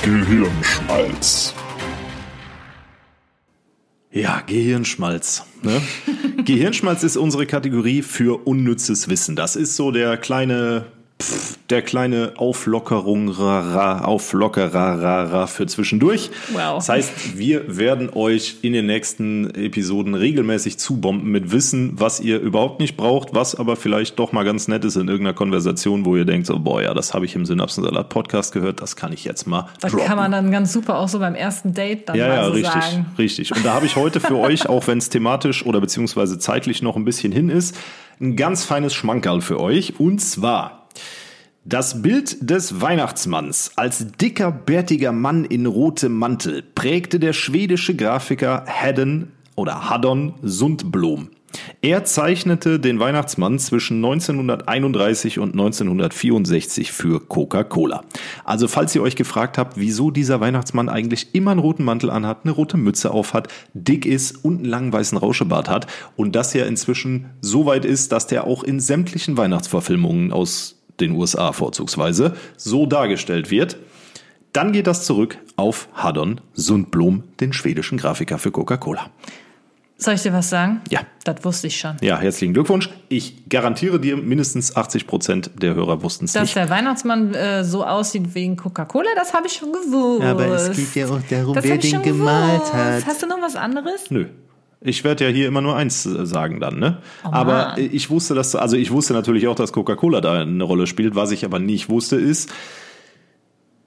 Gehirnschmalz. 0.03 1.55
Ja, 4.11 4.43
Gehirnschmalz. 4.47 5.45
Ne? 5.63 5.81
Gehirnschmalz 6.45 7.03
ist 7.03 7.17
unsere 7.17 7.47
Kategorie 7.47 8.03
für 8.03 8.47
unnützes 8.47 9.09
Wissen. 9.09 9.35
Das 9.35 9.57
ist 9.57 9.77
so 9.77 9.91
der 9.91 10.17
kleine 10.17 10.87
pff, 11.25 11.59
der 11.71 11.83
kleine 11.83 12.33
Auflockerung, 12.37 13.37
Auflockerer 13.39 15.47
für 15.47 15.67
zwischendurch. 15.67 16.31
Wow. 16.53 16.77
Das 16.77 16.89
heißt, 16.89 17.39
wir 17.39 17.77
werden 17.77 18.11
euch 18.13 18.59
in 18.63 18.73
den 18.75 18.87
nächsten 18.87 19.55
Episoden 19.55 20.15
regelmäßig 20.15 20.79
zubomben 20.79 21.31
mit 21.31 21.53
Wissen, 21.53 21.93
was 21.95 22.21
ihr 22.21 22.41
überhaupt 22.41 22.81
nicht 22.81 22.97
braucht, 22.97 23.35
was 23.35 23.55
aber 23.55 23.77
vielleicht 23.77 24.19
doch 24.19 24.33
mal 24.33 24.45
ganz 24.45 24.69
nett 24.69 24.85
ist 24.85 24.97
in 24.97 25.09
irgendeiner 25.09 25.35
Konversation, 25.35 26.05
wo 26.05 26.17
ihr 26.17 26.27
denkt, 26.27 26.47
so, 26.47 26.59
boah, 26.59 26.83
ja, 26.83 26.95
das 26.95 27.15
habe 27.15 27.25
ich 27.25 27.35
im 27.35 27.47
Synapsensalat 27.47 28.11
Podcast 28.11 28.53
gehört, 28.53 28.83
das 28.83 28.97
kann 28.97 29.13
ich 29.13 29.25
jetzt 29.25 29.47
mal. 29.47 29.69
Das 29.81 29.93
droppen. 29.93 30.07
kann 30.07 30.19
man 30.19 30.31
dann 30.31 30.51
ganz 30.51 30.73
super 30.73 30.99
auch 30.99 31.09
so 31.09 31.19
beim 31.19 31.35
ersten 31.35 31.73
Date 31.73 32.09
dann 32.09 32.17
ja, 32.17 32.29
mal 32.29 32.37
ja, 32.37 32.45
so 32.45 32.53
richtig, 32.53 32.83
sagen. 32.83 33.07
richtig. 33.19 33.57
Und 33.57 33.65
da 33.65 33.73
habe 33.73 33.87
ich 33.87 33.97
heute 33.97 34.21
für 34.21 34.37
euch, 34.37 34.69
auch 34.69 34.87
wenn 34.87 34.99
es 34.99 35.09
thematisch 35.09 35.65
oder 35.65 35.81
beziehungsweise 35.81 36.39
zeitlich 36.39 36.83
noch 36.83 36.97
ein 36.97 37.05
bisschen 37.05 37.33
hin 37.33 37.49
ist, 37.49 37.77
ein 38.21 38.37
ganz 38.37 38.65
feines 38.65 38.95
Schmankerl 38.95 39.41
für 39.41 39.59
euch. 39.59 39.99
Und 39.99 40.21
zwar 40.21 40.84
das 41.64 42.03
Bild 42.03 42.50
des 42.50 42.83
Weihnachtsmanns 42.83 43.72
als 43.77 44.07
dicker, 44.20 44.53
bärtiger 44.53 45.12
Mann 45.12 45.46
in 45.46 45.64
rotem 45.64 46.12
Mantel 46.12 46.62
prägte 46.62 47.18
der 47.18 47.33
schwedische 47.33 47.96
Grafiker 47.96 48.66
Haddon 48.66 49.29
oder 49.57 49.88
Haddon 49.88 50.35
Sundblom. 50.42 51.31
Er 51.81 52.05
zeichnete 52.05 52.81
den 52.81 53.00
Weihnachtsmann 53.00 53.59
zwischen 53.59 54.05
1931 54.05 55.38
und 55.38 55.53
1964 55.53 56.92
für 56.92 57.20
Coca-Cola. 57.20 58.03
Also 58.44 58.68
falls 58.68 58.94
ihr 58.94 59.03
euch 59.03 59.16
gefragt 59.16 59.57
habt, 59.57 59.79
wieso 59.79 60.11
dieser 60.11 60.40
Weihnachtsmann 60.40 60.88
eigentlich 60.90 61.35
immer 61.35 61.53
einen 61.53 61.61
roten 61.61 61.85
Mantel 61.85 62.11
anhat, 62.11 62.40
eine 62.42 62.53
rote 62.53 62.77
Mütze 62.77 63.11
aufhat, 63.11 63.48
dick 63.72 64.05
ist 64.05 64.44
und 64.44 64.57
einen 64.57 64.64
langen 64.64 64.92
weißen 64.92 65.16
Rauschebart 65.16 65.70
hat 65.70 65.87
und 66.16 66.35
das 66.35 66.53
ja 66.53 66.66
inzwischen 66.66 67.31
so 67.40 67.64
weit 67.64 67.85
ist, 67.85 68.12
dass 68.12 68.27
der 68.27 68.46
auch 68.46 68.64
in 68.64 68.81
sämtlichen 68.81 69.37
Weihnachtsverfilmungen 69.37 70.33
aus 70.33 70.84
den 71.00 71.12
USA 71.12 71.52
vorzugsweise 71.52 72.37
so 72.57 72.87
dargestellt 72.87 73.50
wird, 73.50 73.76
dann 74.52 74.72
geht 74.72 74.87
das 74.87 75.04
zurück 75.04 75.38
auf 75.57 75.88
Haddon 75.94 76.40
Sundblom, 76.52 77.24
den 77.40 77.52
schwedischen 77.52 77.98
Grafiker 77.98 78.38
für 78.38 78.52
Coca-Cola. 78.52 79.11
Soll 79.96 80.14
ich 80.14 80.22
dir 80.22 80.33
was 80.33 80.50
sagen? 80.50 80.80
Ja. 80.90 81.00
Das 81.24 81.44
wusste 81.44 81.68
ich 81.68 81.78
schon. 81.78 81.96
Ja, 82.02 82.18
herzlichen 82.18 82.52
Glückwunsch. 82.52 82.90
Ich 83.09 83.48
garantiere 83.48 83.98
dir, 83.98 84.16
mindestens 84.16 84.76
80 84.76 85.07
Prozent 85.07 85.50
der 85.62 85.74
Hörer 85.74 86.02
wussten 86.02 86.26
es 86.26 86.35
nicht. 86.35 86.42
Dass 86.42 86.52
der 86.54 86.68
Weihnachtsmann 86.68 87.33
äh, 87.33 87.64
so 87.64 87.85
aussieht 87.85 88.35
wegen 88.35 88.57
Coca-Cola, 88.57 89.09
das 89.16 89.33
habe 89.33 89.46
ich 89.46 89.54
schon 89.54 89.72
gewusst. 89.72 90.22
Aber 90.24 90.46
es 90.46 90.76
geht 90.76 90.94
ja 90.96 91.07
auch 91.07 91.20
darum, 91.30 91.54
das 91.54 91.64
wer 91.64 91.78
den 91.78 92.02
gemalt 92.02 92.54
gewusst. 92.59 92.74
hat. 92.74 93.07
Hast 93.07 93.22
du 93.22 93.26
noch 93.26 93.40
was 93.40 93.57
anderes? 93.57 94.11
Nö. 94.11 94.26
Ich 94.87 95.03
werde 95.03 95.25
ja 95.25 95.31
hier 95.31 95.49
immer 95.49 95.62
nur 95.62 95.77
eins 95.77 96.05
äh, 96.05 96.27
sagen 96.27 96.61
dann, 96.61 96.79
ne? 96.79 96.99
Oh 97.25 97.29
aber 97.33 97.79
ich 97.79 98.11
wusste 98.11 98.35
das, 98.35 98.55
also 98.55 98.77
ich 98.77 98.90
wusste 98.90 99.14
natürlich 99.14 99.49
auch, 99.49 99.55
dass 99.55 99.73
Coca-Cola 99.73 100.20
da 100.20 100.42
eine 100.42 100.62
Rolle 100.62 100.87
spielt. 100.87 101.16
Was 101.16 101.31
ich 101.31 101.44
aber 101.47 101.59
nicht 101.59 101.88
wusste 101.88 102.16
ist, 102.16 102.53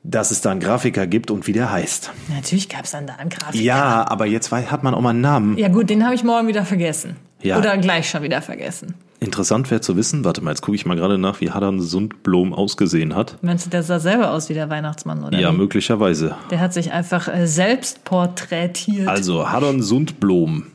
dass 0.04 0.32
es 0.32 0.42
da 0.42 0.50
einen 0.50 0.60
Grafiker 0.60 1.06
gibt 1.06 1.30
und 1.30 1.46
wie 1.46 1.54
der 1.54 1.72
heißt. 1.72 2.12
Natürlich 2.34 2.68
gab 2.68 2.86
es 2.86 2.92
dann 2.92 3.06
da 3.06 3.14
einen 3.16 3.30
Grafiker. 3.30 3.64
Ja, 3.64 4.10
aber 4.10 4.26
jetzt 4.26 4.52
hat 4.52 4.84
man 4.84 4.96
auch 4.96 5.02
mal 5.02 5.12
einen 5.12 5.22
Namen. 5.22 5.58
Ja 5.58 5.68
gut, 5.68 5.90
den 5.92 6.04
habe 6.04 6.16
ich 6.16 6.24
morgen 6.24 6.48
wieder 6.48 6.66
vergessen. 6.66 7.18
Ja. 7.44 7.60
Oder 7.60 7.78
gleich 7.78 8.10
schon 8.10 8.24
wieder 8.24 8.42
vergessen. 8.42 8.96
Interessant 9.20 9.70
wäre 9.70 9.82
zu 9.82 9.96
wissen, 9.98 10.26
warte 10.26 10.42
mal, 10.44 10.52
jetzt 10.52 10.62
gucke 10.62 10.76
ich 10.76 10.86
mal 10.88 10.96
gerade 10.96 11.20
nach, 11.20 11.42
wie 11.42 11.52
Hadan 11.52 11.80
Sundblom 11.80 12.54
ausgesehen 12.54 13.16
hat. 13.16 13.38
Meinst 13.44 13.68
du, 13.68 13.70
der 13.70 13.84
sah 13.84 14.00
selber 14.00 14.32
aus 14.32 14.50
wie 14.50 14.56
der 14.56 14.70
Weihnachtsmann, 14.70 15.24
oder? 15.24 15.38
Ja, 15.40 15.54
wie? 15.54 15.58
möglicherweise. 15.58 16.36
Der 16.50 16.60
hat 16.60 16.74
sich 16.74 16.92
einfach 16.92 17.28
äh, 17.28 17.46
selbst 17.46 18.04
porträtiert. 18.04 19.08
Also, 19.08 19.50
Hadan 19.50 19.82
Sundblom 19.82 20.68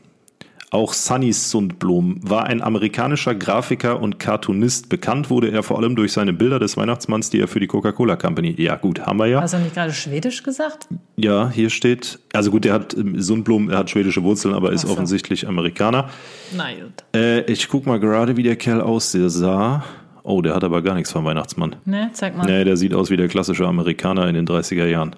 auch 0.73 0.93
Sunny 0.93 1.31
Sundblom 1.33 2.19
war 2.21 2.45
ein 2.45 2.61
amerikanischer 2.61 3.35
Grafiker 3.35 4.01
und 4.01 4.19
Cartoonist. 4.19 4.89
Bekannt 4.89 5.29
wurde 5.29 5.51
er 5.51 5.61
vor 5.61 5.77
allem 5.77 5.95
durch 5.95 6.13
seine 6.13 6.33
Bilder 6.33 6.57
des 6.57 6.77
Weihnachtsmanns, 6.77 7.29
die 7.29 7.39
er 7.39 7.47
für 7.47 7.59
die 7.59 7.67
Coca-Cola 7.67 8.15
Company. 8.15 8.55
Ja, 8.57 8.75
gut, 8.75 9.01
haben 9.05 9.19
wir 9.19 9.27
ja. 9.27 9.41
Hast 9.41 9.53
du 9.53 9.59
nicht 9.59 9.75
gerade 9.75 9.93
Schwedisch 9.93 10.41
gesagt? 10.41 10.87
Ja, 11.15 11.49
hier 11.49 11.69
steht. 11.69 12.19
Also 12.33 12.49
gut, 12.49 12.65
er 12.65 12.73
hat 12.73 12.95
Sundblom, 13.17 13.69
er 13.69 13.77
hat 13.77 13.91
schwedische 13.91 14.23
Wurzeln, 14.23 14.55
aber 14.55 14.71
ist 14.71 14.81
so. 14.81 14.89
offensichtlich 14.89 15.47
Amerikaner. 15.47 16.09
Na 16.55 16.71
gut. 16.71 17.03
Äh, 17.15 17.41
ich 17.41 17.69
guck 17.69 17.85
mal 17.85 17.99
gerade, 17.99 18.35
wie 18.35 18.43
der 18.43 18.55
Kerl 18.55 18.81
aussah. 18.81 19.83
Oh, 20.23 20.41
der 20.41 20.55
hat 20.55 20.63
aber 20.63 20.81
gar 20.81 20.95
nichts 20.95 21.11
vom 21.11 21.25
Weihnachtsmann. 21.25 21.75
Ne, 21.85 22.09
zeig 22.13 22.35
mal. 22.35 22.45
Nee, 22.45 22.63
der 22.63 22.77
sieht 22.77 22.95
aus 22.95 23.11
wie 23.11 23.17
der 23.17 23.27
klassische 23.27 23.67
Amerikaner 23.67 24.27
in 24.27 24.33
den 24.33 24.47
30er 24.47 24.85
Jahren. 24.85 25.15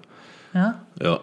Ja? 0.52 0.80
Ja. 1.00 1.20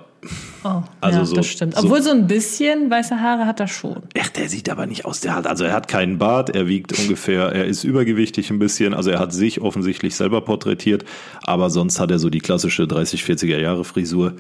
Oh, 0.63 0.81
also 1.01 1.19
ja, 1.19 1.25
so, 1.25 1.35
das 1.35 1.47
stimmt. 1.47 1.75
Obwohl 1.77 2.01
so, 2.01 2.09
so 2.09 2.15
ein 2.15 2.27
bisschen 2.27 2.89
weiße 2.89 3.19
Haare 3.19 3.45
hat 3.45 3.59
er 3.59 3.67
schon. 3.67 4.03
Ach, 4.19 4.29
der 4.29 4.49
sieht 4.49 4.69
aber 4.69 4.85
nicht 4.85 5.05
aus. 5.05 5.21
Der 5.21 5.35
hat, 5.35 5.47
also 5.47 5.63
er 5.63 5.73
hat 5.73 5.87
keinen 5.87 6.17
Bart, 6.17 6.49
er 6.49 6.67
wiegt 6.67 6.97
ungefähr, 6.97 7.51
er 7.51 7.65
ist 7.65 7.83
übergewichtig 7.83 8.49
ein 8.49 8.59
bisschen, 8.59 8.93
also 8.93 9.09
er 9.09 9.19
hat 9.19 9.33
sich 9.33 9.61
offensichtlich 9.61 10.15
selber 10.15 10.41
porträtiert, 10.41 11.05
aber 11.43 11.69
sonst 11.69 11.99
hat 11.99 12.11
er 12.11 12.19
so 12.19 12.29
die 12.29 12.39
klassische 12.39 12.87
30, 12.87 13.23
40er 13.23 13.59
Jahre 13.59 13.83
Frisur. 13.83 14.33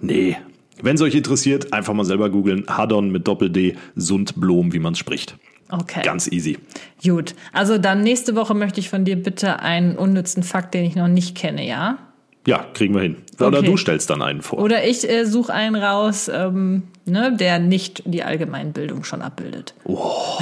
Nee. 0.00 0.36
Wenn 0.82 0.96
es 0.96 1.02
euch 1.02 1.14
interessiert, 1.14 1.72
einfach 1.72 1.94
mal 1.94 2.04
selber 2.04 2.30
googeln. 2.30 2.64
Hadon 2.68 3.10
mit 3.10 3.26
Doppel-D, 3.26 3.76
Sundblom, 3.94 4.72
wie 4.72 4.78
man 4.78 4.92
es 4.92 4.98
spricht. 4.98 5.36
Okay. 5.68 6.02
Ganz 6.04 6.28
easy. 6.28 6.58
Gut. 7.02 7.34
Also 7.52 7.78
dann 7.78 8.02
nächste 8.02 8.36
Woche 8.36 8.54
möchte 8.54 8.78
ich 8.78 8.88
von 8.88 9.04
dir 9.04 9.16
bitte 9.16 9.60
einen 9.60 9.96
unnützen 9.96 10.42
Fakt, 10.42 10.74
den 10.74 10.84
ich 10.84 10.94
noch 10.94 11.08
nicht 11.08 11.36
kenne, 11.36 11.66
ja? 11.66 11.98
Ja, 12.46 12.64
kriegen 12.74 12.94
wir 12.94 13.02
hin. 13.02 13.16
Oder 13.40 13.58
okay. 13.58 13.66
du 13.66 13.76
stellst 13.76 14.08
dann 14.08 14.22
einen 14.22 14.40
vor. 14.40 14.60
Oder 14.60 14.84
ich 14.84 15.08
äh, 15.08 15.24
suche 15.24 15.52
einen 15.52 15.74
raus, 15.74 16.30
ähm, 16.32 16.84
ne, 17.04 17.36
der 17.36 17.58
nicht 17.58 18.02
die 18.06 18.22
Allgemeinbildung 18.22 19.02
schon 19.02 19.20
abbildet. 19.20 19.74
Oh, 19.84 20.38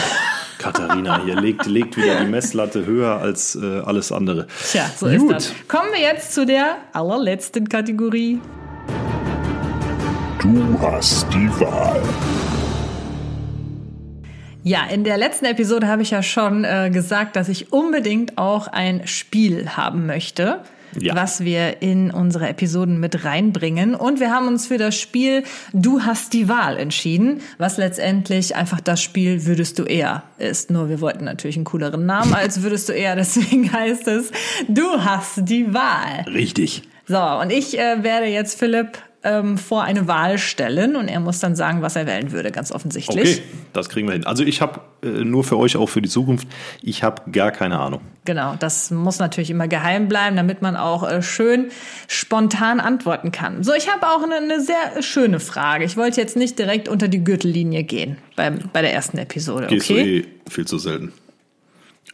Katharina 0.59 1.23
hier 1.25 1.41
legt, 1.41 1.65
legt 1.65 1.97
wieder 1.97 2.21
die 2.21 2.27
Messlatte 2.27 2.85
höher 2.85 3.17
als 3.17 3.57
äh, 3.57 3.81
alles 3.81 4.13
andere. 4.13 4.47
Tja, 4.71 4.85
so 4.95 5.07
Gut. 5.07 5.15
ist 5.15 5.31
das. 5.31 5.53
Kommen 5.67 5.89
wir 5.93 6.01
jetzt 6.01 6.35
zu 6.35 6.45
der 6.45 6.77
allerletzten 6.93 7.69
Kategorie. 7.71 8.39
Du 10.41 10.79
hast 10.83 11.27
die 11.33 11.49
Wahl. 11.59 12.03
Ja, 14.63 14.85
in 14.85 15.05
der 15.05 15.17
letzten 15.17 15.47
Episode 15.47 15.89
habe 15.89 16.03
ich 16.03 16.11
ja 16.11 16.23
schon 16.23 16.65
äh, 16.65 16.91
gesagt, 16.93 17.37
dass 17.37 17.49
ich 17.49 17.73
unbedingt 17.73 18.37
auch 18.37 18.69
ein 18.69 19.07
Spiel 19.07 19.71
haben 19.71 20.07
möchte 20.07 20.61
ja. 21.01 21.15
was 21.15 21.45
wir 21.45 21.83
in 21.83 22.11
unsere 22.11 22.49
Episoden 22.49 23.01
mit 23.01 23.25
reinbringen. 23.25 23.95
Und 23.95 24.21
wir 24.21 24.31
haben 24.31 24.49
uns 24.49 24.67
für 24.67 24.79
das 24.79 24.99
Spiel 24.99 25.45
Du 25.73 26.03
hast 26.03 26.33
die 26.33 26.49
Wahl 26.49 26.77
entschieden, 26.77 27.41
was 27.59 27.77
letztendlich 27.77 28.57
einfach 28.57 28.81
das 28.81 29.03
Spiel 29.03 29.47
Würdest 29.47 29.79
du 29.79 29.85
eher 29.85 30.25
ist. 30.39 30.71
Nur 30.71 30.89
wir 30.89 31.01
wollten 31.01 31.25
natürlich 31.25 31.57
einen 31.57 31.65
cooleren 31.65 32.07
Namen 32.07 32.35
als 32.35 32.63
Würdest 32.63 32.89
du 32.89 32.93
eher, 32.93 33.17
deswegen 33.17 33.73
heißt 33.73 34.09
es 34.09 34.31
Du 34.69 34.85
hast 35.05 35.49
die 35.49 35.73
Wahl. 35.75 36.25
Richtig. 36.33 36.83
So, 37.07 37.21
und 37.21 37.51
ich 37.51 37.79
äh, 37.79 38.03
werde 38.03 38.27
jetzt 38.27 38.59
Philipp 38.59 38.99
ähm, 39.25 39.59
vor 39.59 39.83
eine 39.83 40.07
Wahl 40.07 40.39
stellen 40.39 40.97
und 40.97 41.09
er 41.09 41.21
muss 41.21 41.41
dann 41.41 41.57
sagen, 41.57 41.83
was 41.83 41.97
er 41.97 42.07
wählen 42.07 42.31
würde, 42.33 42.53
ganz 42.53 42.71
offensichtlich. 42.71 43.39
Okay, 43.39 43.43
das 43.73 43.89
kriegen 43.89 44.07
wir 44.07 44.13
hin. 44.13 44.27
Also 44.27 44.45
ich 44.45 44.61
habe 44.61 44.81
äh, 45.03 45.25
nur 45.25 45.45
für 45.45 45.59
euch 45.59 45.77
auch 45.77 45.89
für 45.89 46.03
die 46.03 46.09
Zukunft, 46.09 46.47
ich 46.83 47.03
habe 47.03 47.31
gar 47.31 47.51
keine 47.51 47.79
Ahnung. 47.79 48.01
Genau, 48.25 48.55
das 48.59 48.91
muss 48.91 49.19
natürlich 49.19 49.51
immer 49.51 49.69
geheim 49.69 50.09
bleiben, 50.09 50.37
damit 50.37 50.63
man 50.63 50.77
auch 50.77 51.09
äh, 51.09 51.23
schön 51.23 51.71
spontan 52.07 52.81
antworten 52.81 53.33
kann. 53.33 53.63
So, 53.63 53.73
ich 53.75 53.91
habe 53.91 54.07
auch 54.07 54.23
eine, 54.23 54.37
eine, 54.37 54.61
sehr 54.61 55.03
schöne 55.03 55.41
Frage. 55.41 55.85
Ich 55.85 55.97
wollte 55.97 56.21
jetzt 56.21 56.37
nicht 56.37 56.59
direkt 56.59 56.89
unter 56.89 57.09
die 57.09 57.25
Gürtellinie 57.25 57.83
gehen 57.83 58.19
beim, 58.37 58.59
bei 58.73 58.83
der 58.83 58.93
ersten 58.93 59.19
Episode. 59.19 59.67
Gehst 59.67 59.91
okay? 59.91 60.23
du 60.23 60.29
eh 60.29 60.51
viel 60.51 60.67
zu 60.67 60.79
selten. 60.79 61.13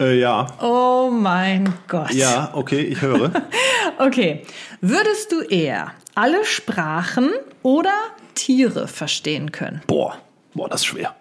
Äh, 0.01 0.19
ja. 0.19 0.47
Oh 0.59 1.11
mein 1.11 1.71
Gott. 1.87 2.11
Ja, 2.11 2.49
okay, 2.53 2.81
ich 2.81 3.01
höre. 3.01 3.31
okay. 3.99 4.41
Würdest 4.81 5.31
du 5.31 5.41
eher 5.41 5.91
alle 6.15 6.43
Sprachen 6.43 7.29
oder 7.61 7.93
Tiere 8.33 8.87
verstehen 8.87 9.51
können? 9.51 9.81
Boah, 9.85 10.17
boah, 10.55 10.67
das 10.67 10.81
ist 10.81 10.87
schwer. 10.87 11.15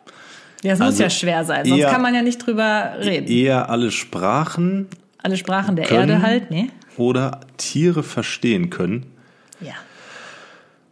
Ja, 0.62 0.72
es 0.72 0.80
also 0.80 0.92
muss 0.92 0.98
ja 0.98 1.10
schwer 1.10 1.44
sein, 1.44 1.66
sonst 1.66 1.80
eher, 1.80 1.90
kann 1.90 2.00
man 2.00 2.14
ja 2.14 2.22
nicht 2.22 2.38
drüber 2.38 2.94
reden. 2.98 3.26
Eher 3.26 3.68
alle 3.68 3.90
Sprachen. 3.90 4.88
Alle 5.22 5.36
Sprachen 5.36 5.76
der 5.76 5.90
Erde 5.90 6.22
halt, 6.22 6.50
ne? 6.50 6.68
Oder 6.96 7.40
Tiere 7.58 8.02
verstehen 8.02 8.70
können. 8.70 9.12
Ja. 9.60 9.74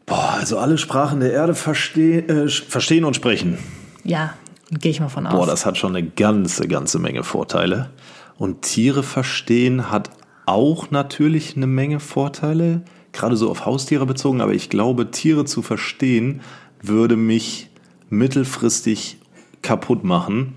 Boah, 0.05 0.37
also 0.39 0.59
alle 0.59 0.77
Sprachen 0.77 1.21
der 1.21 1.33
Erde 1.33 1.55
versteh, 1.55 2.19
äh, 2.19 2.49
verstehen 2.49 3.05
und 3.05 3.17
sprechen. 3.17 3.59
Ja, 4.05 4.35
gehe 4.71 4.91
ich 4.91 5.01
mal 5.01 5.09
von 5.09 5.27
aus. 5.27 5.35
Boah, 5.35 5.47
das 5.47 5.67
hat 5.67 5.79
schon 5.79 5.97
eine 5.97 6.07
ganze, 6.07 6.69
ganze 6.69 6.99
Menge 6.99 7.25
Vorteile. 7.25 7.91
Und 8.37 8.63
Tiere 8.63 9.03
verstehen 9.03 9.91
hat 9.91 10.11
auch 10.47 10.91
natürlich 10.91 11.57
eine 11.57 11.67
Menge 11.67 12.01
Vorteile 12.01 12.83
gerade 13.13 13.37
so 13.37 13.51
auf 13.51 13.67
Haustiere 13.67 14.07
bezogen, 14.07 14.41
aber 14.41 14.55
ich 14.55 14.71
glaube, 14.71 15.11
Tiere 15.11 15.45
zu 15.45 15.63
verstehen 15.63 16.41
würde 16.81 17.17
mich 17.17 17.71
mittelfristig 18.11 19.19
kaputt 19.63 20.05
machen, 20.05 20.55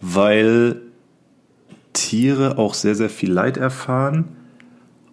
weil 0.00 0.82
Tiere 1.92 2.58
auch 2.58 2.74
sehr, 2.74 2.94
sehr 2.94 3.08
viel 3.08 3.32
Leid 3.32 3.56
erfahren 3.56 4.36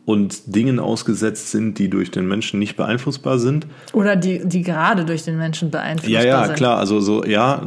und 0.06 0.54
Dingen 0.54 0.80
ausgesetzt 0.80 1.52
sind, 1.52 1.80
die 1.80 1.90
durch 1.90 2.12
den 2.12 2.28
Menschen 2.28 2.60
nicht 2.60 2.76
beeinflussbar 2.76 3.40
sind. 3.40 3.68
Oder 3.94 4.16
die, 4.16 4.42
die 4.44 4.62
gerade 4.62 5.06
durch 5.06 5.24
den 5.24 5.38
Menschen 5.38 5.72
beeinflussbar 5.72 6.22
sind. 6.22 6.30
Ja, 6.30 6.40
ja, 6.40 6.46
sind. 6.46 6.56
klar, 6.56 6.78
also 6.78 7.00
so, 7.00 7.24
ja, 7.24 7.66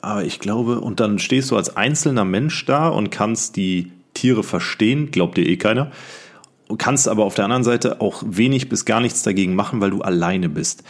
aber 0.00 0.24
ich 0.24 0.38
glaube, 0.38 0.80
und 0.80 1.00
dann 1.00 1.18
stehst 1.18 1.50
du 1.50 1.56
als 1.56 1.76
einzelner 1.76 2.24
Mensch 2.24 2.64
da 2.66 2.88
und 2.88 3.10
kannst 3.10 3.56
die 3.56 3.90
Tiere 4.14 4.42
verstehen, 4.42 5.10
glaubt 5.10 5.36
dir 5.36 5.46
eh 5.46 5.56
keiner 5.56 5.90
kannst 6.78 7.08
aber 7.08 7.24
auf 7.24 7.34
der 7.34 7.44
anderen 7.44 7.64
Seite 7.64 8.00
auch 8.00 8.22
wenig 8.26 8.68
bis 8.68 8.84
gar 8.84 9.00
nichts 9.00 9.22
dagegen 9.22 9.54
machen, 9.54 9.80
weil 9.80 9.90
du 9.90 10.02
alleine 10.02 10.48
bist. 10.48 10.84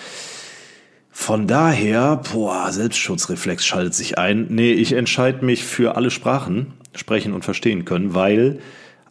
Von 1.11 1.47
daher, 1.47 2.23
boah, 2.33 2.73
Selbstschutzreflex 2.73 3.67
schaltet 3.67 3.95
sich 3.95 4.19
ein. 4.19 4.47
Nee, 4.49 4.73
ich 4.73 4.93
entscheide 4.93 5.45
mich 5.45 5.65
für 5.65 5.97
alle 5.97 6.11
Sprachen 6.11 6.73
sprechen 6.95 7.35
und 7.35 7.45
verstehen 7.45 7.85
können, 7.85 8.15
weil 8.15 8.61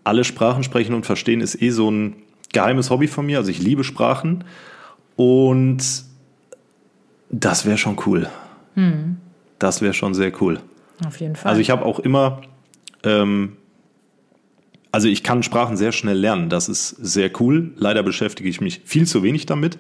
alle 0.04 0.24
Sprachen 0.24 0.64
sprechen 0.64 0.94
und 0.94 1.06
verstehen 1.06 1.42
ist 1.42 1.62
eh 1.62 1.70
so 1.70 1.90
ein 1.90 2.16
geheimes 2.54 2.90
Hobby 2.90 3.08
von 3.08 3.26
mir. 3.26 3.38
Also 3.38 3.52
ich 3.52 3.60
liebe 3.60 3.84
Sprachen 3.84 4.44
und 5.16 5.84
das 7.30 7.66
wäre 7.66 7.78
schon 7.78 7.98
cool. 8.06 8.30
Hm. 8.76 9.18
Das 9.60 9.82
wäre 9.82 9.94
schon 9.94 10.14
sehr 10.14 10.32
cool. 10.42 10.60
Auf 11.06 11.20
jeden 11.20 11.36
Fall. 11.36 11.50
Also 11.50 11.62
ich 11.62 11.70
habe 11.70 11.86
auch 11.86 12.00
immer 12.00 12.42
ähm, 13.04 13.58
also 14.92 15.08
ich 15.08 15.24
kann 15.24 15.42
Sprachen 15.42 15.78
sehr 15.78 15.94
schnell 15.94 16.18
lernen, 16.18 16.50
das 16.50 16.68
ist 16.68 16.90
sehr 16.90 17.32
cool. 17.40 17.72
Leider 17.78 18.04
beschäftige 18.04 18.50
ich 18.50 18.60
mich 18.60 18.82
viel 18.84 19.08
zu 19.08 19.24
wenig 19.24 19.46
damit. 19.46 19.78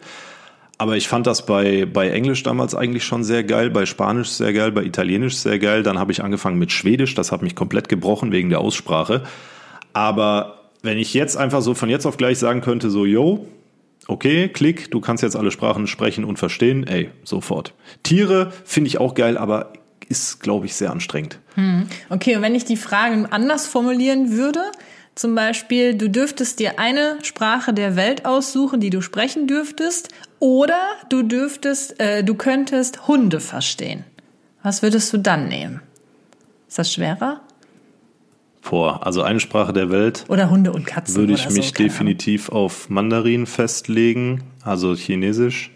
Aber 0.78 0.96
ich 0.98 1.08
fand 1.08 1.28
das 1.28 1.46
bei, 1.46 1.86
bei 1.86 2.10
Englisch 2.10 2.42
damals 2.42 2.74
eigentlich 2.74 3.04
schon 3.04 3.24
sehr 3.24 3.44
geil, 3.44 3.70
bei 3.70 3.86
Spanisch 3.86 4.30
sehr 4.30 4.52
geil, 4.52 4.72
bei 4.72 4.84
Italienisch 4.84 5.36
sehr 5.36 5.60
geil. 5.60 5.84
Dann 5.84 6.00
habe 6.00 6.12
ich 6.12 6.24
angefangen 6.24 6.58
mit 6.58 6.72
Schwedisch, 6.72 7.14
das 7.14 7.32
hat 7.32 7.44
mich 7.44 7.56
komplett 7.56 7.88
gebrochen 7.88 8.32
wegen 8.32 8.50
der 8.50 8.62
Aussprache. 8.62 9.24
Aber 9.94 10.72
wenn 10.82 10.98
ich 10.98 11.14
jetzt 11.14 11.38
einfach 11.38 11.62
so 11.62 11.74
von 11.74 11.90
jetzt 11.90 12.06
auf 12.06 12.18
gleich 12.18 12.40
sagen 12.40 12.62
könnte, 12.62 12.90
so, 12.90 13.06
yo, 13.06 13.48
okay, 14.08 14.50
klick, 14.50 14.92
du 14.92 15.00
kannst 15.00 15.24
jetzt 15.24 15.36
alle 15.36 15.52
Sprachen 15.52 15.88
sprechen 15.88 16.24
und 16.24 16.40
verstehen, 16.40 16.86
ey, 16.88 17.10
sofort. 17.24 17.74
Tiere 18.04 18.52
finde 18.66 18.88
ich 18.88 19.00
auch 19.00 19.16
geil, 19.16 19.38
aber 19.38 19.74
ist, 20.10 20.42
glaube 20.42 20.66
ich, 20.66 20.76
sehr 20.76 20.92
anstrengend. 20.92 21.40
Hm. 21.56 21.88
Okay, 22.10 22.36
und 22.36 22.42
wenn 22.42 22.56
ich 22.56 22.66
die 22.66 22.78
Fragen 22.78 23.26
anders 23.28 23.68
formulieren 23.68 24.32
würde, 24.32 24.62
zum 25.16 25.36
Beispiel, 25.36 25.96
du 25.96 26.10
dürftest 26.10 26.60
dir 26.60 26.80
eine 26.80 27.18
Sprache 27.24 27.74
der 27.74 27.96
Welt 27.96 28.26
aussuchen, 28.26 28.80
die 28.80 28.90
du 28.90 29.02
sprechen 29.02 29.48
dürftest, 29.48 30.10
oder 30.40 30.80
du 31.10 31.24
dürftest, 31.24 32.00
äh, 32.00 32.24
du 32.24 32.36
könntest 32.36 33.08
Hunde 33.08 33.40
verstehen. 33.40 34.04
Was 34.64 34.82
würdest 34.82 35.14
du 35.14 35.18
dann 35.18 35.48
nehmen? 35.48 35.82
Ist 36.68 36.80
das 36.80 36.94
schwerer? 36.94 37.42
Boah, 38.62 39.06
also 39.06 39.24
eine 39.24 39.40
Sprache 39.40 39.74
der 39.74 39.90
Welt. 39.90 40.26
Oder 40.28 40.50
Hunde 40.50 40.72
und 40.72 40.86
Katzen. 40.86 41.16
Würde 41.16 41.34
ich 41.34 41.50
mich 41.50 41.70
so, 41.70 41.74
definitiv 41.74 42.50
auf 42.50 42.90
Mandarin 42.90 43.46
festlegen, 43.46 44.44
also 44.64 44.94
Chinesisch 44.96 45.72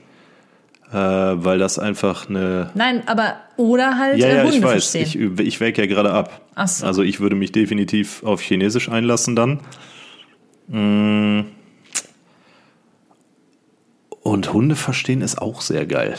äh, 0.91 0.95
weil 0.95 1.59
das 1.59 1.79
einfach 1.79 2.29
eine. 2.29 2.71
Nein, 2.73 3.03
aber 3.07 3.35
oder 3.57 3.97
halt 3.97 4.17
ja, 4.17 4.29
ja, 4.29 4.43
Hunde 4.43 4.57
ich 4.57 4.63
weiß. 4.63 4.91
Verstehen. 4.91 5.33
Ich, 5.37 5.45
ich 5.45 5.59
wäge 5.59 5.81
ja 5.81 5.87
gerade 5.87 6.11
ab. 6.11 6.41
Ach 6.55 6.67
so. 6.67 6.85
Also 6.85 7.01
ich 7.01 7.19
würde 7.19 7.35
mich 7.35 7.51
definitiv 7.51 8.23
auf 8.23 8.41
Chinesisch 8.41 8.89
einlassen 8.89 9.35
dann. 9.35 9.59
Mm. 10.67 11.47
Und 14.21 14.53
Hunde 14.53 14.75
verstehen 14.75 15.21
ist 15.21 15.41
auch 15.41 15.61
sehr 15.61 15.85
geil. 15.85 16.15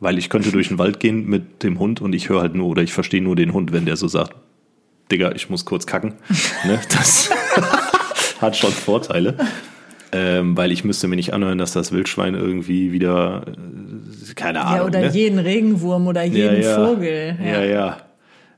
Weil 0.00 0.18
ich 0.18 0.30
könnte 0.30 0.50
durch 0.50 0.68
den 0.68 0.78
Wald 0.78 1.00
gehen 1.00 1.26
mit 1.26 1.62
dem 1.62 1.78
Hund 1.78 2.00
und 2.00 2.14
ich 2.14 2.28
höre 2.28 2.40
halt 2.40 2.54
nur 2.54 2.68
oder 2.68 2.82
ich 2.82 2.92
verstehe 2.92 3.22
nur 3.22 3.36
den 3.36 3.52
Hund, 3.52 3.72
wenn 3.72 3.84
der 3.84 3.96
so 3.96 4.08
sagt, 4.08 4.34
Digga, 5.10 5.32
ich 5.32 5.50
muss 5.50 5.64
kurz 5.64 5.86
kacken. 5.86 6.14
ne? 6.64 6.80
Das 6.88 7.30
hat 8.40 8.56
schon 8.56 8.72
Vorteile 8.72 9.36
ähm, 10.14 10.56
weil 10.56 10.70
ich 10.70 10.84
müsste 10.84 11.08
mir 11.08 11.16
nicht 11.16 11.34
anhören, 11.34 11.58
dass 11.58 11.72
das 11.72 11.90
Wildschwein 11.90 12.34
irgendwie 12.34 12.92
wieder, 12.92 13.42
äh, 13.48 14.34
keine 14.34 14.60
Ahnung. 14.60 14.76
Ja, 14.76 14.84
oder 14.84 15.00
ne? 15.00 15.08
jeden 15.08 15.40
Regenwurm 15.40 16.06
oder 16.06 16.22
jeden 16.22 16.62
ja, 16.62 16.70
ja. 16.70 16.86
Vogel. 16.86 17.36
Ja, 17.44 17.64
ja. 17.64 17.64
ja. 17.64 17.96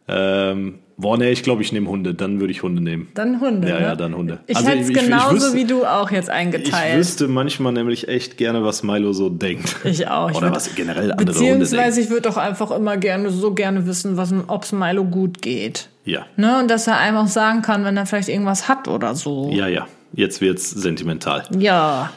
Ähm, 0.06 0.80
boah, 0.96 1.16
nee, 1.16 1.30
ich 1.30 1.42
glaube, 1.42 1.62
ich 1.62 1.72
nehme 1.72 1.88
Hunde. 1.88 2.14
Dann 2.14 2.40
würde 2.40 2.52
ich 2.52 2.62
Hunde 2.62 2.82
nehmen. 2.82 3.08
Dann 3.14 3.40
Hunde. 3.40 3.68
Ja, 3.68 3.74
ne? 3.78 3.82
ja, 3.82 3.96
dann 3.96 4.14
Hunde. 4.14 4.40
Ich 4.46 4.56
also, 4.56 4.68
hätte 4.68 4.80
es 4.82 4.88
genauso 4.88 5.36
ich 5.36 5.42
wüsste, 5.42 5.56
wie 5.56 5.64
du 5.64 5.84
auch 5.84 6.10
jetzt 6.10 6.30
eingeteilt. 6.30 6.92
Ich 6.92 6.98
wüsste 6.98 7.28
manchmal 7.28 7.72
nämlich 7.72 8.08
echt 8.08 8.36
gerne, 8.36 8.64
was 8.64 8.82
Milo 8.82 9.12
so 9.12 9.28
denkt. 9.28 9.76
Ich 9.84 10.08
auch. 10.08 10.34
Oder 10.34 10.50
was 10.50 10.74
generell 10.74 11.12
andere 11.12 11.28
Hunde 11.28 11.40
denken. 11.40 11.58
Beziehungsweise 11.60 12.00
ich 12.00 12.10
würde 12.10 12.22
doch 12.22 12.36
einfach 12.36 12.70
immer 12.70 12.96
gerne, 12.96 13.30
so 13.30 13.54
gerne 13.54 13.86
wissen, 13.86 14.18
ob 14.46 14.64
es 14.64 14.72
Milo 14.72 15.04
gut 15.04 15.42
geht. 15.42 15.88
Ja. 16.04 16.26
Ne? 16.36 16.58
Und 16.60 16.70
dass 16.70 16.86
er 16.86 16.98
einfach 16.98 17.26
sagen 17.26 17.62
kann, 17.62 17.84
wenn 17.84 17.96
er 17.96 18.06
vielleicht 18.06 18.28
irgendwas 18.28 18.68
hat 18.68 18.88
oder 18.88 19.14
so. 19.14 19.50
Ja, 19.52 19.68
ja. 19.68 19.86
Jetzt 20.12 20.40
wird's 20.40 20.70
sentimental. 20.70 21.42
Ja, 21.58 22.10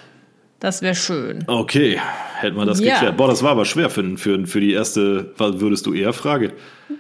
das 0.60 0.82
wäre 0.82 0.96
schön. 0.96 1.44
Okay, 1.48 2.00
hätten 2.36 2.58
wir 2.58 2.66
das 2.66 2.80
ja. 2.80 2.96
geklärt. 2.96 3.18
Boah, 3.18 3.28
das 3.28 3.44
war 3.44 3.52
aber 3.52 3.66
schwer 3.66 3.90
für, 3.90 4.18
für, 4.18 4.46
für 4.46 4.60
die 4.60 4.74
erste, 4.74 5.32
was 5.38 5.60
würdest 5.60 5.86
du 5.86 5.94
eher 5.94 6.14
Frage? 6.14 6.54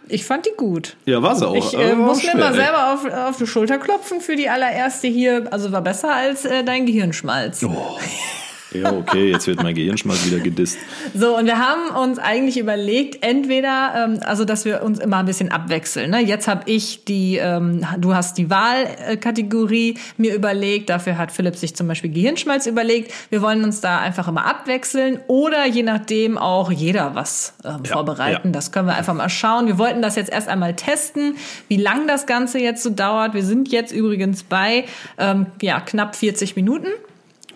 Ich 0.08 0.26
fand 0.26 0.46
die 0.46 0.52
gut. 0.56 0.96
Ja, 1.06 1.22
war 1.22 1.36
sie 1.36 1.48
auch. 1.48 1.56
Ich 1.56 1.78
äh, 1.78 1.96
muss 1.96 2.24
mir 2.24 2.36
mal 2.36 2.54
selber 2.54 2.94
auf, 2.94 3.06
auf 3.30 3.38
die 3.38 3.48
Schulter 3.48 3.78
klopfen 3.78 4.22
für 4.22 4.36
die 4.36 4.50
allererste 4.50 5.08
hier. 5.08 5.48
Also 5.52 5.72
war 5.72 5.82
besser 5.82 6.14
als 6.14 6.46
äh, 6.46 6.64
dein 6.64 6.86
Gehirnschmalz. 6.86 7.64
Oh. 7.64 7.98
Ja, 8.72 8.92
okay, 8.92 9.32
jetzt 9.32 9.48
wird 9.48 9.64
mein 9.64 9.74
Gehirnschmalz 9.74 10.26
wieder 10.26 10.40
gedisst. 10.40 10.78
So, 11.16 11.36
und 11.36 11.46
wir 11.46 11.58
haben 11.58 11.96
uns 11.96 12.20
eigentlich 12.20 12.58
überlegt, 12.60 13.24
entweder, 13.26 13.94
ähm, 13.96 14.20
also 14.24 14.46
dass 14.46 14.66
wir 14.66 14.84
uns 14.84 15.00
immer 15.00 15.18
ein 15.18 15.26
bisschen 15.26 15.52
abwechseln. 15.52 16.12
Ne? 16.12 16.20
Jetzt 16.20 16.48
habe 16.48 16.70
ich 16.70 17.04
die, 17.06 17.38
ähm, 17.38 17.86
du 17.98 18.14
hast 18.14 18.38
die 18.38 18.50
Wahlkategorie 18.50 19.98
mir 20.18 20.36
überlegt, 20.36 20.90
dafür 20.90 21.18
hat 21.18 21.32
Philipp 21.32 21.56
sich 21.56 21.76
zum 21.76 21.88
Beispiel 21.88 22.12
Gehirnschmalz 22.12 22.68
überlegt. 22.68 23.12
Wir 23.32 23.42
wollen 23.42 23.64
uns 23.64 23.82
da 23.82 24.00
einfach 24.00 24.28
immer 24.28 24.46
abwechseln 24.46 25.20
oder 25.28 25.66
je 25.66 25.84
nachdem 25.84 26.38
auch 26.38 26.72
jeder 26.72 27.16
was 27.16 27.54
ähm, 27.66 27.82
ja, 27.86 27.94
vorbereiten. 27.94 28.50
Ja. 28.50 28.52
Das 28.52 28.72
können 28.72 28.88
wir 28.88 28.96
einfach 28.96 29.16
mal 29.16 29.30
schauen. 29.30 29.66
Wir 29.66 29.80
wollten 29.80 30.02
das 30.02 30.16
jetzt 30.16 30.32
erst 30.32 30.48
einmal 30.48 30.76
testen, 30.76 31.36
wie 31.70 31.78
lang 31.78 32.08
das 32.08 32.28
Ganze 32.28 32.60
jetzt 32.60 32.84
so 32.84 32.92
dauert. 32.92 33.34
Wir 33.34 33.44
sind 33.44 33.72
jetzt 33.72 33.92
übrigens 33.92 34.44
bei 34.44 34.86
ähm, 35.18 35.48
ja, 35.62 35.80
knapp 35.80 36.16
40 36.16 36.56
Minuten. 36.56 36.90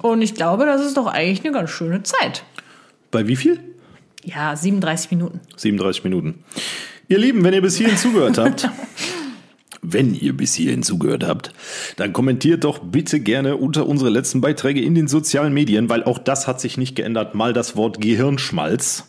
Und 0.04 0.22
ich 0.22 0.36
glaube, 0.36 0.66
das 0.66 0.86
ist 0.86 0.98
doch 0.98 1.08
eigentlich 1.08 1.46
eine 1.46 1.54
ganz 1.54 1.70
schöne 1.70 2.04
Zeit. 2.04 2.44
Bei 3.10 3.26
wie 3.26 3.38
viel? 3.38 3.58
Ja, 4.26 4.54
37 4.54 5.12
Minuten. 5.12 5.40
37 5.56 6.04
Minuten. 6.04 6.44
Ihr 7.08 7.20
Lieben, 7.20 7.42
wenn 7.46 7.54
ihr 7.54 7.62
bis 7.62 7.78
hierhin 7.78 7.96
zugehört 7.96 8.38
habt, 8.38 8.70
wenn 9.82 10.14
ihr 10.14 10.36
bis 10.36 10.56
hierhin 10.56 10.84
zugehört 10.84 11.24
habt, 11.24 11.54
dann 11.96 12.12
kommentiert 12.12 12.66
doch 12.66 12.80
bitte 12.80 13.22
gerne 13.22 13.56
unter 13.56 13.88
unsere 13.88 14.10
letzten 14.10 14.42
Beiträge 14.42 14.82
in 14.82 14.94
den 14.94 15.08
sozialen 15.08 15.54
Medien, 15.54 15.88
weil 15.88 16.04
auch 16.04 16.20
das 16.20 16.48
hat 16.48 16.60
sich 16.60 16.78
nicht 16.78 16.98
geändert. 16.98 17.34
Mal 17.34 17.54
das 17.54 17.78
Wort 17.78 18.02
Gehirnschmalz. 18.02 19.06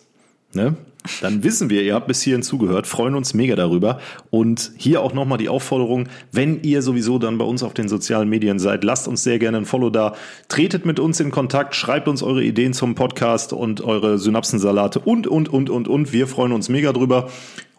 Ne? 0.53 0.77
Dann 1.21 1.45
wissen 1.45 1.69
wir, 1.69 1.83
ihr 1.83 1.95
habt 1.95 2.07
bis 2.07 2.23
hierhin 2.23 2.43
zugehört, 2.43 2.87
freuen 2.87 3.15
uns 3.15 3.35
mega 3.35 3.57
darüber. 3.57 4.01
Und 4.31 4.73
hier 4.77 5.03
auch 5.03 5.13
nochmal 5.13 5.37
die 5.37 5.51
Aufforderung, 5.51 6.09
wenn 6.33 6.63
ihr 6.63 6.81
sowieso 6.81 7.19
dann 7.19 7.37
bei 7.37 7.45
uns 7.45 7.63
auf 7.63 7.75
den 7.75 7.89
sozialen 7.89 8.29
Medien 8.29 8.59
seid, 8.59 8.85
lasst 8.85 9.07
uns 9.07 9.23
sehr 9.23 9.39
gerne 9.39 9.59
ein 9.59 9.65
Follow 9.67 9.91
da, 9.91 10.15
tretet 10.49 10.87
mit 10.87 10.99
uns 10.99 11.21
in 11.21 11.31
Kontakt, 11.31 11.75
schreibt 11.75 12.09
uns 12.09 12.23
eure 12.23 12.43
Ideen 12.43 12.73
zum 12.73 12.95
Podcast 12.95 13.53
und 13.53 13.83
eure 13.83 14.19
Synapsensalate 14.19 14.99
und, 14.99 15.27
und, 15.27 15.49
und, 15.51 15.69
und, 15.69 15.89
und. 15.89 16.13
Wir 16.13 16.27
freuen 16.27 16.53
uns 16.53 16.71
mega 16.71 16.93
drüber 16.93 17.29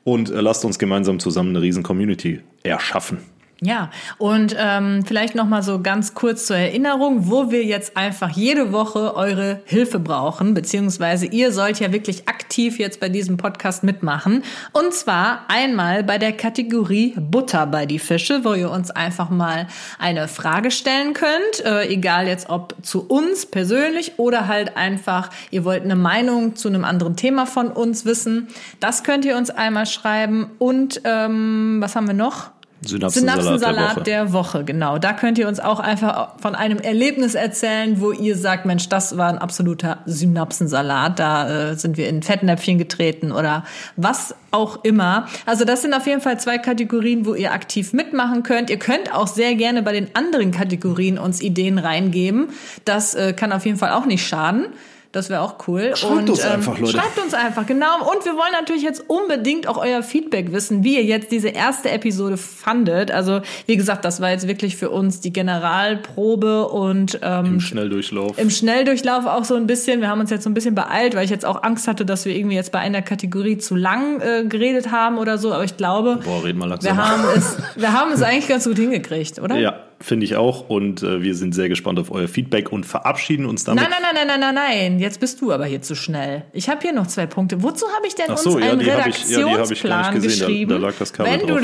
und 0.04 0.30
äh, 0.30 0.40
lasst 0.42 0.64
uns 0.64 0.78
gemeinsam 0.78 1.20
zusammen 1.20 1.50
eine 1.50 1.62
riesen 1.62 1.82
Community 1.82 2.42
erschaffen. 2.62 3.18
Ja, 3.66 3.90
und 4.20 4.56
ähm, 4.60 5.04
vielleicht 5.08 5.34
noch 5.34 5.48
mal 5.48 5.64
so 5.64 5.82
ganz 5.82 6.14
kurz 6.14 6.46
zur 6.46 6.56
Erinnerung, 6.56 7.32
wo 7.32 7.50
wir 7.50 7.64
jetzt 7.64 7.98
einfach 7.98 8.30
jede 8.30 8.72
Woche 8.72 9.16
eure 9.16 9.62
Hilfe 9.66 9.98
brauchen, 9.98 10.54
beziehungsweise 10.54 11.26
ihr 11.26 11.52
sollt 11.52 11.80
ja 11.80 11.92
wirklich 11.92 12.30
aktiv 12.30 12.78
jetzt 12.78 13.00
bei 13.00 13.10
diesem 13.10 13.38
Podcast 13.38 13.84
mitmachen. 13.84 14.44
Und 14.72 14.94
zwar 14.94 15.46
einmal 15.48 16.04
bei 16.04 16.20
der 16.20 16.34
Kategorie 16.34 17.16
Butter 17.18 17.66
bei 17.66 17.88
die 17.88 17.98
Fische, 17.98 18.46
wo 18.46 18.54
ihr 18.54 18.70
uns 18.70 18.92
einfach 18.92 19.32
mal 19.32 19.66
eine 19.98 20.28
Frage 20.28 20.70
stellen 20.70 21.14
könnt, 21.14 21.66
äh, 21.66 21.88
egal 21.88 22.28
jetzt 22.28 22.52
ob 22.52 22.76
zu 22.84 23.08
uns 23.08 23.48
persönlich 23.48 24.20
oder 24.20 24.48
halt 24.48 24.78
einfach, 24.78 25.32
ihr 25.50 25.66
wollt 25.66 25.82
eine 25.82 25.96
Meinung 25.96 26.56
zu 26.56 26.68
einem 26.68 26.86
anderen 26.86 27.16
Thema 27.16 27.48
von 27.48 27.70
uns 27.70 28.06
wissen. 28.06 28.48
Das 28.80 29.04
könnt 29.04 29.26
ihr 29.26 29.36
uns 29.36 29.50
einmal 29.50 29.88
schreiben. 29.88 30.52
Und 30.60 31.02
ähm, 31.04 31.78
was 31.80 31.96
haben 31.96 32.06
wir 32.06 32.14
noch? 32.14 32.52
Synapsensalat, 32.88 33.44
Synapsensalat 33.44 33.76
der, 33.76 33.96
Woche. 33.96 34.04
der, 34.04 34.34
Woche. 34.34 34.64
genau. 34.64 34.98
Da 34.98 35.14
könnt 35.14 35.38
ihr 35.38 35.48
uns 35.48 35.60
auch 35.60 35.80
einfach 35.80 36.40
von 36.40 36.56
einem 36.56 36.80
Erlebnis 36.80 37.36
erzählen, 37.36 38.00
wo 38.00 38.12
ihr 38.12 38.38
sagt, 38.38 38.66
Mensch, 38.66 38.90
das 38.90 39.18
war 39.18 39.30
ein 39.30 39.38
absoluter 39.38 40.00
Synapsensalat. 40.06 41.20
Da 41.20 41.72
äh, 41.72 41.76
sind 41.76 41.98
wir 41.98 42.08
in 42.08 42.24
Fettnäpfchen 42.24 42.78
getreten 42.78 43.32
oder 43.32 43.64
was 43.96 44.36
auch 44.52 44.84
immer. 44.84 45.28
Also 45.46 45.66
das 45.66 45.82
sind 45.82 45.94
auf 45.94 46.08
jeden 46.08 46.22
Fall 46.22 46.40
zwei 46.40 46.58
Kategorien, 46.58 47.26
wo 47.26 47.34
ihr 47.36 47.52
aktiv 47.52 47.94
mitmachen 47.94 48.44
könnt. 48.44 48.70
Ihr 48.70 48.80
könnt 48.80 49.14
auch 49.14 49.28
sehr 49.28 49.56
gerne 49.56 49.84
bei 49.84 49.92
den 49.92 50.10
anderen 50.16 50.52
Kategorien 50.52 51.18
uns 51.18 51.42
Ideen 51.42 51.78
reingeben. 51.78 52.50
Das 52.86 53.14
äh, 53.16 53.34
kann 53.34 53.52
auf 53.52 53.66
jeden 53.66 53.78
Fall 53.78 53.92
auch 53.92 54.06
nicht 54.06 54.26
schaden. 54.26 54.68
Das 55.16 55.30
wäre 55.30 55.40
auch 55.40 55.56
cool. 55.70 55.96
Schreibt 55.96 56.14
und, 56.14 56.30
uns 56.30 56.44
ähm, 56.44 56.52
einfach, 56.52 56.78
Leute. 56.78 56.98
Schreibt 56.98 57.18
uns 57.24 57.34
einfach, 57.34 57.66
genau. 57.66 58.12
Und 58.12 58.26
wir 58.26 58.34
wollen 58.34 58.52
natürlich 58.52 58.84
jetzt 58.84 59.06
unbedingt 59.08 59.66
auch 59.66 59.78
euer 59.78 60.04
Feedback 60.04 60.52
wissen, 60.52 60.84
wie 60.84 60.96
ihr 60.96 61.06
jetzt 61.06 61.32
diese 61.32 61.48
erste 61.48 61.90
Episode 61.90 62.36
fandet. 62.36 63.12
Also, 63.12 63.40
wie 63.66 63.78
gesagt, 63.78 64.04
das 64.04 64.20
war 64.20 64.32
jetzt 64.32 64.46
wirklich 64.46 64.76
für 64.76 64.90
uns 64.90 65.22
die 65.22 65.32
Generalprobe 65.32 66.68
und 66.68 67.18
ähm, 67.22 67.46
im 67.46 67.60
Schnelldurchlauf. 67.62 68.38
Im 68.38 68.50
Schnelldurchlauf 68.50 69.26
auch 69.26 69.46
so 69.46 69.56
ein 69.56 69.68
bisschen. 69.68 70.02
Wir 70.02 70.10
haben 70.10 70.20
uns 70.20 70.32
jetzt 70.32 70.44
so 70.44 70.50
ein 70.50 70.54
bisschen 70.54 70.76
beeilt, 70.76 71.16
weil 71.16 71.24
ich 71.24 71.32
jetzt 71.32 71.46
auch 71.46 71.64
Angst 71.64 71.88
hatte, 71.88 72.06
dass 72.06 72.26
wir 72.26 72.36
irgendwie 72.36 72.58
jetzt 72.58 72.74
bei 72.74 72.80
einer 72.80 73.02
Kategorie 73.02 73.58
zu 73.58 73.78
lang 73.78 74.20
äh, 74.20 74.44
geredet 74.44 74.92
haben 74.92 75.18
oder 75.18 75.38
so. 75.38 75.54
Aber 75.54 75.64
ich 75.64 75.78
glaube, 75.78 76.20
Boah, 76.26 76.44
red 76.44 76.58
mal 76.58 76.68
langsam. 76.68 76.98
wir 76.98 77.08
haben 77.08 77.24
es, 77.38 77.58
wir 77.78 77.94
haben 77.94 78.12
es 78.12 78.22
eigentlich 78.22 78.50
ganz 78.50 78.66
gut 78.66 78.76
hingekriegt, 78.76 79.40
oder? 79.40 79.58
Ja, 79.58 79.80
finde 80.00 80.26
ich 80.26 80.36
auch. 80.36 80.70
Und 80.70 81.04
äh, 81.04 81.22
wir 81.22 81.36
sind 81.36 81.54
sehr 81.54 81.70
gespannt 81.70 82.00
auf 82.00 82.12
euer 82.12 82.28
Feedback 82.28 82.72
und 82.72 82.86
verabschieden 82.86 83.46
uns 83.46 83.64
damit. 83.64 83.84
Nein, 83.84 83.92
nein, 83.92 84.14
nein, 84.14 84.28
nein, 84.28 84.40
nein, 84.40 84.56
nein, 84.56 84.56
nein. 84.56 85.00
Jetzt 85.00 85.20
bist 85.20 85.42
du 85.42 85.52
aber 85.52 85.66
hier 85.66 85.82
zu 85.82 85.96
schnell. 85.96 86.44
Ich 86.54 86.70
habe 86.70 86.82
hier 86.82 86.94
noch 86.94 87.08
zwei 87.08 87.26
Punkte. 87.26 87.64
Wozu 87.64 87.86
habe 87.96 88.08
ich 88.08 88.16
denn 88.16 88.36
so, 88.38 88.52
uns 88.52 88.64
ja, 88.64 88.72
einen 88.72 88.82
Redaktionsplan 88.82 90.18
ich, 90.18 90.24
ja, 90.24 90.30
geschrieben? 90.30 90.70
Da, 90.70 90.76
da, 90.78 90.88
lag 90.88 90.96
das 90.98 91.14
Kabel 91.14 91.32
wenn 91.32 91.48
drauf. 91.48 91.62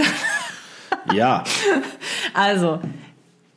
Du 1.08 1.16
ja. 1.16 1.44
Also, 2.34 2.80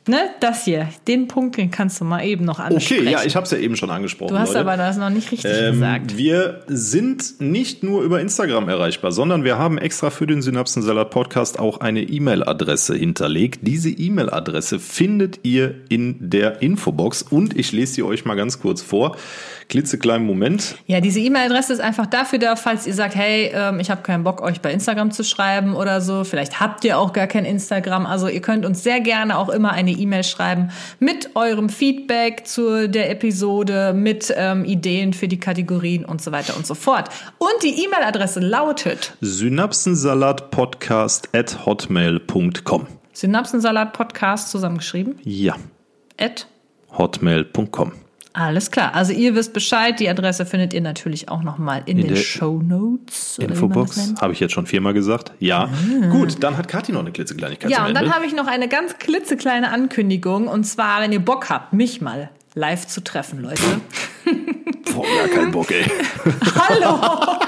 Ne, 0.06 0.18
das 0.40 0.66
hier, 0.66 0.90
den 1.08 1.28
Punkt, 1.28 1.56
den 1.56 1.70
kannst 1.70 1.98
du 1.98 2.04
mal 2.04 2.22
eben 2.26 2.44
noch 2.44 2.58
ansprechen. 2.58 3.04
Okay, 3.04 3.10
ja, 3.10 3.24
ich 3.24 3.36
habe 3.36 3.44
es 3.44 3.52
ja 3.52 3.56
eben 3.56 3.74
schon 3.74 3.88
angesprochen. 3.88 4.34
Du 4.34 4.38
hast 4.38 4.50
Leute. 4.50 4.60
aber 4.60 4.76
das 4.76 4.98
noch 4.98 5.08
nicht 5.08 5.32
richtig 5.32 5.50
ähm, 5.50 5.72
gesagt. 5.72 6.18
Wir 6.18 6.60
sind 6.66 7.40
nicht 7.40 7.82
nur 7.82 8.02
über 8.02 8.20
Instagram 8.20 8.68
erreichbar, 8.68 9.12
sondern 9.12 9.44
wir 9.44 9.56
haben 9.56 9.78
extra 9.78 10.10
für 10.10 10.26
den 10.26 10.42
Synapsensalat 10.42 11.08
Podcast 11.08 11.58
auch 11.58 11.80
eine 11.80 12.02
E-Mail-Adresse 12.02 12.94
hinterlegt. 12.94 13.60
Diese 13.62 13.88
E-Mail-Adresse 13.88 14.78
findet 14.78 15.40
ihr 15.42 15.74
in 15.88 16.16
der 16.20 16.60
Infobox 16.60 17.22
und 17.22 17.56
ich 17.58 17.72
lese 17.72 17.94
sie 17.94 18.02
euch 18.02 18.26
mal 18.26 18.34
ganz 18.34 18.60
kurz 18.60 18.82
vor. 18.82 19.16
klitzekleinen 19.70 20.26
Moment. 20.26 20.76
Ja, 20.86 21.00
diese 21.00 21.20
E-Mail-Adresse 21.20 21.72
ist 21.72 21.80
einfach 21.80 22.04
dafür 22.04 22.38
da, 22.38 22.56
falls 22.56 22.86
ihr 22.86 22.92
sagt, 22.92 23.14
hey, 23.14 23.50
ähm, 23.54 23.80
ich 23.80 23.90
habe 23.90 24.02
keinen 24.02 24.22
Bock, 24.22 24.42
euch 24.42 24.60
bei 24.60 24.70
Instagram 24.70 25.10
zu 25.12 25.24
schreiben 25.24 25.74
oder 25.74 26.02
so. 26.02 26.24
Vielleicht 26.24 26.60
habt 26.60 26.84
ihr 26.84 26.98
auch 26.98 27.14
gar 27.14 27.26
kein 27.26 27.46
Instagram. 27.46 28.04
Also 28.04 28.28
ihr 28.28 28.42
könnt 28.42 28.66
uns 28.66 28.82
sehr 28.82 29.00
gerne 29.00 29.38
auch 29.38 29.48
immer 29.48 29.72
eine 29.72 29.93
E-Mail 30.00 30.24
schreiben 30.24 30.70
mit 31.00 31.30
eurem 31.34 31.68
Feedback 31.68 32.46
zu 32.46 32.88
der 32.88 33.10
Episode, 33.10 33.92
mit 33.94 34.32
ähm, 34.36 34.64
Ideen 34.64 35.12
für 35.12 35.28
die 35.28 35.38
Kategorien 35.38 36.04
und 36.04 36.22
so 36.22 36.32
weiter 36.32 36.56
und 36.56 36.66
so 36.66 36.74
fort. 36.74 37.08
Und 37.38 37.62
die 37.62 37.84
E-Mail-Adresse 37.84 38.40
lautet 38.40 39.14
synapsensalatpodcast 39.20 41.28
at 41.34 41.66
hotmail.com. 41.66 42.86
Synapsensalat-Podcast 43.12 44.50
zusammengeschrieben? 44.50 45.18
Ja. 45.22 45.56
At 46.18 46.48
hotmail.com. 46.96 47.92
Alles 48.36 48.72
klar. 48.72 48.94
Also 48.94 49.12
ihr 49.12 49.36
wisst 49.36 49.52
Bescheid. 49.52 50.00
Die 50.00 50.08
Adresse 50.08 50.44
findet 50.44 50.74
ihr 50.74 50.80
natürlich 50.80 51.28
auch 51.28 51.42
nochmal 51.42 51.82
in, 51.86 52.00
in 52.00 52.08
den 52.08 52.16
Show 52.16 52.60
Notes. 52.60 53.38
Infobox. 53.38 54.14
Habe 54.20 54.32
ich 54.32 54.40
jetzt 54.40 54.52
schon 54.52 54.66
viermal 54.66 54.92
gesagt. 54.92 55.30
Ja. 55.38 55.68
Ah. 56.02 56.06
Gut, 56.08 56.42
dann 56.42 56.56
hat 56.56 56.66
Kathi 56.66 56.90
noch 56.90 57.00
eine 57.00 57.12
klitzekleinigkeit. 57.12 57.70
Ja, 57.70 57.86
und 57.86 57.94
dann 57.94 58.12
habe 58.12 58.26
ich 58.26 58.34
noch 58.34 58.48
eine 58.48 58.66
ganz 58.66 58.98
klitzekleine 58.98 59.70
Ankündigung. 59.70 60.48
Und 60.48 60.64
zwar, 60.64 61.00
wenn 61.00 61.12
ihr 61.12 61.20
Bock 61.20 61.48
habt, 61.48 61.72
mich 61.74 62.00
mal 62.00 62.28
live 62.54 62.88
zu 62.88 63.04
treffen, 63.04 63.40
Leute. 63.40 63.62
Boah, 64.92 65.04
ja, 65.06 65.28
kein 65.32 65.52
Bock, 65.52 65.70
ey. 65.70 65.84
Hallo! 66.68 67.38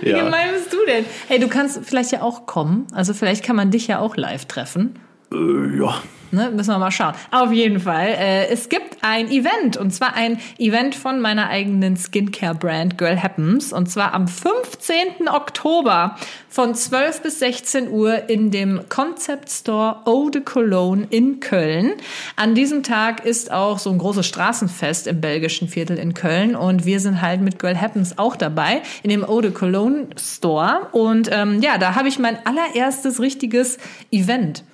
Wie 0.00 0.10
ja. 0.10 0.24
gemein 0.24 0.48
bist 0.54 0.72
du 0.72 0.78
denn? 0.88 1.04
Hey, 1.28 1.38
du 1.38 1.46
kannst 1.46 1.78
vielleicht 1.84 2.10
ja 2.10 2.22
auch 2.22 2.46
kommen. 2.46 2.88
Also 2.92 3.14
vielleicht 3.14 3.44
kann 3.44 3.54
man 3.54 3.70
dich 3.70 3.86
ja 3.86 4.00
auch 4.00 4.16
live 4.16 4.46
treffen. 4.46 4.98
Äh, 5.32 5.78
ja. 5.78 6.02
Ne, 6.32 6.50
müssen 6.50 6.70
wir 6.70 6.78
mal 6.78 6.90
schauen. 6.90 7.14
Auf 7.30 7.52
jeden 7.52 7.78
Fall. 7.80 8.08
Äh, 8.08 8.48
es 8.48 8.68
gibt 8.68 8.98
ein 9.02 9.30
Event 9.30 9.76
und 9.76 9.92
zwar 9.92 10.14
ein 10.14 10.38
Event 10.58 10.94
von 10.94 11.20
meiner 11.20 11.48
eigenen 11.48 11.96
Skincare-Brand 11.96 12.98
Girl 12.98 13.22
Happens 13.22 13.72
und 13.72 13.88
zwar 13.88 14.12
am 14.12 14.26
15. 14.26 15.28
Oktober 15.28 16.16
von 16.48 16.74
12 16.74 17.22
bis 17.22 17.38
16 17.38 17.90
Uhr 17.90 18.28
in 18.28 18.50
dem 18.50 18.88
Concept 18.88 19.50
Store 19.50 20.00
Eau 20.04 20.30
de 20.30 20.42
Cologne 20.42 21.06
in 21.10 21.38
Köln. 21.38 21.92
An 22.34 22.54
diesem 22.54 22.82
Tag 22.82 23.24
ist 23.24 23.52
auch 23.52 23.78
so 23.78 23.90
ein 23.90 23.98
großes 23.98 24.26
Straßenfest 24.26 25.06
im 25.06 25.20
belgischen 25.20 25.68
Viertel 25.68 25.96
in 25.98 26.14
Köln 26.14 26.56
und 26.56 26.84
wir 26.84 26.98
sind 26.98 27.22
halt 27.22 27.40
mit 27.40 27.58
Girl 27.58 27.80
Happens 27.80 28.18
auch 28.18 28.34
dabei 28.36 28.82
in 29.02 29.10
dem 29.10 29.24
Eau 29.24 29.40
de 29.40 29.52
Cologne 29.52 30.08
Store 30.18 30.88
und 30.92 31.28
ähm, 31.30 31.60
ja, 31.62 31.78
da 31.78 31.94
habe 31.94 32.08
ich 32.08 32.18
mein 32.18 32.38
allererstes 32.44 33.20
richtiges 33.20 33.78
Event. 34.10 34.64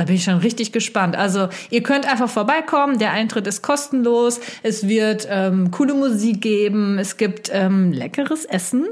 Da 0.00 0.06
bin 0.06 0.14
ich 0.14 0.24
schon 0.24 0.38
richtig 0.38 0.72
gespannt. 0.72 1.14
Also 1.14 1.50
ihr 1.68 1.82
könnt 1.82 2.10
einfach 2.10 2.30
vorbeikommen. 2.30 2.98
Der 2.98 3.12
Eintritt 3.12 3.46
ist 3.46 3.60
kostenlos. 3.60 4.40
Es 4.62 4.88
wird 4.88 5.28
ähm, 5.30 5.70
coole 5.72 5.92
Musik 5.92 6.40
geben. 6.40 6.98
Es 6.98 7.18
gibt 7.18 7.50
ähm, 7.52 7.92
leckeres 7.92 8.46
Essen. 8.46 8.86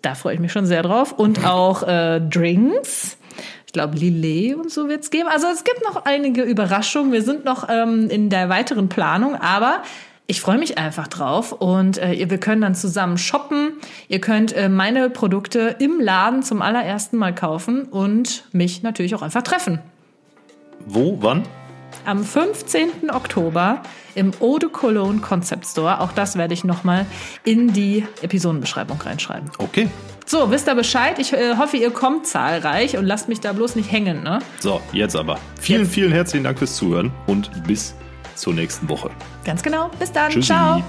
Da 0.00 0.14
freue 0.14 0.32
ich 0.32 0.40
mich 0.40 0.50
schon 0.50 0.64
sehr 0.64 0.82
drauf. 0.82 1.12
Und 1.12 1.44
auch 1.44 1.82
äh, 1.82 2.22
Drinks. 2.22 3.18
Ich 3.66 3.74
glaube, 3.74 3.98
Lillet 3.98 4.54
und 4.54 4.70
so 4.70 4.88
wird 4.88 5.02
es 5.02 5.10
geben. 5.10 5.28
Also 5.28 5.46
es 5.48 5.62
gibt 5.62 5.84
noch 5.84 6.06
einige 6.06 6.40
Überraschungen. 6.40 7.12
Wir 7.12 7.22
sind 7.22 7.44
noch 7.44 7.68
ähm, 7.68 8.08
in 8.08 8.30
der 8.30 8.48
weiteren 8.48 8.88
Planung, 8.88 9.34
aber 9.34 9.82
ich 10.26 10.40
freue 10.40 10.56
mich 10.56 10.78
einfach 10.78 11.06
drauf 11.06 11.52
und 11.52 11.98
äh, 11.98 12.30
wir 12.30 12.38
können 12.40 12.62
dann 12.62 12.74
zusammen 12.74 13.18
shoppen. 13.18 13.72
Ihr 14.08 14.22
könnt 14.22 14.56
äh, 14.56 14.70
meine 14.70 15.10
Produkte 15.10 15.76
im 15.80 16.00
Laden 16.00 16.42
zum 16.42 16.62
allerersten 16.62 17.18
Mal 17.18 17.34
kaufen 17.34 17.82
und 17.82 18.44
mich 18.52 18.82
natürlich 18.82 19.14
auch 19.14 19.22
einfach 19.22 19.42
treffen. 19.42 19.80
Wo, 20.86 21.18
wann? 21.20 21.44
Am 22.06 22.24
15. 22.24 23.10
Oktober 23.10 23.82
im 24.14 24.32
Eau 24.40 24.58
de 24.58 24.68
Cologne 24.68 25.20
Concept 25.20 25.66
Store. 25.66 26.00
Auch 26.00 26.12
das 26.12 26.36
werde 26.36 26.54
ich 26.54 26.64
nochmal 26.64 27.06
in 27.44 27.72
die 27.72 28.04
Episodenbeschreibung 28.22 29.00
reinschreiben. 29.00 29.50
Okay. 29.58 29.88
So, 30.26 30.50
wisst 30.50 30.68
ihr 30.68 30.74
Bescheid? 30.74 31.18
Ich 31.18 31.32
äh, 31.32 31.56
hoffe, 31.56 31.76
ihr 31.76 31.90
kommt 31.90 32.26
zahlreich 32.26 32.96
und 32.96 33.04
lasst 33.04 33.28
mich 33.28 33.40
da 33.40 33.52
bloß 33.52 33.74
nicht 33.74 33.90
hängen, 33.90 34.22
ne? 34.22 34.38
So, 34.60 34.80
jetzt 34.92 35.16
aber. 35.16 35.38
Vielen, 35.60 35.82
jetzt. 35.82 35.92
vielen 35.92 36.12
herzlichen 36.12 36.44
Dank 36.44 36.58
fürs 36.58 36.76
Zuhören 36.76 37.10
und 37.26 37.50
bis 37.66 37.94
zur 38.36 38.54
nächsten 38.54 38.88
Woche. 38.88 39.10
Ganz 39.44 39.62
genau. 39.62 39.90
Bis 39.98 40.12
dann. 40.12 40.30
Tschüssi. 40.30 40.46
Ciao. 40.46 40.82